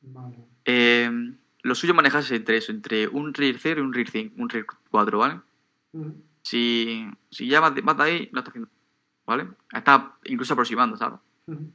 [0.00, 0.36] Vale.
[0.64, 1.08] Eh,
[1.62, 4.66] lo suyo manejarse entre eso, entre un RIR 0 y un RIR 5, un RIR
[4.90, 5.40] 4, ¿vale?
[5.92, 6.24] Ujú.
[6.42, 8.68] Si, si ya vas de, vas de ahí, no está haciendo.
[9.26, 9.46] ¿Vale?
[9.72, 11.20] Está incluso aproximando, ¿sabes?
[11.46, 11.72] Ujú.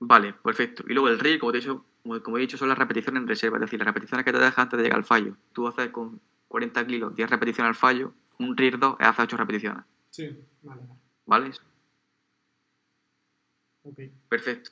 [0.00, 0.84] Vale, perfecto.
[0.86, 3.22] Y luego el RIR, como, te he dicho, como, como he dicho, son las repeticiones
[3.22, 5.36] en reserva, es decir, las repeticiones que te dejan antes de llegar al fallo.
[5.54, 9.36] Tú haces con 40 kilos 10 repeticiones al fallo, un RIR 2 es hacer 8
[9.38, 9.84] repeticiones.
[10.10, 10.82] Sí, vale,
[11.24, 11.48] vale.
[11.48, 11.50] ¿Vale?
[13.84, 14.00] Ok.
[14.28, 14.70] Perfecto.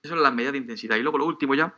[0.00, 0.96] Esas son las medidas de intensidad.
[0.96, 1.74] Y luego lo último ya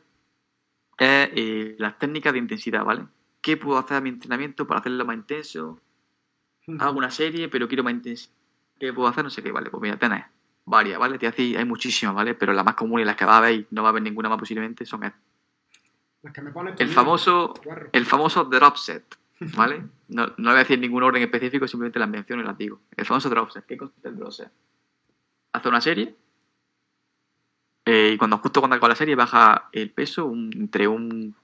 [0.98, 3.06] es eh, las técnicas de intensidad, ¿vale?
[3.40, 5.80] ¿Qué puedo hacer a mi entrenamiento para hacerlo más intenso?
[6.78, 8.34] Hago una serie, pero quiero más intensidad.
[8.78, 9.24] ¿Qué puedo hacer?
[9.24, 9.70] No sé qué, ¿vale?
[9.70, 10.24] Pues mira, tenés
[10.66, 11.18] varias, ¿vale?
[11.18, 12.34] Te decía, hay muchísimas, ¿vale?
[12.34, 14.02] Pero las más comunes y las que va a ver y no va a haber
[14.02, 15.20] ninguna más posiblemente son estas.
[16.22, 17.54] Las que me pones El famoso,
[17.92, 19.16] el famoso drop set,
[19.56, 19.84] ¿vale?
[20.08, 22.80] No, no voy a decir ningún orden específico, simplemente las menciono y las digo.
[22.96, 23.64] El famoso drop set.
[23.66, 24.50] ¿Qué consiste el drop set?
[25.52, 26.14] Hace una serie
[27.84, 31.34] eh, y cuando justo cuando acaba la serie baja el peso un- entre un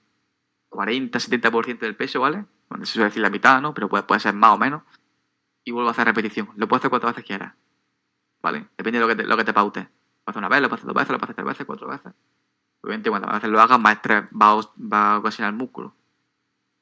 [0.69, 2.45] 40-70% del peso, ¿vale?
[2.69, 3.73] Bueno, se suele decir la mitad, ¿no?
[3.73, 4.83] Pero puede, puede ser más o menos.
[5.63, 6.49] Y vuelvo a hacer repetición.
[6.57, 7.53] Lo puedo hacer cuantas veces quieras.
[8.43, 8.67] ¿Vale?
[8.77, 9.79] Depende de lo que te, lo que te paute.
[9.79, 9.87] Lo
[10.27, 12.13] hacer una vez, lo hacer dos veces, lo hacer tres veces, cuatro veces.
[12.81, 15.95] Obviamente, cuantas veces lo hagas, más estrés va va a ocasionar el músculo.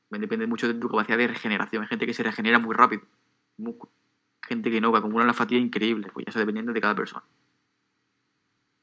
[0.10, 1.84] También Depende mucho de tu capacidad de regeneración.
[1.84, 3.04] Hay gente que se regenera muy rápido.
[3.58, 3.94] músculo.
[4.42, 6.10] Gente que no, que acumula una fatiga increíble.
[6.12, 7.24] Pues eso dependiendo de cada persona.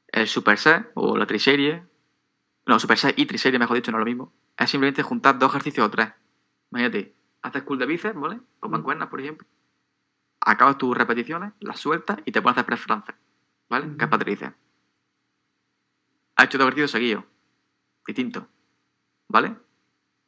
[0.07, 1.83] El superset o la triserie.
[2.65, 4.33] No, superset y triserie, mejor dicho, no es lo mismo.
[4.57, 6.09] Es simplemente juntar dos ejercicios o tres.
[6.71, 8.39] Imagínate, haces cool de bíceps, ¿vale?
[8.59, 9.45] Con mancuernas, por ejemplo.
[10.41, 13.15] Acabas tus repeticiones, las sueltas y te pones a hacer press francés.
[13.69, 13.85] ¿Vale?
[13.85, 14.09] Que es Ujú.
[14.09, 14.55] para tríceps.
[16.35, 17.23] Has hecho dos ejercicios seguidos.
[18.07, 18.43] Distintos.
[19.27, 19.55] ¿Vale?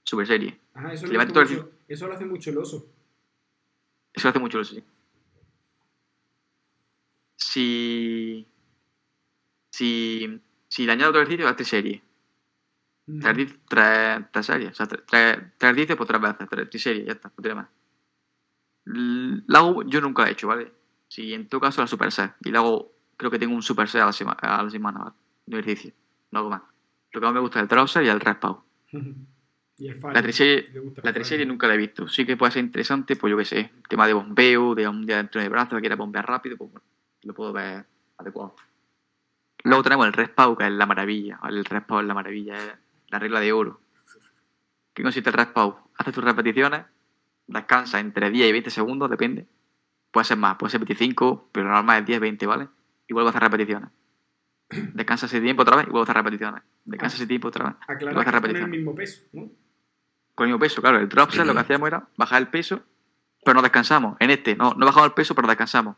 [0.04, 0.60] Super serie.
[0.74, 2.86] Ajá, eso, lo el mucho, eso lo hace mucho el oso.
[4.14, 4.84] Eso hace mucho sí.
[7.36, 8.48] Si.
[9.72, 10.42] Si.
[10.68, 12.04] Si le añado otro ejercicio, hace serie.
[13.06, 14.72] Tres, tres, tres series.
[14.72, 16.48] O sea, tres, tres, tres ejercicios por tres veces.
[16.50, 17.30] Tres, tres series, ya está.
[17.30, 17.68] No tiene más.
[18.94, 20.72] La hago, yo nunca la he hecho, ¿vale?
[21.08, 22.34] Si en todo caso la super set.
[22.44, 25.00] Y la hago, creo que tengo un super set a la, sema- a la semana,
[25.00, 25.12] ¿vale?
[25.46, 25.94] De ejercicio.
[26.32, 26.62] No hago más.
[27.12, 28.60] Lo que más me gusta es el drop y el rest pause.
[29.78, 30.14] y el fallo.
[30.14, 30.70] La triserie,
[31.04, 32.08] la triserie nunca la he visto.
[32.08, 35.18] Sí que puede ser interesante, pues yo qué sé, tema de bombeo, de un día
[35.18, 36.86] dentro de brazo que quiera bombear rápido, pues bueno,
[37.24, 37.86] lo puedo ver
[38.18, 38.56] adecuado.
[39.64, 41.40] Luego tenemos el respawn, que es la maravilla.
[41.48, 42.74] El respawn es la maravilla, es
[43.10, 43.82] la regla de oro.
[44.94, 45.76] ¿Qué consiste el respawn?
[45.98, 46.86] Haces tus repeticiones,
[47.52, 49.48] descansas entre 10 y 20 segundos, depende.
[50.12, 52.68] Puede ser más, puede ser 25, pero lo normal es 10, 20, ¿vale?
[53.08, 53.90] Y vuelvo a hacer repeticiones.
[54.94, 56.64] Descansa ese tiempo otra vez y vuelvo a hacer repeticiones.
[56.86, 57.76] Descansa ese tiempo otra vez.
[57.88, 59.52] Aclarar Lo que hace es con el mismo peso, ¿no?
[60.36, 60.98] con el mismo peso, claro.
[61.00, 62.82] El drop set lo que hacíamos era bajar el peso,
[63.44, 64.18] pero no descansamos.
[64.20, 65.96] En este, no, no bajamos el peso, pero descansamos.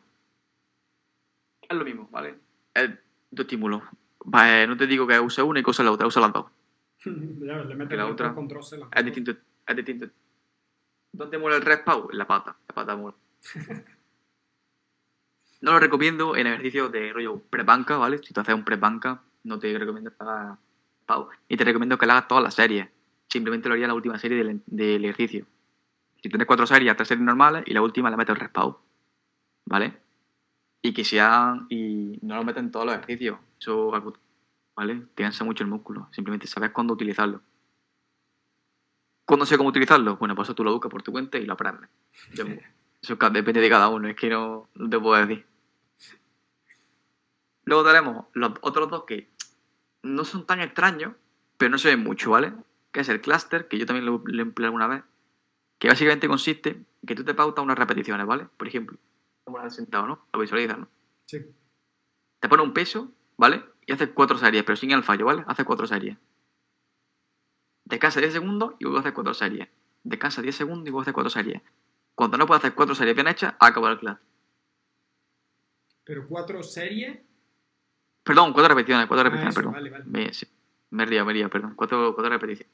[1.62, 2.36] Es lo mismo, ¿vale?
[2.74, 2.90] Es
[3.32, 3.82] dos estímulos.
[4.22, 6.46] Va, eh, no te digo que use una y use la otra, usa las dos.
[7.06, 9.32] ya, le metes la el otra control, Es distinto.
[9.66, 10.08] Es distinto.
[11.14, 12.07] ¿Dónde muere el respawn?
[12.11, 12.57] En la pata.
[12.68, 13.18] La pata muere.
[15.61, 18.18] No lo recomiendo en ejercicios de rollo pre-banca, ¿vale?
[18.18, 20.57] Si tú haces un pre-banca, no te recomiendo que hagas.
[21.48, 22.90] Y te recomiendo que le hagas todas las series.
[23.30, 25.45] Simplemente lo haría la última serie del, ejercicio.
[26.22, 28.76] Si tienes cuatro series, tres series normales y la última le metes el respawn.
[29.65, 29.98] ¿Vale?
[30.81, 31.68] Y que sean.
[31.69, 33.38] Y no lo metes en todos los ejercicios.
[33.57, 33.91] Eso
[34.76, 35.03] ¿Vale?
[35.15, 36.10] Te cansa mucho el músculo.
[36.11, 37.41] Simplemente sabes cuándo utilizarlo.
[39.34, 40.16] ¿Cuándo sé cómo utilizarlo?
[40.18, 41.90] Bueno, pues eso tú lo buscas por tu cuenta y lo aprendes.
[42.36, 42.46] Yo-
[43.02, 45.44] Eso depende de cada uno, es que no, no te puedo decir.
[47.66, 49.32] Luego tenemos los otros dos que
[50.04, 51.14] no son tan extraños,
[51.58, 52.54] pero no se ven mucho, ¿vale?
[52.92, 55.04] Que es el cluster, que yo también lo, lo empleé alguna vez,
[55.80, 58.46] que básicamente consiste en que tú te pautas unas repeticiones, ¿vale?
[58.56, 59.00] Por ejemplo,
[59.46, 60.28] como la sentado, ¿no?
[60.32, 60.88] Lo visualizas, ¿no?
[61.26, 61.40] Sí.
[62.40, 63.66] Te pones un peso, ¿vale?
[63.88, 65.44] Y haces cuatro series, pero sin el fallo, ¿vale?
[65.48, 66.18] Haces cuatro series.
[67.86, 69.68] Descansa 10 segundos y vuelve a hacer cuatro series.
[70.04, 71.62] Descansa 10 segundos y vuelve a hacer cuatro series.
[72.16, 74.18] Cuando no puedes hacer cuatro series bien hechas, acaba el class.
[76.04, 77.20] Pero cuatro series.
[78.24, 79.74] Perdón, cuatro repeticiones, cuatro Ah, repeticiones, eso, perdón.
[79.74, 80.04] Vale, vale.
[80.06, 80.46] Me, sí,
[80.92, 81.74] me he liado, me he liado, perdón.
[81.76, 82.74] Cuatro, cuatro repeticiones.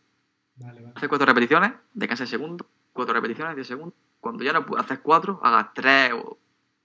[0.56, 0.92] Vale, vale.
[0.96, 3.96] Haces cuatro repeticiones, descansa 10 segundos, cuatro repeticiones, 10 segundos.
[4.20, 6.38] Cuando ya no haces cuatro, hagas tres o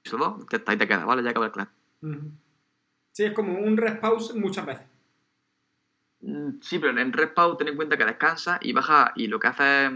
[0.05, 1.23] eso dos, ya está, ahí te queda, ¿vale?
[1.23, 1.69] Ya acaba el class.
[2.03, 2.31] Ujú.
[3.13, 4.87] Sí, es como un rest pause muchas veces.
[6.25, 9.47] Mm, Sí, pero en respawn ten en cuenta que descansa y baja y lo que
[9.49, 9.93] hace es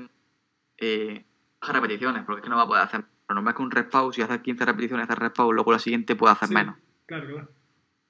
[0.78, 1.24] eh,
[1.60, 3.04] baja repeticiones, porque es que no va a poder hacer.
[3.28, 6.16] Lo normal es que un respawn, si haces 15 repeticiones, haces respawn, luego la siguiente
[6.16, 6.76] puede hacer Sí, menos.
[7.06, 7.48] Claro, claro.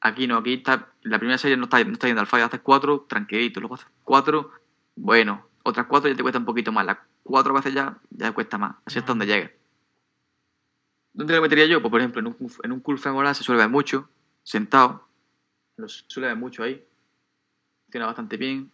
[0.00, 2.60] Aquí no, aquí está, la primera serie no está, no está yendo al fallo, haces
[2.60, 4.52] 4, tranquilito, luego haces 4,
[4.94, 8.58] bueno, otras 4 ya te cuesta un poquito más, las 4 veces ya, ya cuesta
[8.58, 9.50] más, así hasta donde llegues.
[11.12, 11.80] ¿Dónde lo metería yo?
[11.80, 14.08] Pues por ejemplo, en un, en un curl femoral se suele ver mucho,
[14.44, 15.08] sentado,
[15.76, 16.84] lo suele ver mucho ahí,
[17.88, 18.70] funciona bastante bien.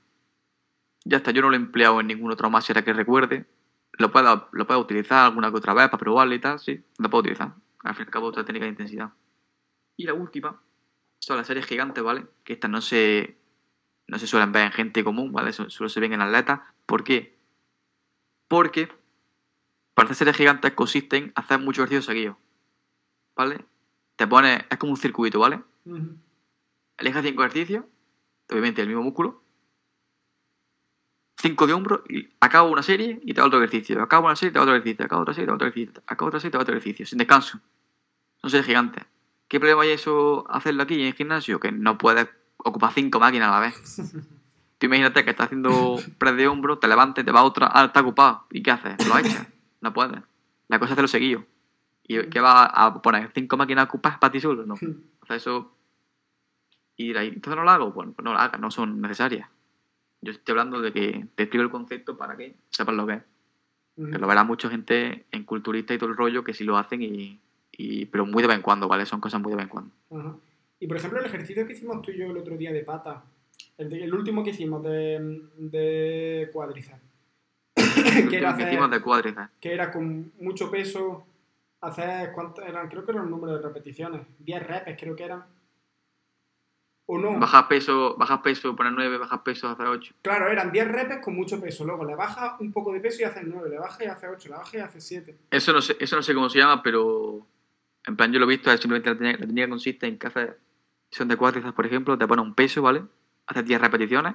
[1.05, 3.47] Ya está, yo no lo he empleado en ningún otro más que recuerde.
[3.93, 7.09] Lo puedo, lo puedo utilizar alguna que otra vez para probarlo y tal, sí, lo
[7.09, 7.55] puedo utilizar.
[7.85, 9.12] Al fin y al cabo, otra técnica de intensidad.
[9.97, 10.61] Y la última
[11.20, 12.27] son las series gigantes, ¿vale?
[12.43, 13.39] Que estas no se,
[14.09, 15.53] no se suelen ver en gente común, ¿vale?
[15.53, 16.61] Solo se ven en atletas.
[16.86, 17.39] ¿Por qué?
[18.49, 18.89] Porque
[19.95, 22.36] para hacer series gigantes consiste en hacer muchos ejercicios seguidos,
[23.36, 23.65] ¿vale?
[24.16, 25.61] Te pones, es como un circuito, ¿vale?
[25.85, 26.16] Ujú.
[26.99, 27.85] Eliges cinco ejercicios,
[28.51, 29.43] obviamente el mismo músculo,
[31.37, 34.51] cinco de hombro, y acabo una serie y te hago otro ejercicio, acabo una serie
[34.51, 36.41] y te hago otro ejercicio, acabo otra serie y te hago otro ejercicio, acabo otra
[36.41, 37.61] serie y te hago otro ejercicio, sin descanso.
[38.41, 39.05] Son series gigantes.
[39.49, 41.61] ¿Qué problema hay eso hacerlo aquí en el gimnasio?
[41.61, 43.75] Que no puedes ocupar cinco máquinas a la vez.
[44.79, 47.85] Tú imagínate que estás haciendo press de hombro, te levantas, te vas a otra, ah,
[47.85, 48.47] está ocupado.
[48.51, 49.07] ¿Y qué haces?
[49.07, 49.47] Lo echas.
[49.81, 50.21] No puedes.
[50.69, 51.45] La cosa es hacerlo seguido.
[52.03, 53.31] ¿Y qué vas a poner?
[53.35, 54.66] ¿Cinco máquinas ocupadas para ti solo?
[54.66, 54.75] No.
[55.23, 55.73] O sea, eso.
[56.97, 57.93] Y dirá, entonces no lo hago.
[57.93, 59.49] Bueno, pues no lo hagas, no son necesarias.
[60.21, 63.23] Yo estoy hablando de que te explico el concepto para que sepas lo que es.
[63.97, 64.11] Ujú.
[64.11, 67.03] Que lo verá mucha gente en culturista y todo el rollo que sí lo hacen
[67.03, 67.41] y,
[67.73, 69.07] y- Pero muy de vez en cuando, ¿vale?
[69.07, 70.41] Son cosas muy de vez en cuando.
[70.81, 73.23] Y por ejemplo, el ejercicio que hicimos tú y yo el otro día de pata,
[73.79, 77.01] el, de- el último que hicimos de, de cuádriceps,
[77.77, 77.85] El
[78.29, 81.27] que, era hacer- de que era con mucho peso,
[81.81, 82.89] hacer, ¿cuántas eran?
[82.89, 85.45] Creo que era un número de repeticiones, 10 reps creo que eran.
[87.06, 90.14] O no, Bajas peso, bajas peso, poner 9, bajas peso, hacer 8.
[90.22, 93.24] claro, eran 10 reps con mucho peso, luego le bajas un poco de peso y
[93.24, 95.39] haces 9, le bajas y haces 8, le bajas y haces 7.
[95.51, 97.47] Eso no sé, eso no sé cómo se llama, pero
[98.06, 100.26] en plan yo lo he visto, es simplemente la técnica, la técnica consiste en que
[100.28, 100.51] haces
[101.10, 103.05] son de cuádriceps, por ejemplo, te pones un peso, ¿vale?
[103.47, 104.35] Haces 10 repeticiones,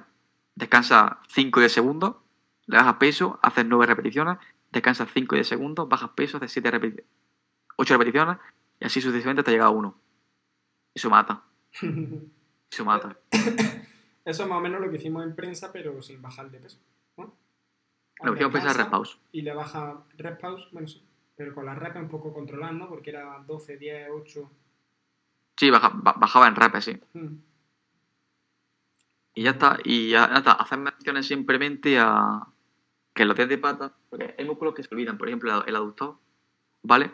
[0.54, 2.16] descansas 5 de segundos,
[2.66, 4.38] le bajas peso, haces 9 repeticiones,
[4.70, 7.10] descansas 5 y 10 segundos, bajas peso, haces 7 repeticiones,
[7.76, 8.36] 8 repeticiones
[8.78, 9.94] y así sucesivamente te llega a 1.
[10.94, 11.42] Eso mata.
[12.70, 13.16] Eso mata.
[14.24, 16.78] Eso es más o menos lo que hicimos en prensa, pero sin bajar de peso.
[17.16, 17.34] ¿no?
[18.22, 19.18] Lo que hicimos en prensa es.
[19.32, 20.04] Y le baja
[20.40, 21.02] pause, bueno, sí.
[21.36, 24.50] Pero con la rep un poco controlando, porque era 12, 10, 8.
[25.56, 27.00] Sí, baja- ba- bajaba en rep, sí.
[27.14, 27.34] Mm.
[29.34, 29.78] Y ya está.
[29.84, 30.52] Y ya, ya está.
[30.52, 32.46] Hacer menciones simplemente a
[33.14, 36.18] que los días de pata, porque hay músculos que se olvidan, por ejemplo, el- aductor,
[36.82, 37.10] ¿vale?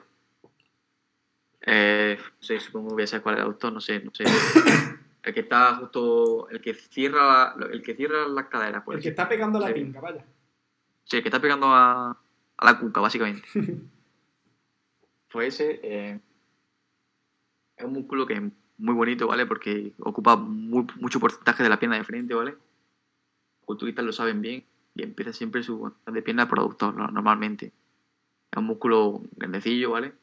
[1.62, 4.24] Eh, no sé, supongo que ya sabes cuál es el aductor, no sé, no sé.
[5.26, 9.02] El que está justo, el que cierra, la- el que cierra las caderas, por El
[9.02, 9.74] que está pegando la Sí.
[9.74, 10.24] pinga, vaya.
[11.02, 12.10] Sí, el que está pegando a,
[12.56, 13.46] a la cuca, básicamente.
[15.28, 16.20] Pues ese eh,
[17.76, 18.42] es un músculo que es
[18.78, 19.44] muy bonito, ¿vale?
[19.44, 22.52] Porque ocupa muy- mucho porcentaje de la pierna de frente, ¿vale?
[22.52, 27.08] Los culturistas lo saben bien y empieza siempre su de pierna por aductor, ¿no?
[27.08, 27.66] normalmente.
[28.50, 30.14] Es un músculo grandecillo, ¿vale?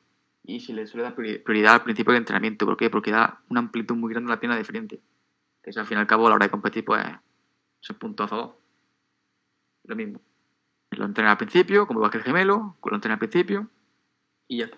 [0.43, 2.65] Y se le suele dar priori- prioridad al principio del entrenamiento.
[2.65, 2.89] ¿Por qué?
[2.89, 5.01] Porque da una amplitud muy grande a la pierna de frente.
[5.63, 7.01] Que eso al fin y al cabo a la hora de competir, pues,
[7.81, 8.57] es un punto a favor.
[9.85, 10.19] Lo mismo.
[10.91, 13.67] Lo entrena al principio, como igual que el gemelo, lo entrena al principio
[14.47, 14.77] y ya está.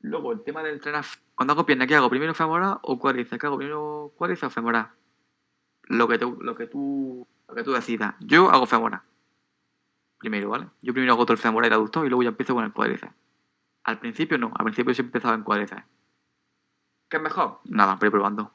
[0.00, 1.04] Luego, el tema de entrenar,
[1.34, 2.10] cuando hago pierna, ¿qué hago?
[2.10, 3.40] ¿Primero femoral o cuádriceps?
[3.40, 3.56] ¿Qué hago?
[3.56, 4.90] ¿Primero cuádriceps o femoral?
[5.84, 8.14] Lo que, tú, lo, que tú, lo que tú decidas.
[8.20, 9.00] Yo hago femoral.
[10.18, 10.66] Primero, ¿vale?
[10.82, 12.72] Yo primero hago todo el femoral y el aductor y luego ya empiezo con el
[12.72, 13.14] cuádriceps.
[13.86, 15.84] Al principio no, al principio siempre empezaba en cuádriceps.
[17.08, 17.60] ¿Qué es mejor?
[17.66, 18.52] Nada, voy probando.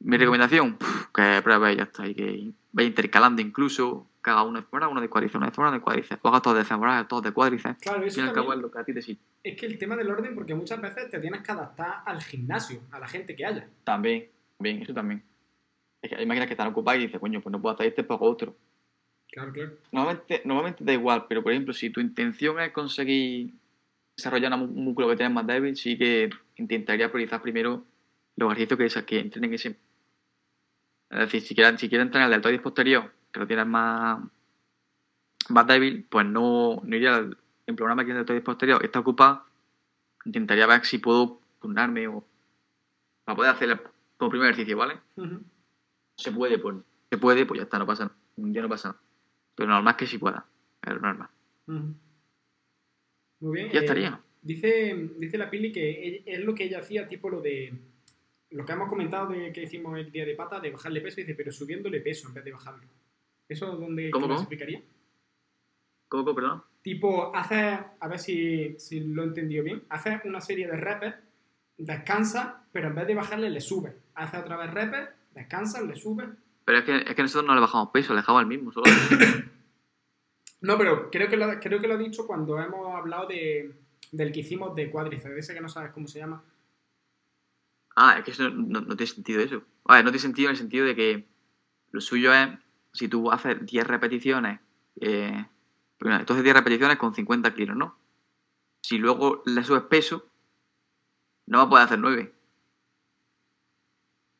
[0.00, 2.06] Mi recomendación, Pff, que pruebes y ya está.
[2.06, 5.52] Y que vaya intercalando incluso, que haga uno de femoral, uno de cuádriceps, uno de
[5.52, 6.20] femoral, uno de cuádriceps.
[6.24, 7.80] O hagas todos de femoral, todos de cuádriceps.
[7.80, 9.20] Claro, Al eso fin y al cabo también es lo que a ti te sirve.
[9.44, 12.80] es que el tema del orden, porque muchas veces te tienes que adaptar al gimnasio,
[12.90, 13.68] a la gente que haya.
[13.84, 14.28] También,
[14.58, 15.22] bien, eso también.
[16.02, 18.02] Es que hay máquinas que están ocupadas y dices, coño, pues no puedo hacer este,
[18.02, 18.56] pues hago otro.
[19.30, 19.72] Claro, claro.
[19.92, 23.54] Normalmente, normalmente da igual, pero por ejemplo, si tu intención es conseguir
[24.16, 27.84] desarrollar un músculo que tienes más débil, sí que intentaría priorizar primero
[28.36, 29.76] los ejercicios que, que entrenen ese.
[31.10, 34.20] Es decir, si quieres, si quieres entrenar el deltoides posterior, que lo tienes más,
[35.48, 37.36] más débil, pues no, no iría al.
[37.68, 39.44] En una máquina de deltoides posterior está ocupada,
[40.24, 42.24] intentaría ver si puedo turnarme o.
[43.24, 43.80] para poder hacer el-
[44.16, 44.98] como primer ejercicio, ¿vale?
[45.16, 45.42] Ujú.
[46.16, 46.76] Se puede, pues.
[47.10, 48.16] Se puede, pues ya está, no pasa nada.
[48.36, 48.96] Ya no pasa.
[49.56, 50.44] Pero normal es que sí pueda.
[50.80, 51.28] Pero normal.
[51.66, 51.94] Ujú.
[53.40, 53.70] Muy bien.
[53.72, 54.20] Ya eh, estaría.
[54.42, 57.72] Dice, dice la Pili que ella- es lo que ella hacía, tipo lo de.
[58.50, 61.34] Lo que hemos comentado de que hicimos el día de pata, de bajarle peso, dice,
[61.34, 62.84] pero subiéndole peso en vez de bajarlo.
[63.48, 64.36] ¿Eso dónde ¿Cómo, cómo?
[64.36, 64.80] clasificaría?
[66.08, 66.62] ¿Cómo, cómo, perdón?
[66.82, 71.16] Tipo, haces, a ver si, si lo he entendido bien, haces una serie de reps,
[71.76, 73.92] descansa, pero en vez de bajarle le subes.
[74.14, 76.28] Haces otra vez reps, descansas, le subes.
[76.64, 78.70] Pero es que, es que nosotros no le bajamos peso, le dejamos el mismo.
[78.72, 78.86] Solo.
[80.60, 83.74] No, pero creo que lo, creo que lo he dicho cuando hemos hablado de,
[84.12, 86.42] del que hicimos de cuádriceps, ese que no sabes cómo se llama.
[87.96, 89.62] ah, es que eso no, no tiene sentido eso.
[89.84, 91.26] A ver, no tiene sentido en el sentido de que
[91.92, 92.48] lo suyo es,
[92.92, 94.60] si tú haces 10 repeticiones,
[95.00, 95.46] eh,
[96.00, 97.96] bueno, entonces 10 repeticiones con 50 kilos, ¿no?
[98.82, 100.26] Si luego le subes peso,
[101.46, 102.32] no va a poder hacer 9.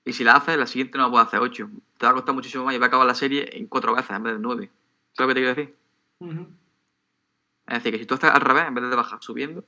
[0.04, 1.70] Y si la haces, la siguiente no va a poder hacer 8.
[1.98, 4.10] Te va a costar muchísimo más y va a acabar la serie en 4 veces
[4.10, 4.70] en vez de 9.
[5.12, 5.76] ¿Sabes lo que te quiero decir?
[6.20, 9.64] Es decir, que si tú estás al revés, en vez de bajar subiendo,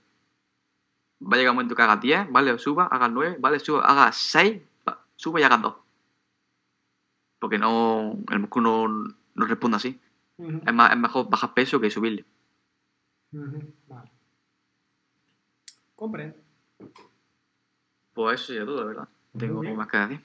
[1.20, 2.52] va a llegar un momento que hagas 10, ¿vale?
[2.52, 3.58] O suba, hagas 9, ¿vale?
[3.58, 5.74] Suba, hagas 6, va, suba y hagas 2.
[7.40, 10.00] Porque no, el músculo no, no responde así.
[10.38, 12.24] Es, más, es mejor bajar peso que subirle.
[13.32, 13.60] Ujú.
[13.88, 14.10] Vale.
[15.96, 16.36] Comprendo.
[18.14, 19.08] Pues eso sería todo, la verdad.
[19.36, 19.76] Tengo bien.
[19.76, 20.20] más que decir.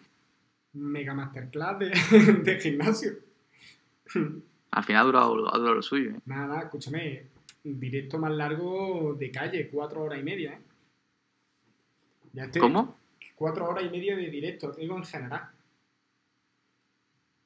[0.74, 1.90] Mega masterclass de,
[2.44, 3.14] de gimnasio.
[4.76, 6.20] Al final ha durado, ha durado lo suyo, ¿eh?
[6.26, 7.28] Nada, nada, escúchame.
[7.64, 10.62] Directo más largo de calle, cuatro horas y media, ¿eh?
[12.34, 12.98] Ya estoy- ¿Cómo?
[13.36, 15.50] Cuatro horas y media de directo, te digo en general.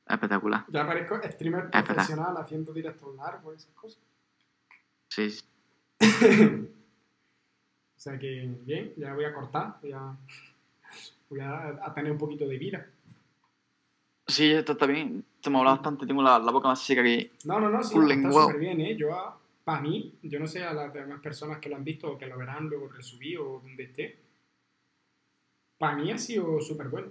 [0.07, 0.63] Espectacular.
[0.69, 3.99] Ya parezco streamer profesional haciendo directos largos esas cosas.
[5.09, 5.43] Sí, sí.
[7.97, 10.15] O sea que, bien, ya voy a cortar, voy a,
[11.29, 12.87] voy a, a tener un poquito de vida.
[14.27, 15.25] Sí, esto está bien.
[15.47, 16.05] Esto me ha hablado bastante.
[16.05, 17.31] Tengo la, la boca más seca que.
[17.45, 18.97] No, no, no, sí, Un está súper bien, ¿eh?
[18.97, 19.07] Yo,
[19.63, 22.27] para mí, yo no sé a las demás personas que lo han visto o que
[22.27, 24.19] lo verán luego resubido o donde esté.
[25.77, 27.07] Para mí ha sido súper bueno.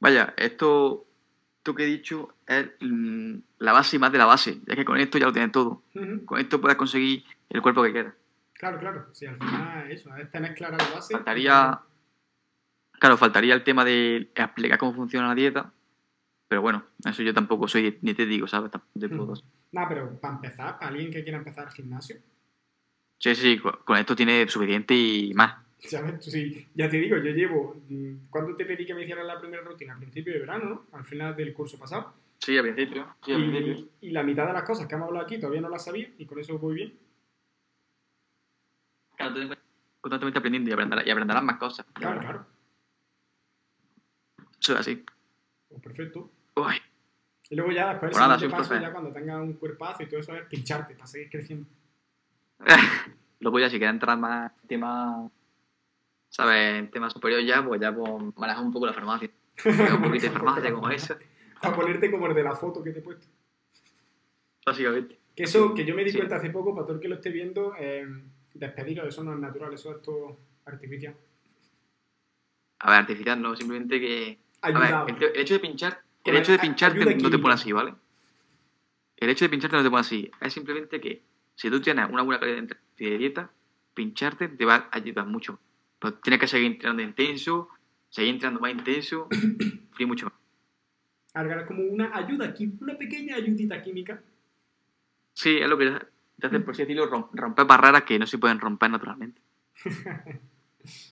[0.00, 1.06] Vaya, esto,
[1.56, 4.60] esto que he dicho es mm, la base y más de la base.
[4.66, 5.84] Ya que con esto ya lo tienes todo.
[6.26, 8.14] Con esto puedes conseguir el cuerpo que quieras.
[8.52, 9.06] Claro, claro.
[9.12, 11.14] Sí, al final eso, es tener clara la base.
[11.14, 11.80] Faltaría.
[13.00, 15.72] Claro, faltaría el tema de explicar cómo funciona la dieta.
[16.52, 18.70] Pero bueno, eso yo tampoco soy dietético, ¿sabes?
[18.70, 19.34] Tampoco te puedo-
[19.72, 22.16] Nada, pero para empezar, para alguien que quiera empezar al gimnasio,
[23.18, 25.64] Sí, sí, con esto tiene suficiente y más.
[25.78, 26.22] ¿sabes?
[26.26, 27.76] Sí, ya te digo, yo llevo.
[27.88, 29.94] mm, ¿Cuándo te pedí que me hicieras la primera rutina?
[29.94, 30.86] Al principio de verano, ¿no?
[30.98, 32.12] Al final del curso pasado.
[32.38, 33.06] Sí, al principio.
[33.24, 33.88] Sí, al principio.
[34.02, 36.12] Y, y la mitad de las cosas que hemos hablado aquí todavía no las sabía
[36.18, 36.98] y con eso voy bien.
[39.16, 39.54] Claro, tú
[40.02, 41.86] constantemente aprendiendo y aprenderás, y aprenderás más cosas.
[41.94, 42.46] Claro, claro.
[44.60, 45.02] Eso es así.
[45.70, 46.30] Pues perfecto.
[46.56, 46.74] Uy,
[47.50, 50.34] Y luego ya después el siguiente paso, ya cuando tengas un cuerpazo y todo eso,
[50.34, 51.66] es pincharte para seguir creciendo.
[53.40, 55.30] Luego ya si quieres entrar más en temas,
[56.28, 56.78] ¿sabes?
[56.78, 59.28] En temas superiores ya, pues ya pues, manejas un poco la farmacia.
[59.64, 61.16] un poquito de farmacia como eso,
[61.60, 63.26] Para ponerte como el de la foto que te he puesto.
[64.64, 65.18] básicamente.
[65.34, 66.18] Que eso, que yo me di Sí.
[66.18, 68.06] cuenta hace poco, para todo el que lo esté viendo, eh,
[68.54, 71.16] despediros, eso no es natural, eso es todo artificial.
[72.80, 74.38] A ver, artificial no, simplemente que...
[74.60, 75.08] A ver, Ayudado.
[75.08, 77.94] el, el hecho de pinchar, el hecho de pincharte no te pone así, ¿vale?
[79.16, 80.30] El hecho de pincharte no te pone así.
[80.40, 81.22] Es simplemente que
[81.54, 83.50] si tú tienes una buena calidad de dieta,
[83.94, 85.58] pincharte te va a ayudar mucho.
[85.98, 87.68] Pero tienes que seguir entrenando intenso,
[88.08, 89.28] seguir entrenando más intenso,
[89.98, 90.34] y mucho más.
[91.34, 94.20] Ahora, como una ayuda, quí- una pequeña ayudita química.
[95.34, 95.90] Sí, es lo que
[96.38, 99.40] te hace, por así decirlo, rom- romper barreras que no se pueden romper naturalmente.